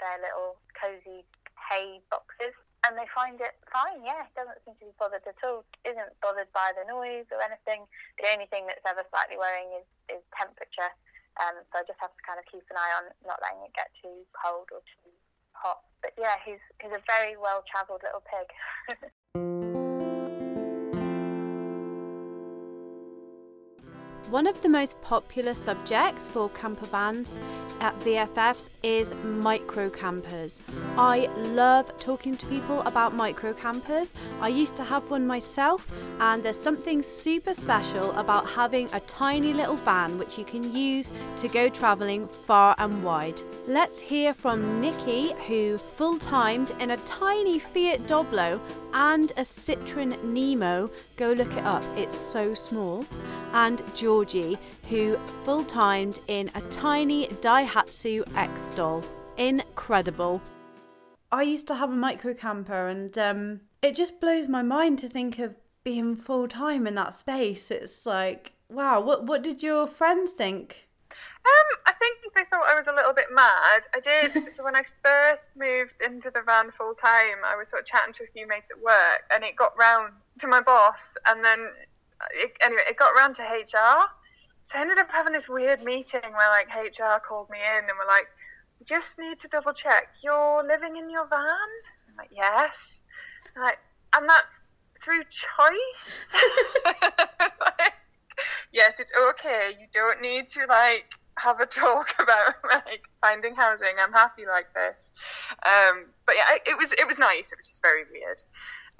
their 0.00 0.18
little 0.24 0.56
cozy 0.74 1.24
hay 1.56 2.00
boxes 2.08 2.56
and 2.88 2.96
they 2.96 3.08
find 3.12 3.36
it 3.40 3.60
fine. 3.68 4.00
Yeah, 4.00 4.24
doesn't 4.32 4.60
seem 4.64 4.76
to 4.80 4.88
be 4.88 4.96
bothered 4.96 5.24
at 5.28 5.36
all. 5.44 5.68
Isn't 5.84 6.16
bothered 6.24 6.48
by 6.56 6.72
the 6.72 6.88
noise 6.88 7.28
or 7.28 7.44
anything. 7.44 7.84
The 8.16 8.32
only 8.32 8.48
thing 8.48 8.64
that's 8.64 8.84
ever 8.88 9.04
slightly 9.12 9.36
worrying 9.36 9.68
is, 9.76 9.86
is 10.08 10.22
temperature. 10.32 10.88
Um, 11.38 11.60
so 11.70 11.80
I 11.80 11.84
just 11.84 12.00
have 12.00 12.12
to 12.12 12.22
kind 12.24 12.40
of 12.40 12.48
keep 12.48 12.64
an 12.72 12.80
eye 12.80 12.94
on 13.00 13.12
not 13.22 13.40
letting 13.44 13.62
it 13.68 13.76
get 13.76 13.92
too 14.00 14.24
cold 14.32 14.72
or 14.72 14.80
too 14.80 15.12
hot. 15.52 15.84
But 16.00 16.16
yeah, 16.16 16.40
he's 16.40 16.60
he's 16.80 16.92
a 16.92 17.04
very 17.04 17.36
well 17.36 17.62
travelled 17.68 18.00
little 18.00 18.24
pig. 18.24 18.48
One 24.30 24.46
of 24.46 24.62
the 24.62 24.68
most 24.68 25.02
popular 25.02 25.54
subjects 25.54 26.28
for 26.28 26.50
camper 26.50 26.86
vans 26.86 27.36
at 27.80 27.98
VFFs 27.98 28.70
is 28.84 29.12
micro 29.24 29.90
campers. 29.90 30.62
I 30.96 31.26
love 31.36 31.90
talking 31.98 32.36
to 32.36 32.46
people 32.46 32.82
about 32.82 33.12
micro 33.12 33.52
campers. 33.52 34.14
I 34.40 34.46
used 34.46 34.76
to 34.76 34.84
have 34.84 35.10
one 35.10 35.26
myself, 35.26 35.92
and 36.20 36.44
there's 36.44 36.60
something 36.60 37.02
super 37.02 37.52
special 37.52 38.12
about 38.12 38.48
having 38.48 38.88
a 38.92 39.00
tiny 39.00 39.52
little 39.52 39.74
van 39.74 40.16
which 40.16 40.38
you 40.38 40.44
can 40.44 40.72
use 40.72 41.10
to 41.38 41.48
go 41.48 41.68
travelling 41.68 42.28
far 42.28 42.76
and 42.78 43.02
wide. 43.02 43.42
Let's 43.66 44.00
hear 44.00 44.32
from 44.32 44.80
Nikki, 44.80 45.32
who 45.48 45.76
full 45.76 46.20
timed 46.20 46.70
in 46.78 46.92
a 46.92 46.96
tiny 46.98 47.58
Fiat 47.58 48.02
Doblo 48.02 48.60
and 48.94 49.32
a 49.32 49.42
Citroen 49.42 50.22
Nemo. 50.22 50.88
Go 51.16 51.32
look 51.32 51.52
it 51.52 51.64
up, 51.64 51.84
it's 51.96 52.16
so 52.16 52.54
small. 52.54 53.04
And 53.52 53.82
Georgie, 53.94 54.58
who 54.88 55.16
full 55.44 55.64
timed 55.64 56.20
in 56.28 56.50
a 56.54 56.60
tiny 56.70 57.28
Daihatsu 57.28 58.36
X 58.36 58.70
Doll. 58.70 59.04
Incredible. 59.36 60.40
I 61.32 61.42
used 61.42 61.66
to 61.68 61.76
have 61.76 61.90
a 61.90 61.96
micro 61.96 62.34
camper, 62.34 62.88
and 62.88 63.16
um, 63.16 63.60
it 63.82 63.94
just 63.94 64.20
blows 64.20 64.48
my 64.48 64.62
mind 64.62 64.98
to 65.00 65.08
think 65.08 65.38
of 65.38 65.56
being 65.84 66.16
full 66.16 66.48
time 66.48 66.86
in 66.86 66.94
that 66.96 67.14
space. 67.14 67.70
It's 67.70 68.04
like, 68.04 68.52
wow, 68.68 69.00
what, 69.00 69.24
what 69.24 69.42
did 69.42 69.62
your 69.62 69.86
friends 69.86 70.32
think? 70.32 70.88
Um, 71.10 71.80
I 71.86 71.92
think 71.92 72.18
they 72.34 72.44
thought 72.44 72.68
I 72.68 72.74
was 72.74 72.88
a 72.88 72.92
little 72.92 73.14
bit 73.14 73.26
mad. 73.32 73.86
I 73.94 74.00
did. 74.00 74.50
so 74.52 74.64
when 74.64 74.76
I 74.76 74.82
first 75.04 75.50
moved 75.56 76.02
into 76.02 76.30
the 76.30 76.42
van 76.42 76.70
full 76.70 76.94
time, 76.94 77.38
I 77.44 77.56
was 77.56 77.68
sort 77.68 77.82
of 77.82 77.86
chatting 77.86 78.12
to 78.14 78.24
a 78.24 78.26
few 78.26 78.46
mates 78.46 78.70
at 78.70 78.80
work, 78.82 79.22
and 79.32 79.44
it 79.44 79.56
got 79.56 79.72
round 79.78 80.12
to 80.38 80.46
my 80.46 80.60
boss, 80.60 81.16
and 81.26 81.44
then 81.44 81.68
it, 82.34 82.52
anyway, 82.62 82.82
it 82.88 82.96
got 82.96 83.10
round 83.16 83.34
to 83.36 83.42
HR. 83.42 84.06
So 84.62 84.78
I 84.78 84.82
ended 84.82 84.98
up 84.98 85.10
having 85.10 85.32
this 85.32 85.48
weird 85.48 85.82
meeting 85.82 86.20
where 86.22 86.50
like 86.50 86.68
HR 86.68 87.18
called 87.26 87.48
me 87.50 87.58
in 87.58 87.78
and 87.78 87.98
were 87.98 88.06
like, 88.06 88.26
"We 88.78 88.84
just 88.84 89.18
need 89.18 89.38
to 89.40 89.48
double 89.48 89.72
check 89.72 90.14
you're 90.22 90.64
living 90.66 90.96
in 90.96 91.10
your 91.10 91.26
van." 91.26 91.70
I'm 92.08 92.16
like, 92.16 92.30
"Yes." 92.32 93.00
Like, 93.56 93.78
and 94.16 94.28
that's 94.28 94.68
through 95.02 95.22
choice. 95.24 96.34
like, 96.84 97.94
yes, 98.72 99.00
it's 99.00 99.12
okay. 99.30 99.72
You 99.78 99.86
don't 99.92 100.20
need 100.20 100.48
to 100.50 100.66
like 100.68 101.06
have 101.38 101.60
a 101.60 101.66
talk 101.66 102.14
about 102.18 102.54
like 102.64 103.02
finding 103.20 103.54
housing. 103.54 103.94
I'm 104.00 104.12
happy 104.12 104.42
like 104.46 104.72
this. 104.74 105.10
Um, 105.64 106.12
but 106.26 106.36
yeah, 106.36 106.56
it 106.66 106.76
was 106.78 106.92
it 106.92 107.06
was 107.06 107.18
nice. 107.18 107.52
It 107.52 107.58
was 107.58 107.66
just 107.66 107.82
very 107.82 108.04
weird. 108.12 108.42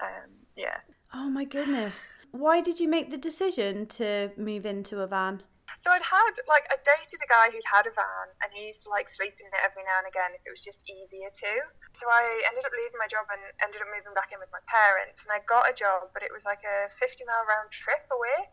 Um, 0.01 0.31
yeah. 0.55 0.77
Oh 1.13 1.29
my 1.29 1.45
goodness. 1.45 2.05
Why 2.31 2.63
did 2.63 2.79
you 2.79 2.87
make 2.87 3.11
the 3.11 3.19
decision 3.19 3.85
to 3.99 4.31
move 4.39 4.65
into 4.65 5.03
a 5.03 5.07
van? 5.07 5.43
So 5.79 5.91
I'd 5.91 6.03
had 6.03 6.35
like 6.47 6.63
I 6.71 6.79
dated 6.79 7.19
a 7.19 7.29
guy 7.31 7.51
who'd 7.51 7.67
had 7.67 7.87
a 7.87 7.93
van 7.95 8.27
and 8.43 8.51
he 8.55 8.71
used 8.71 8.83
to 8.87 8.89
like 8.91 9.07
sleep 9.07 9.35
in 9.39 9.47
it 9.51 9.63
every 9.63 9.83
now 9.83 9.99
and 9.99 10.07
again 10.07 10.31
if 10.35 10.43
it 10.47 10.51
was 10.51 10.63
just 10.63 10.83
easier 10.87 11.27
to. 11.27 11.51
So 11.91 12.07
I 12.07 12.23
ended 12.47 12.63
up 12.63 12.71
leaving 12.75 12.99
my 12.99 13.07
job 13.07 13.27
and 13.31 13.39
ended 13.59 13.83
up 13.83 13.91
moving 13.91 14.15
back 14.15 14.31
in 14.31 14.39
with 14.39 14.51
my 14.51 14.63
parents 14.67 15.23
and 15.27 15.31
I 15.31 15.43
got 15.43 15.67
a 15.67 15.75
job 15.75 16.11
but 16.15 16.23
it 16.23 16.31
was 16.31 16.47
like 16.47 16.63
a 16.63 16.91
50 16.99 17.23
mile 17.27 17.47
round 17.47 17.71
trip 17.71 18.03
away. 18.11 18.51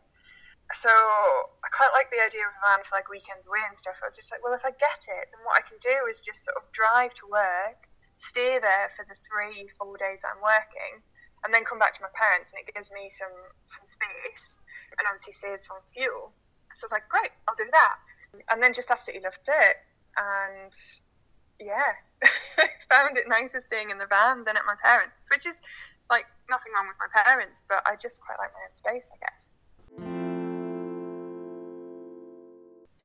So 0.75 0.91
I 0.91 1.67
quite 1.71 1.95
like 1.95 2.11
the 2.11 2.23
idea 2.23 2.45
of 2.45 2.55
a 2.55 2.61
van 2.67 2.83
for 2.83 2.99
like 2.99 3.07
weekends 3.07 3.47
away 3.47 3.63
and 3.63 3.75
stuff. 3.79 3.99
I 4.03 4.11
was 4.11 4.15
just 4.19 4.31
like, 4.31 4.43
well 4.43 4.55
if 4.55 4.63
I 4.67 4.75
get 4.75 5.07
it 5.07 5.31
then 5.31 5.43
what 5.47 5.59
I 5.59 5.63
can 5.63 5.79
do 5.79 6.07
is 6.11 6.19
just 6.19 6.43
sort 6.43 6.59
of 6.59 6.67
drive 6.75 7.15
to 7.19 7.31
work, 7.31 7.87
stay 8.19 8.59
there 8.59 8.91
for 8.95 9.07
the 9.07 9.15
three, 9.23 9.71
four 9.79 9.95
days 9.95 10.23
that 10.23 10.35
I'm 10.35 10.43
working 10.43 11.03
and 11.43 11.53
then 11.53 11.63
come 11.63 11.79
back 11.79 11.95
to 11.95 12.01
my 12.01 12.11
parents 12.13 12.51
and 12.51 12.59
it 12.61 12.73
gives 12.73 12.91
me 12.91 13.09
some 13.09 13.33
some 13.65 13.85
space 13.87 14.57
and 14.97 15.07
obviously 15.07 15.33
saves 15.33 15.67
on 15.71 15.79
fuel. 15.93 16.33
So 16.75 16.85
I 16.85 16.87
was 16.87 16.91
like, 16.91 17.09
great, 17.09 17.31
I'll 17.47 17.55
do 17.55 17.67
that. 17.71 17.95
And 18.51 18.61
then 18.61 18.73
just 18.73 18.91
absolutely 18.91 19.23
loved 19.23 19.47
it. 19.47 19.75
And 20.17 20.73
yeah, 21.59 21.99
found 22.89 23.17
it 23.17 23.27
nicer 23.27 23.59
staying 23.59 23.89
in 23.89 23.97
the 23.97 24.07
van 24.07 24.43
than 24.43 24.57
at 24.57 24.63
my 24.65 24.75
parents, 24.83 25.15
which 25.31 25.45
is 25.45 25.61
like 26.09 26.25
nothing 26.49 26.71
wrong 26.73 26.87
with 26.87 26.97
my 26.99 27.23
parents, 27.23 27.61
but 27.67 27.81
I 27.85 27.95
just 27.95 28.21
quite 28.21 28.37
like 28.39 28.51
my 28.53 28.59
own 28.65 28.73
space, 28.73 29.09
I 29.13 29.17
guess. 29.19 29.45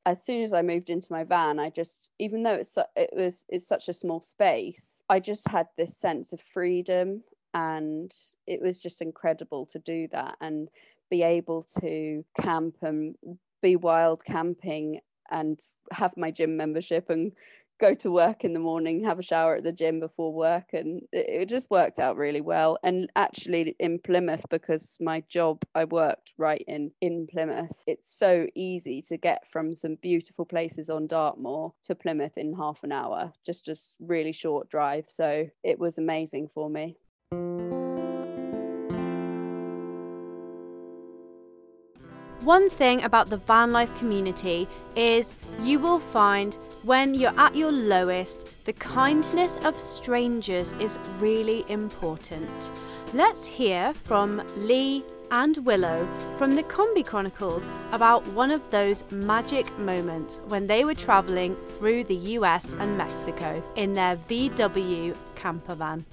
As 0.06 0.22
soon 0.22 0.42
as 0.42 0.52
I 0.52 0.60
moved 0.60 0.90
into 0.90 1.10
my 1.10 1.24
van, 1.24 1.58
I 1.58 1.70
just, 1.70 2.10
even 2.18 2.42
though 2.42 2.54
it's 2.54 2.76
it 2.94 3.10
was 3.14 3.46
it's 3.48 3.66
such 3.66 3.88
a 3.88 3.92
small 3.92 4.20
space, 4.20 5.02
I 5.08 5.18
just 5.18 5.48
had 5.48 5.68
this 5.78 5.96
sense 5.96 6.32
of 6.32 6.40
freedom, 6.40 7.22
and 7.54 8.12
it 8.46 8.60
was 8.60 8.82
just 8.82 9.00
incredible 9.00 9.64
to 9.66 9.78
do 9.78 10.08
that 10.12 10.36
and 10.40 10.68
be 11.10 11.22
able 11.22 11.66
to 11.80 12.24
camp 12.40 12.76
and 12.82 13.14
be 13.62 13.76
wild 13.76 14.24
camping 14.24 15.00
and 15.30 15.58
have 15.92 16.16
my 16.16 16.30
gym 16.30 16.56
membership 16.56 17.08
and 17.08 17.32
go 17.80 17.94
to 17.94 18.10
work 18.10 18.44
in 18.44 18.52
the 18.52 18.60
morning, 18.60 19.04
have 19.04 19.18
a 19.18 19.22
shower 19.22 19.56
at 19.56 19.64
the 19.64 19.72
gym 19.72 20.00
before 20.00 20.32
work. 20.32 20.66
And 20.72 21.02
it, 21.12 21.48
just 21.48 21.70
worked 21.70 21.98
out 21.98 22.16
really 22.16 22.40
well. 22.40 22.78
And 22.82 23.10
actually, 23.16 23.74
in 23.78 23.98
Plymouth, 23.98 24.44
because 24.48 24.96
my 25.00 25.22
job, 25.28 25.64
I 25.74 25.84
worked 25.84 26.32
right 26.38 26.64
in, 26.68 26.92
in 27.00 27.26
Plymouth, 27.30 27.72
it's 27.86 28.16
so 28.16 28.46
easy 28.54 29.02
to 29.08 29.16
get 29.16 29.46
from 29.50 29.74
some 29.74 29.96
beautiful 30.00 30.44
places 30.44 30.88
on 30.88 31.06
Dartmoor 31.06 31.74
to 31.84 31.94
Plymouth 31.94 32.36
in 32.36 32.54
half 32.54 32.82
an 32.84 32.92
hour, 32.92 33.32
just 33.44 33.68
a 33.68 33.76
really 34.00 34.32
short 34.32 34.70
drive. 34.70 35.04
So 35.08 35.48
it 35.62 35.78
was 35.78 35.98
amazing 35.98 36.50
for 36.54 36.70
me. 36.70 36.96
One 42.44 42.68
thing 42.68 43.02
about 43.02 43.30
the 43.30 43.38
van 43.38 43.72
life 43.72 43.96
community 43.96 44.68
is 44.96 45.38
you 45.62 45.78
will 45.78 45.98
find 45.98 46.54
when 46.82 47.14
you're 47.14 47.40
at 47.40 47.56
your 47.56 47.72
lowest, 47.72 48.52
the 48.66 48.74
kindness 48.74 49.56
of 49.64 49.80
strangers 49.80 50.74
is 50.74 50.98
really 51.18 51.64
important. 51.70 52.70
Let's 53.14 53.46
hear 53.46 53.94
from 53.94 54.42
Lee 54.58 55.02
and 55.30 55.56
Willow 55.64 56.06
from 56.36 56.54
the 56.54 56.62
Combi 56.64 57.04
Chronicles 57.04 57.62
about 57.92 58.26
one 58.28 58.50
of 58.50 58.70
those 58.70 59.10
magic 59.10 59.66
moments 59.78 60.42
when 60.48 60.66
they 60.66 60.84
were 60.84 60.94
travelling 60.94 61.56
through 61.78 62.04
the 62.04 62.36
US 62.36 62.70
and 62.74 62.98
Mexico 62.98 63.62
in 63.76 63.94
their 63.94 64.16
VW 64.16 65.16
camper 65.34 65.74
van. 65.74 66.04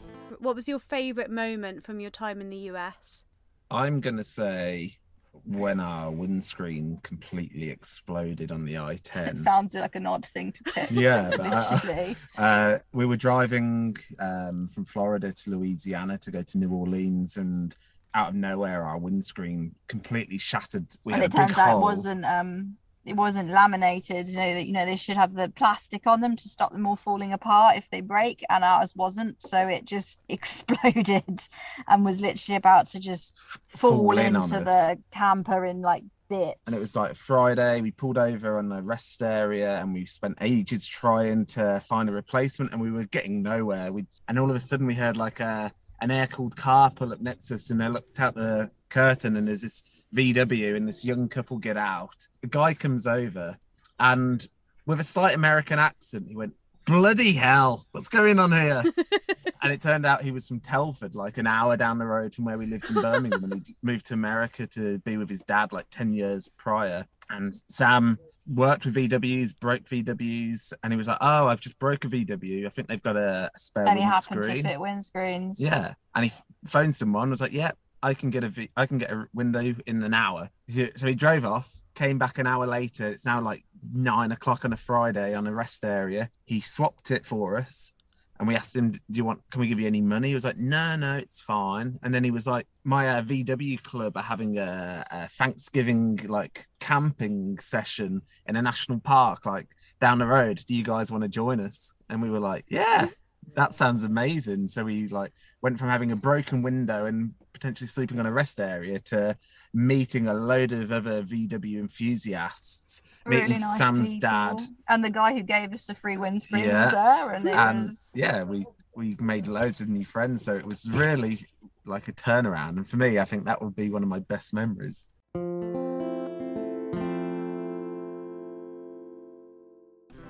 What 0.41 0.55
was 0.55 0.67
your 0.67 0.79
favourite 0.79 1.29
moment 1.29 1.85
from 1.85 1.99
your 1.99 2.09
time 2.09 2.41
in 2.41 2.49
the 2.49 2.57
US? 2.71 3.25
I'm 3.69 4.01
going 4.01 4.17
to 4.17 4.23
say 4.23 4.97
when 5.45 5.79
our 5.79 6.09
windscreen 6.09 6.99
completely 7.03 7.69
exploded 7.69 8.51
on 8.51 8.65
the 8.65 8.79
I-10. 8.79 9.27
It 9.27 9.37
sounds 9.37 9.75
like 9.75 9.95
an 9.95 10.07
odd 10.07 10.25
thing 10.25 10.51
to 10.53 10.63
pick. 10.63 10.89
Yeah, 10.89 11.29
but 11.29 11.85
uh, 11.87 12.13
uh, 12.41 12.79
we 12.91 13.05
were 13.05 13.17
driving 13.17 13.95
um, 14.17 14.67
from 14.67 14.83
Florida 14.83 15.31
to 15.31 15.51
Louisiana 15.51 16.17
to 16.17 16.31
go 16.31 16.41
to 16.41 16.57
New 16.57 16.71
Orleans, 16.71 17.37
and 17.37 17.77
out 18.15 18.29
of 18.29 18.35
nowhere, 18.35 18.83
our 18.83 18.97
windscreen 18.97 19.75
completely 19.87 20.39
shattered. 20.39 20.87
We 21.03 21.13
and 21.13 21.21
it 21.21 21.31
turns 21.31 21.55
out 21.55 21.77
it 21.77 21.81
wasn't 21.81 22.25
um, 22.25 22.77
it 23.06 23.16
wasn't 23.16 23.49
laminated 23.49 24.28
you 24.28 24.38
know 24.38 24.54
that 24.54 24.66
you 24.66 24.74
know 24.74 24.86
they 24.86 24.95
should 24.95 25.18
have 25.18 25.34
the 25.34 25.49
plastic 25.49 26.06
on 26.06 26.22
them 26.22 26.36
to 26.36 26.47
stop 26.47 26.72
them 26.72 26.86
all 26.86 26.95
falling 26.95 27.34
apart 27.34 27.76
if 27.76 27.89
they 27.89 28.02
break 28.02 28.43
and 28.49 28.64
ours 28.64 28.95
wasn't 28.95 29.41
so 29.41 29.68
it 29.68 29.86
just 29.86 30.20
exploded 30.30 31.41
and 31.88 32.06
was 32.06 32.22
literally 32.22 32.56
about 32.56 32.88
to 32.88 32.99
just 32.99 33.36
fall, 33.68 33.91
fall 33.91 34.18
in 34.18 34.36
into 34.36 34.60
the 34.60 34.97
camper 35.12 35.66
in 35.66 35.82
like 35.82 36.04
bits. 36.30 36.60
And 36.66 36.76
it 36.76 36.80
was 36.80 36.95
like 36.95 37.16
friday 37.16 37.82
we 37.82 37.91
pulled 37.91 38.18
over 38.18 38.58
on 38.58 38.70
the 38.70 38.82
rest 38.82 39.22
area 39.22 39.80
and 39.80 39.93
we 39.93 40.06
spent 40.06 40.38
ages 40.41 40.88
trying 40.88 41.45
to 41.47 41.82
find 41.82 42.08
a 42.10 42.14
replacement 42.14 42.72
and 42.72 42.82
we 42.82 42.91
were 42.91 43.06
getting 43.06 43.41
nowhere. 43.41 43.91
We 43.91 44.06
and 44.28 44.39
all 44.39 44.49
of 44.49 44.56
a 44.56 44.60
sudden 44.60 44.88
we 44.88 44.95
heard 44.95 45.18
like 45.18 45.39
a 45.39 45.72
an 45.99 46.10
air 46.10 46.28
cooled 46.28 46.56
car 46.56 46.89
pull 46.89 47.14
up 47.14 47.22
next 47.22 47.47
to 47.47 47.54
us 47.54 47.70
and 47.70 47.84
i 47.84 47.88
looked 47.88 48.20
out 48.20 48.34
the 48.34 48.72
curtain 48.89 49.38
and 49.38 49.47
there's 49.47 49.62
this 49.62 49.84
VW 50.16 50.76
and 50.76 50.88
this 50.88 51.05
young 51.05 51.30
couple 51.30 51.57
get 51.57 51.78
out. 51.78 52.28
The 52.41 52.47
guy 52.47 52.74
comes 52.74 53.07
over 53.07 53.57
and 53.99 54.45
with 54.86 54.99
a 54.99 55.03
slight 55.03 55.36
American 55.36 55.80
accent, 55.80 56.28
he 56.28 56.36
went, 56.36 56.53
Bloody 56.86 57.34
hell, 57.34 57.86
what's 57.91 58.07
going 58.07 58.39
on 58.39 58.51
here? 58.51 58.84
and 59.62 59.72
it 59.72 59.82
turned 59.82 60.05
out 60.05 60.24
he 60.24 60.32
was 60.32 60.47
from 60.47 60.59
Telford, 60.59 61.14
like 61.14 61.38
an 61.38 61.45
hour 61.45 61.78
down 61.78 61.99
the 61.99 62.05
road 62.05 62.34
from 62.34 62.45
where 62.45 62.57
we 62.57 62.66
lived 62.66 62.89
in 62.89 62.95
Birmingham. 62.95 63.43
and 63.43 63.66
he 63.66 63.76
moved 63.84 64.07
to 64.07 64.16
America 64.16 64.66
to 64.68 64.97
be 64.99 65.18
with 65.18 65.30
his 65.30 65.43
dad 65.43 65.72
like 65.72 65.86
10 65.91 66.14
years 66.14 66.49
prior. 66.57 67.05
And 67.30 67.53
Sam 67.68 68.18
worked 68.47 68.86
with 68.86 68.95
VWs, 68.95 69.57
broke 69.57 69.84
VWs, 69.84 70.74
and 70.84 70.91
he 70.91 70.97
was 70.97 71.07
like, 71.07 71.20
"Oh, 71.22 71.47
I've 71.47 71.62
just 71.62 71.80
broke 71.80 72.03
a 72.05 72.07
VW. 72.07 72.66
I 72.66 72.70
think 72.70 72.88
they've 72.88 73.01
got 73.01 73.16
a, 73.16 73.51
spare 73.55 73.88
and 73.88 73.97
he 73.97 74.03
happened 74.03 74.43
to 74.43 74.62
fit 74.62 74.80
windscreens." 74.80 75.55
Yeah, 75.59 75.93
and 76.16 76.26
he 76.26 76.32
phoned 76.66 76.95
someone. 76.95 77.30
Was 77.30 77.41
like, 77.41 77.53
"Yeah, 77.53 77.72
I 78.04 78.14
can 78.14 78.30
get 78.30 78.43
a 78.43 78.70
I 78.76 78.86
can 78.86 78.97
get 78.97 79.12
a 79.12 79.28
window 79.34 79.76
in 79.86 80.02
an 80.04 80.14
hour. 80.14 80.49
So 80.95 81.08
he 81.08 81.16
drove 81.16 81.45
off, 81.45 81.80
came 81.95 82.18
back 82.18 82.38
an 82.38 82.47
hour 82.47 82.66
later. 82.66 83.08
It's 83.08 83.26
now 83.26 83.41
like 83.41 83.64
nine 83.93 84.32
o'clock 84.32 84.66
on 84.66 84.74
a 84.74 84.78
Friday 84.78 85.34
on 85.34 85.47
a 85.47 85.54
rest 85.54 85.84
area. 85.86 86.30
He 86.45 86.62
swapped 86.62 87.12
it 87.12 87.26
for 87.26 87.58
us, 87.58 87.93
And 88.39 88.47
we 88.47 88.56
asked 88.56 88.76
him, 88.76 88.91
"Do 88.91 88.99
you 89.10 89.24
want? 89.24 89.41
Can 89.52 89.62
we 89.62 89.68
give 89.68 89.80
you 89.80 89.86
any 89.86 90.02
money?" 90.02 90.30
He 90.30 90.34
was 90.34 90.43
like, 90.45 90.58
"No, 90.58 90.95
no, 90.95 91.14
it's 91.14 91.41
fine." 91.41 91.99
And 92.02 92.12
then 92.12 92.24
he 92.24 92.32
was 92.32 92.47
like, 92.47 92.66
"My 92.84 93.08
uh, 93.08 93.22
VW 93.22 93.84
club 93.84 94.18
are 94.18 94.24
having 94.24 94.58
a, 94.58 95.06
a 95.12 95.28
Thanksgiving 95.28 96.20
like 96.28 96.66
camping 96.80 97.60
session 97.60 98.24
in 98.47 98.56
a 98.56 98.62
national 98.64 98.99
park, 98.99 99.45
like 99.45 99.68
down 99.99 100.18
the 100.18 100.26
road. 100.26 100.64
Do 100.68 100.74
you 100.74 100.84
guys 100.84 101.12
want 101.12 101.22
to 101.24 101.30
join 101.30 101.60
us?" 101.60 101.93
And 102.10 102.20
we 102.20 102.32
were 102.32 102.39
like, 102.39 102.66
"Yeah, 102.68 103.10
that 103.54 103.76
sounds 103.76 104.04
amazing." 104.04 104.70
So 104.70 104.86
we 104.86 105.08
like 105.08 105.34
went 105.62 105.78
from 105.78 105.89
having 105.89 106.12
a 106.12 106.16
broken 106.16 106.64
window 106.64 107.06
and 107.06 107.36
potentially 107.62 107.88
sleeping 107.88 108.20
on 108.20 108.26
a 108.26 108.32
rest 108.32 108.59
area 108.59 108.97
to 108.99 109.38
meeting 109.72 110.28
a 110.28 110.34
load 110.34 110.72
of 110.72 110.91
other 110.91 111.22
VW 111.22 111.78
enthusiasts, 111.80 113.03
Really 113.24 113.41
meeting 113.49 113.59
nice 113.62 113.78
Sam's 113.78 114.07
people. 114.16 114.20
dad. 114.30 114.62
And 114.89 115.05
the 115.05 115.12
guy 115.12 115.34
who 115.34 115.43
gave 115.43 115.72
us 115.72 115.86
the 115.86 115.93
free 115.93 116.18
windscreen 116.18 116.66
Yeah. 116.66 116.86
was 116.86 116.91
there, 116.91 117.32
and 117.34 117.47
and 117.47 117.84
was 117.89 118.09
yeah, 118.16 118.41
we 118.43 118.66
we 118.95 119.16
made 119.20 119.47
loads 119.47 119.80
of 119.80 119.88
new 119.89 120.03
friends. 120.03 120.43
So 120.43 120.55
it 120.55 120.66
was 120.66 120.89
really 120.89 121.45
like 121.86 122.07
a 122.07 122.14
turnaround. 122.14 122.78
And 122.78 122.88
for 122.88 122.97
me, 122.97 123.20
I 123.20 123.26
think 123.26 123.45
that 123.45 123.62
would 123.62 123.76
be 123.76 123.89
one 123.91 124.01
of 124.01 124.09
my 124.09 124.20
best 124.20 124.53
memories. 124.53 125.05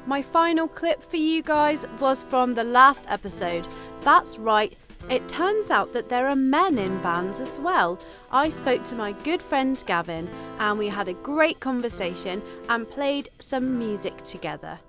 My 0.06 0.22
final 0.22 0.68
clip 0.68 1.02
for 1.10 1.18
you 1.18 1.42
guys 1.42 1.86
was 2.00 2.24
from 2.24 2.56
the 2.56 2.64
last 2.64 3.06
episode. 3.08 3.66
That's 4.02 4.38
right, 4.38 4.74
it 5.10 5.28
turns 5.28 5.70
out 5.70 5.94
that 5.94 6.10
there 6.10 6.28
are 6.28 6.36
men 6.36 6.78
in 6.78 7.00
vans 7.00 7.40
as 7.40 7.60
well. 7.60 8.00
I 8.32 8.50
spoke 8.50 8.84
to 8.86 8.96
my 8.96 9.12
good 9.12 9.42
friend 9.42 9.82
Gavin 9.86 10.30
and 10.60 10.78
we 10.78 10.88
had 10.88 11.08
a 11.08 11.14
great 11.14 11.60
conversation 11.60 12.42
and 12.70 12.90
played 12.90 13.30
some 13.40 13.78
music 13.78 14.24
together. 14.24 14.80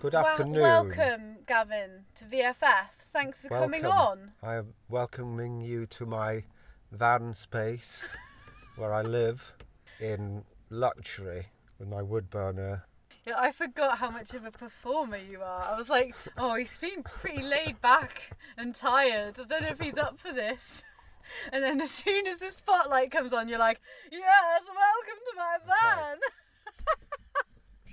Good 0.00 0.14
afternoon. 0.14 0.62
welcome, 0.62 1.36
Gavin, 1.46 2.04
to 2.16 2.24
VFFs. 2.24 3.10
Thanks 3.12 3.40
for 3.40 3.48
coming 3.48 3.84
on. 3.84 4.32
I 4.42 4.54
am 4.54 4.72
welcoming 4.88 5.60
you 5.60 5.84
to 5.86 6.06
my 6.06 6.44
van 6.90 7.34
space 7.34 8.08
where 8.76 8.94
I 8.94 9.02
live 9.02 9.52
in 10.00 10.44
luxury 10.70 11.46
with 11.78 11.88
my 11.88 12.00
wood 12.00 12.30
burner. 12.30 12.84
Yeah, 13.26 13.34
I 13.38 13.52
forgot 13.52 13.98
how 13.98 14.10
much 14.10 14.32
of 14.34 14.44
a 14.44 14.50
performer 14.50 15.18
you 15.18 15.42
are. 15.42 15.62
I 15.62 15.76
was 15.76 15.90
like, 15.90 16.14
oh, 16.38 16.54
he's 16.54 16.78
been 16.78 17.02
pretty 17.02 17.42
laid 17.42 17.80
back 17.80 18.36
and 18.56 18.74
tired. 18.74 19.38
I 19.38 19.44
don't 19.44 19.62
know 19.62 19.68
if 19.68 19.80
he's 19.80 19.98
up 19.98 20.18
for 20.18 20.32
this. 20.32 20.82
And 21.52 21.62
then 21.62 21.80
as 21.80 21.92
soon 21.92 22.26
as 22.26 22.38
the 22.38 22.50
spotlight 22.50 23.12
comes 23.12 23.32
on, 23.32 23.48
you're 23.48 23.56
like, 23.58 23.80
yes, 24.10 24.62
welcome 24.66 25.20
to 25.30 25.36
my 25.36 25.56
van. 25.64 26.18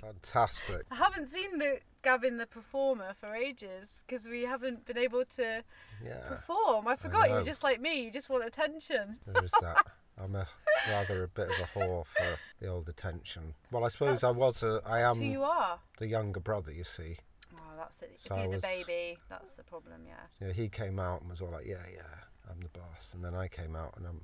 Fantastic. 0.00 0.82
I 0.90 0.96
haven't 0.96 1.28
seen 1.28 1.58
the 1.58 1.78
Gavin 2.02 2.38
the 2.38 2.46
performer 2.46 3.14
for 3.20 3.36
ages 3.36 4.02
because 4.06 4.26
we 4.26 4.42
haven't 4.42 4.86
been 4.86 4.98
able 4.98 5.24
to 5.36 5.62
Yeah. 6.04 6.18
perform. 6.28 6.88
I 6.88 6.96
forgot 6.96 7.24
you 7.28 7.34
know. 7.34 7.38
were 7.40 7.44
just 7.44 7.62
like 7.62 7.80
me. 7.80 8.02
You 8.02 8.10
just 8.10 8.28
want 8.28 8.44
attention. 8.44 9.18
There 9.26 9.44
is 9.44 9.52
that. 9.60 9.86
I'm 10.22 10.34
a 10.34 10.46
rather 10.90 11.24
a 11.24 11.28
bit 11.28 11.48
of 11.48 11.58
a 11.60 11.78
whore 11.78 12.04
for 12.06 12.38
the 12.60 12.66
old 12.68 12.88
attention. 12.88 13.54
Well, 13.70 13.84
I 13.84 13.88
suppose 13.88 14.24
I 14.24 14.30
was 14.30 14.62
a, 14.62 14.80
I 14.86 15.00
that's 15.02 15.16
am 15.16 15.22
who 15.22 15.28
you 15.30 15.42
are. 15.44 15.78
the 15.98 16.06
younger 16.06 16.40
brother, 16.40 16.72
you 16.72 16.84
see. 16.84 17.16
Oh, 17.54 17.58
that's 17.76 18.02
it. 18.02 18.18
So 18.18 18.26
if 18.26 18.32
I 18.32 18.42
you're 18.42 18.50
the 18.50 18.56
was- 18.56 18.62
baby, 18.62 19.18
that's 19.28 19.52
the 19.54 19.62
problem. 19.64 20.02
Yeah. 20.06 20.46
Yeah, 20.46 20.52
he 20.52 20.68
came 20.68 20.98
out 20.98 21.20
and 21.20 21.30
was 21.30 21.40
all 21.40 21.50
like, 21.50 21.66
"Yeah, 21.66 21.76
yeah, 21.92 22.02
I'm 22.50 22.60
the 22.60 22.68
boss," 22.68 23.14
and 23.14 23.24
then 23.24 23.34
I 23.34 23.48
came 23.48 23.76
out 23.76 23.94
and 23.96 24.06
I'm. 24.06 24.20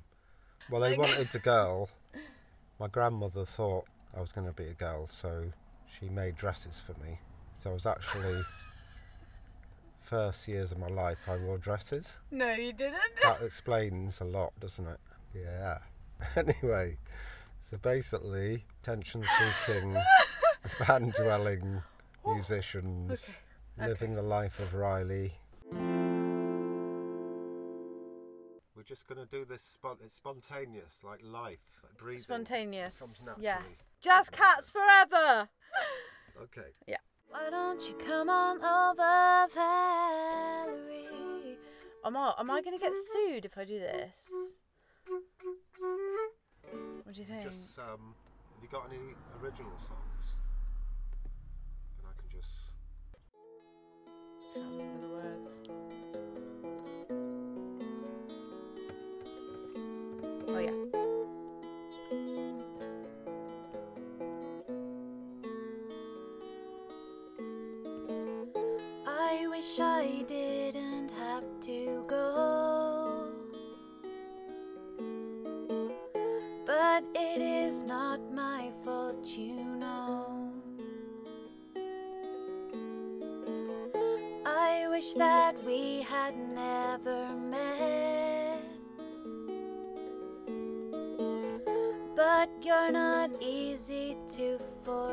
Well, 0.69 0.81
they 0.81 0.97
wanted 0.97 1.33
a 1.33 1.39
girl. 1.39 1.89
My 2.79 2.87
grandmother 2.87 3.45
thought 3.45 3.85
I 4.15 4.19
was 4.21 4.31
going 4.33 4.47
to 4.47 4.53
be 4.53 4.67
a 4.67 4.73
girl, 4.73 5.07
so 5.07 5.51
she 5.99 6.09
made 6.09 6.35
dresses 6.35 6.81
for 6.85 6.93
me. 7.03 7.19
So 7.61 7.69
I 7.69 7.73
was 7.73 7.85
actually 7.85 8.41
first 10.01 10.47
years 10.47 10.71
of 10.71 10.77
my 10.79 10.87
life 10.87 11.17
I 11.27 11.37
wore 11.37 11.57
dresses. 11.57 12.13
No, 12.31 12.51
you 12.53 12.73
didn't. 12.73 12.95
That 13.23 13.41
explains 13.41 14.21
a 14.21 14.25
lot, 14.25 14.53
doesn't 14.59 14.85
it? 14.87 14.99
Yeah. 15.35 15.79
Anyway, 16.37 16.97
so 17.69 17.77
basically, 17.77 18.63
tension-seeking, 18.83 19.95
van-dwelling 20.87 21.81
musicians 22.25 23.27
living 23.77 24.15
the 24.15 24.21
life 24.21 24.57
of 24.59 24.73
Riley. 24.73 25.33
We're 28.75 28.83
just 28.85 29.07
going 29.07 29.19
to 29.19 29.25
do 29.29 29.43
this. 29.45 29.61
Spon- 29.61 29.97
it's 30.03 30.15
spontaneous, 30.15 30.99
like 31.03 31.19
life, 31.23 31.59
like 31.83 31.97
breathing. 31.97 32.23
Spontaneous. 32.23 32.97
Comes 32.97 33.21
Yeah. 33.39 33.55
naturally. 33.55 33.75
Jazz 34.01 34.29
cats 34.29 34.71
forever. 34.71 35.49
Okay. 36.43 36.71
Yeah. 36.85 36.97
Why 37.29 37.49
don't 37.49 37.81
you 37.87 37.95
come 37.95 38.27
on 38.29 38.57
over, 38.57 39.47
Valerie? 39.55 41.57
Am 42.03 42.17
I, 42.17 42.33
am 42.37 42.51
I 42.51 42.61
going 42.61 42.77
to 42.77 42.83
get 42.83 42.91
sued 43.13 43.45
if 43.45 43.57
I 43.57 43.63
do 43.63 43.79
this? 43.79 44.17
What 47.05 47.13
do 47.13 47.21
you 47.21 47.27
think? 47.27 47.43
Just 47.43 47.77
um, 47.77 48.15
have 48.55 48.63
you 48.63 48.67
got 48.71 48.89
any 48.89 48.97
original 49.39 49.77
songs? 49.77 50.33
And 51.99 52.07
I 52.07 52.13
can 52.19 52.29
just. 52.31 52.49
Can't 54.55 54.71
remember 54.71 54.99
the 55.05 55.13
words. 55.13 55.43
Oh 60.47 60.57
yeah. 60.57 60.71
I 69.07 69.47
wish 69.47 69.79
I 69.79 70.23
didn't 70.27 70.54
that 85.55 85.65
we 85.65 86.01
had 86.01 86.35
never 86.53 87.27
met. 87.49 88.61
But 92.15 92.49
you're 92.61 92.91
not 92.91 93.31
easy 93.41 94.17
to 94.35 94.59
forget. 94.83 95.04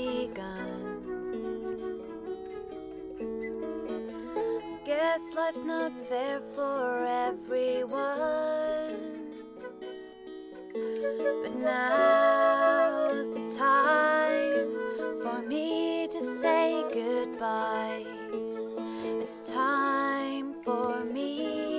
Begun. 0.00 1.90
Guess 4.84 5.20
life's 5.34 5.64
not 5.64 5.92
fair 6.08 6.40
for 6.54 7.04
everyone. 7.28 8.98
But 11.42 11.54
now's 11.56 13.28
the 13.28 13.44
time 13.50 14.68
for 15.22 15.42
me 15.46 16.08
to 16.08 16.20
say 16.40 16.84
goodbye. 16.92 18.04
It's 19.22 19.40
time 19.42 20.54
for 20.64 21.04
me 21.04 21.69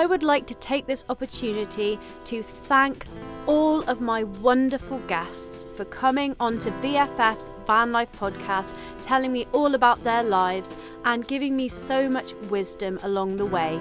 I 0.00 0.06
would 0.06 0.22
like 0.22 0.46
to 0.46 0.54
take 0.54 0.86
this 0.86 1.04
opportunity 1.10 1.98
to 2.24 2.42
thank 2.42 3.04
all 3.46 3.82
of 3.82 4.00
my 4.00 4.22
wonderful 4.22 4.98
guests 5.00 5.66
for 5.76 5.84
coming 5.84 6.34
onto 6.40 6.70
VFF's 6.80 7.50
Van 7.66 7.92
Life 7.92 8.10
podcast, 8.12 8.70
telling 9.04 9.30
me 9.30 9.46
all 9.52 9.74
about 9.74 10.02
their 10.02 10.22
lives 10.22 10.74
and 11.04 11.28
giving 11.28 11.54
me 11.54 11.68
so 11.68 12.08
much 12.08 12.32
wisdom 12.48 12.98
along 13.02 13.36
the 13.36 13.44
way. 13.44 13.78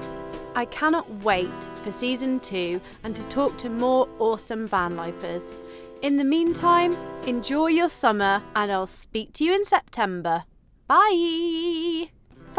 I 0.55 0.65
cannot 0.65 1.09
wait 1.23 1.63
for 1.85 1.89
season 1.89 2.41
two 2.41 2.81
and 3.05 3.15
to 3.15 3.23
talk 3.29 3.57
to 3.59 3.69
more 3.69 4.09
awesome 4.19 4.67
van 4.67 4.97
lifers. 4.97 5.53
In 6.01 6.17
the 6.17 6.25
meantime, 6.25 6.91
enjoy 7.27 7.67
your 7.67 7.87
summer 7.87 8.43
and 8.57 8.69
I'll 8.69 8.87
speak 8.87 9.31
to 9.35 9.45
you 9.45 9.53
in 9.55 9.63
September. 9.63 10.43
Bye! 10.85 12.09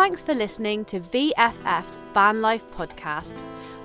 Thanks 0.00 0.22
for 0.22 0.32
listening 0.32 0.86
to 0.86 0.98
VFF's 0.98 1.98
Van 2.14 2.40
Life 2.40 2.64
podcast. 2.70 3.42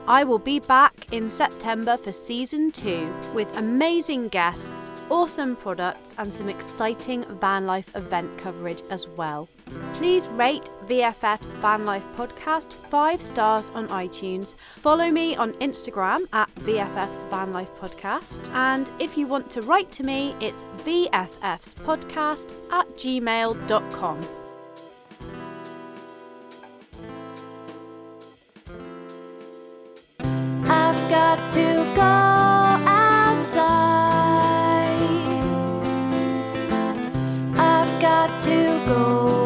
I 0.07 0.23
will 0.23 0.39
be 0.39 0.61
back 0.61 1.11
in 1.11 1.29
September 1.29 1.97
for 1.97 2.13
season 2.13 2.71
two 2.71 3.13
with 3.33 3.53
amazing 3.57 4.29
guests, 4.29 4.91
awesome 5.09 5.57
products, 5.57 6.15
and 6.17 6.33
some 6.33 6.47
exciting 6.47 7.25
van 7.41 7.65
life 7.65 7.93
event 7.97 8.37
coverage 8.37 8.81
as 8.89 9.09
well. 9.09 9.49
Please 9.95 10.25
rate 10.29 10.69
VFF's 10.87 11.53
Van 11.55 11.83
Life 11.83 12.05
podcast 12.15 12.71
five 12.71 13.21
stars 13.21 13.69
on 13.71 13.89
iTunes. 13.89 14.55
Follow 14.77 15.11
me 15.11 15.35
on 15.35 15.51
Instagram 15.55 16.29
at 16.31 16.49
VFF's 16.55 17.25
Van 17.25 17.51
Life 17.51 17.71
podcast. 17.81 18.41
And 18.53 18.89
if 18.99 19.17
you 19.17 19.27
want 19.27 19.51
to 19.51 19.61
write 19.63 19.91
to 19.91 20.03
me, 20.03 20.33
it's 20.39 20.63
VFF's 20.85 21.73
podcast 21.73 22.49
at 22.71 22.87
gmail.com. 22.95 24.44
I've 30.67 31.09
got 31.09 31.51
to 31.51 31.85
go 31.95 32.01
outside. 32.89 33.65
I've 37.57 38.01
got 38.01 38.41
to 38.41 38.85
go. 38.87 39.44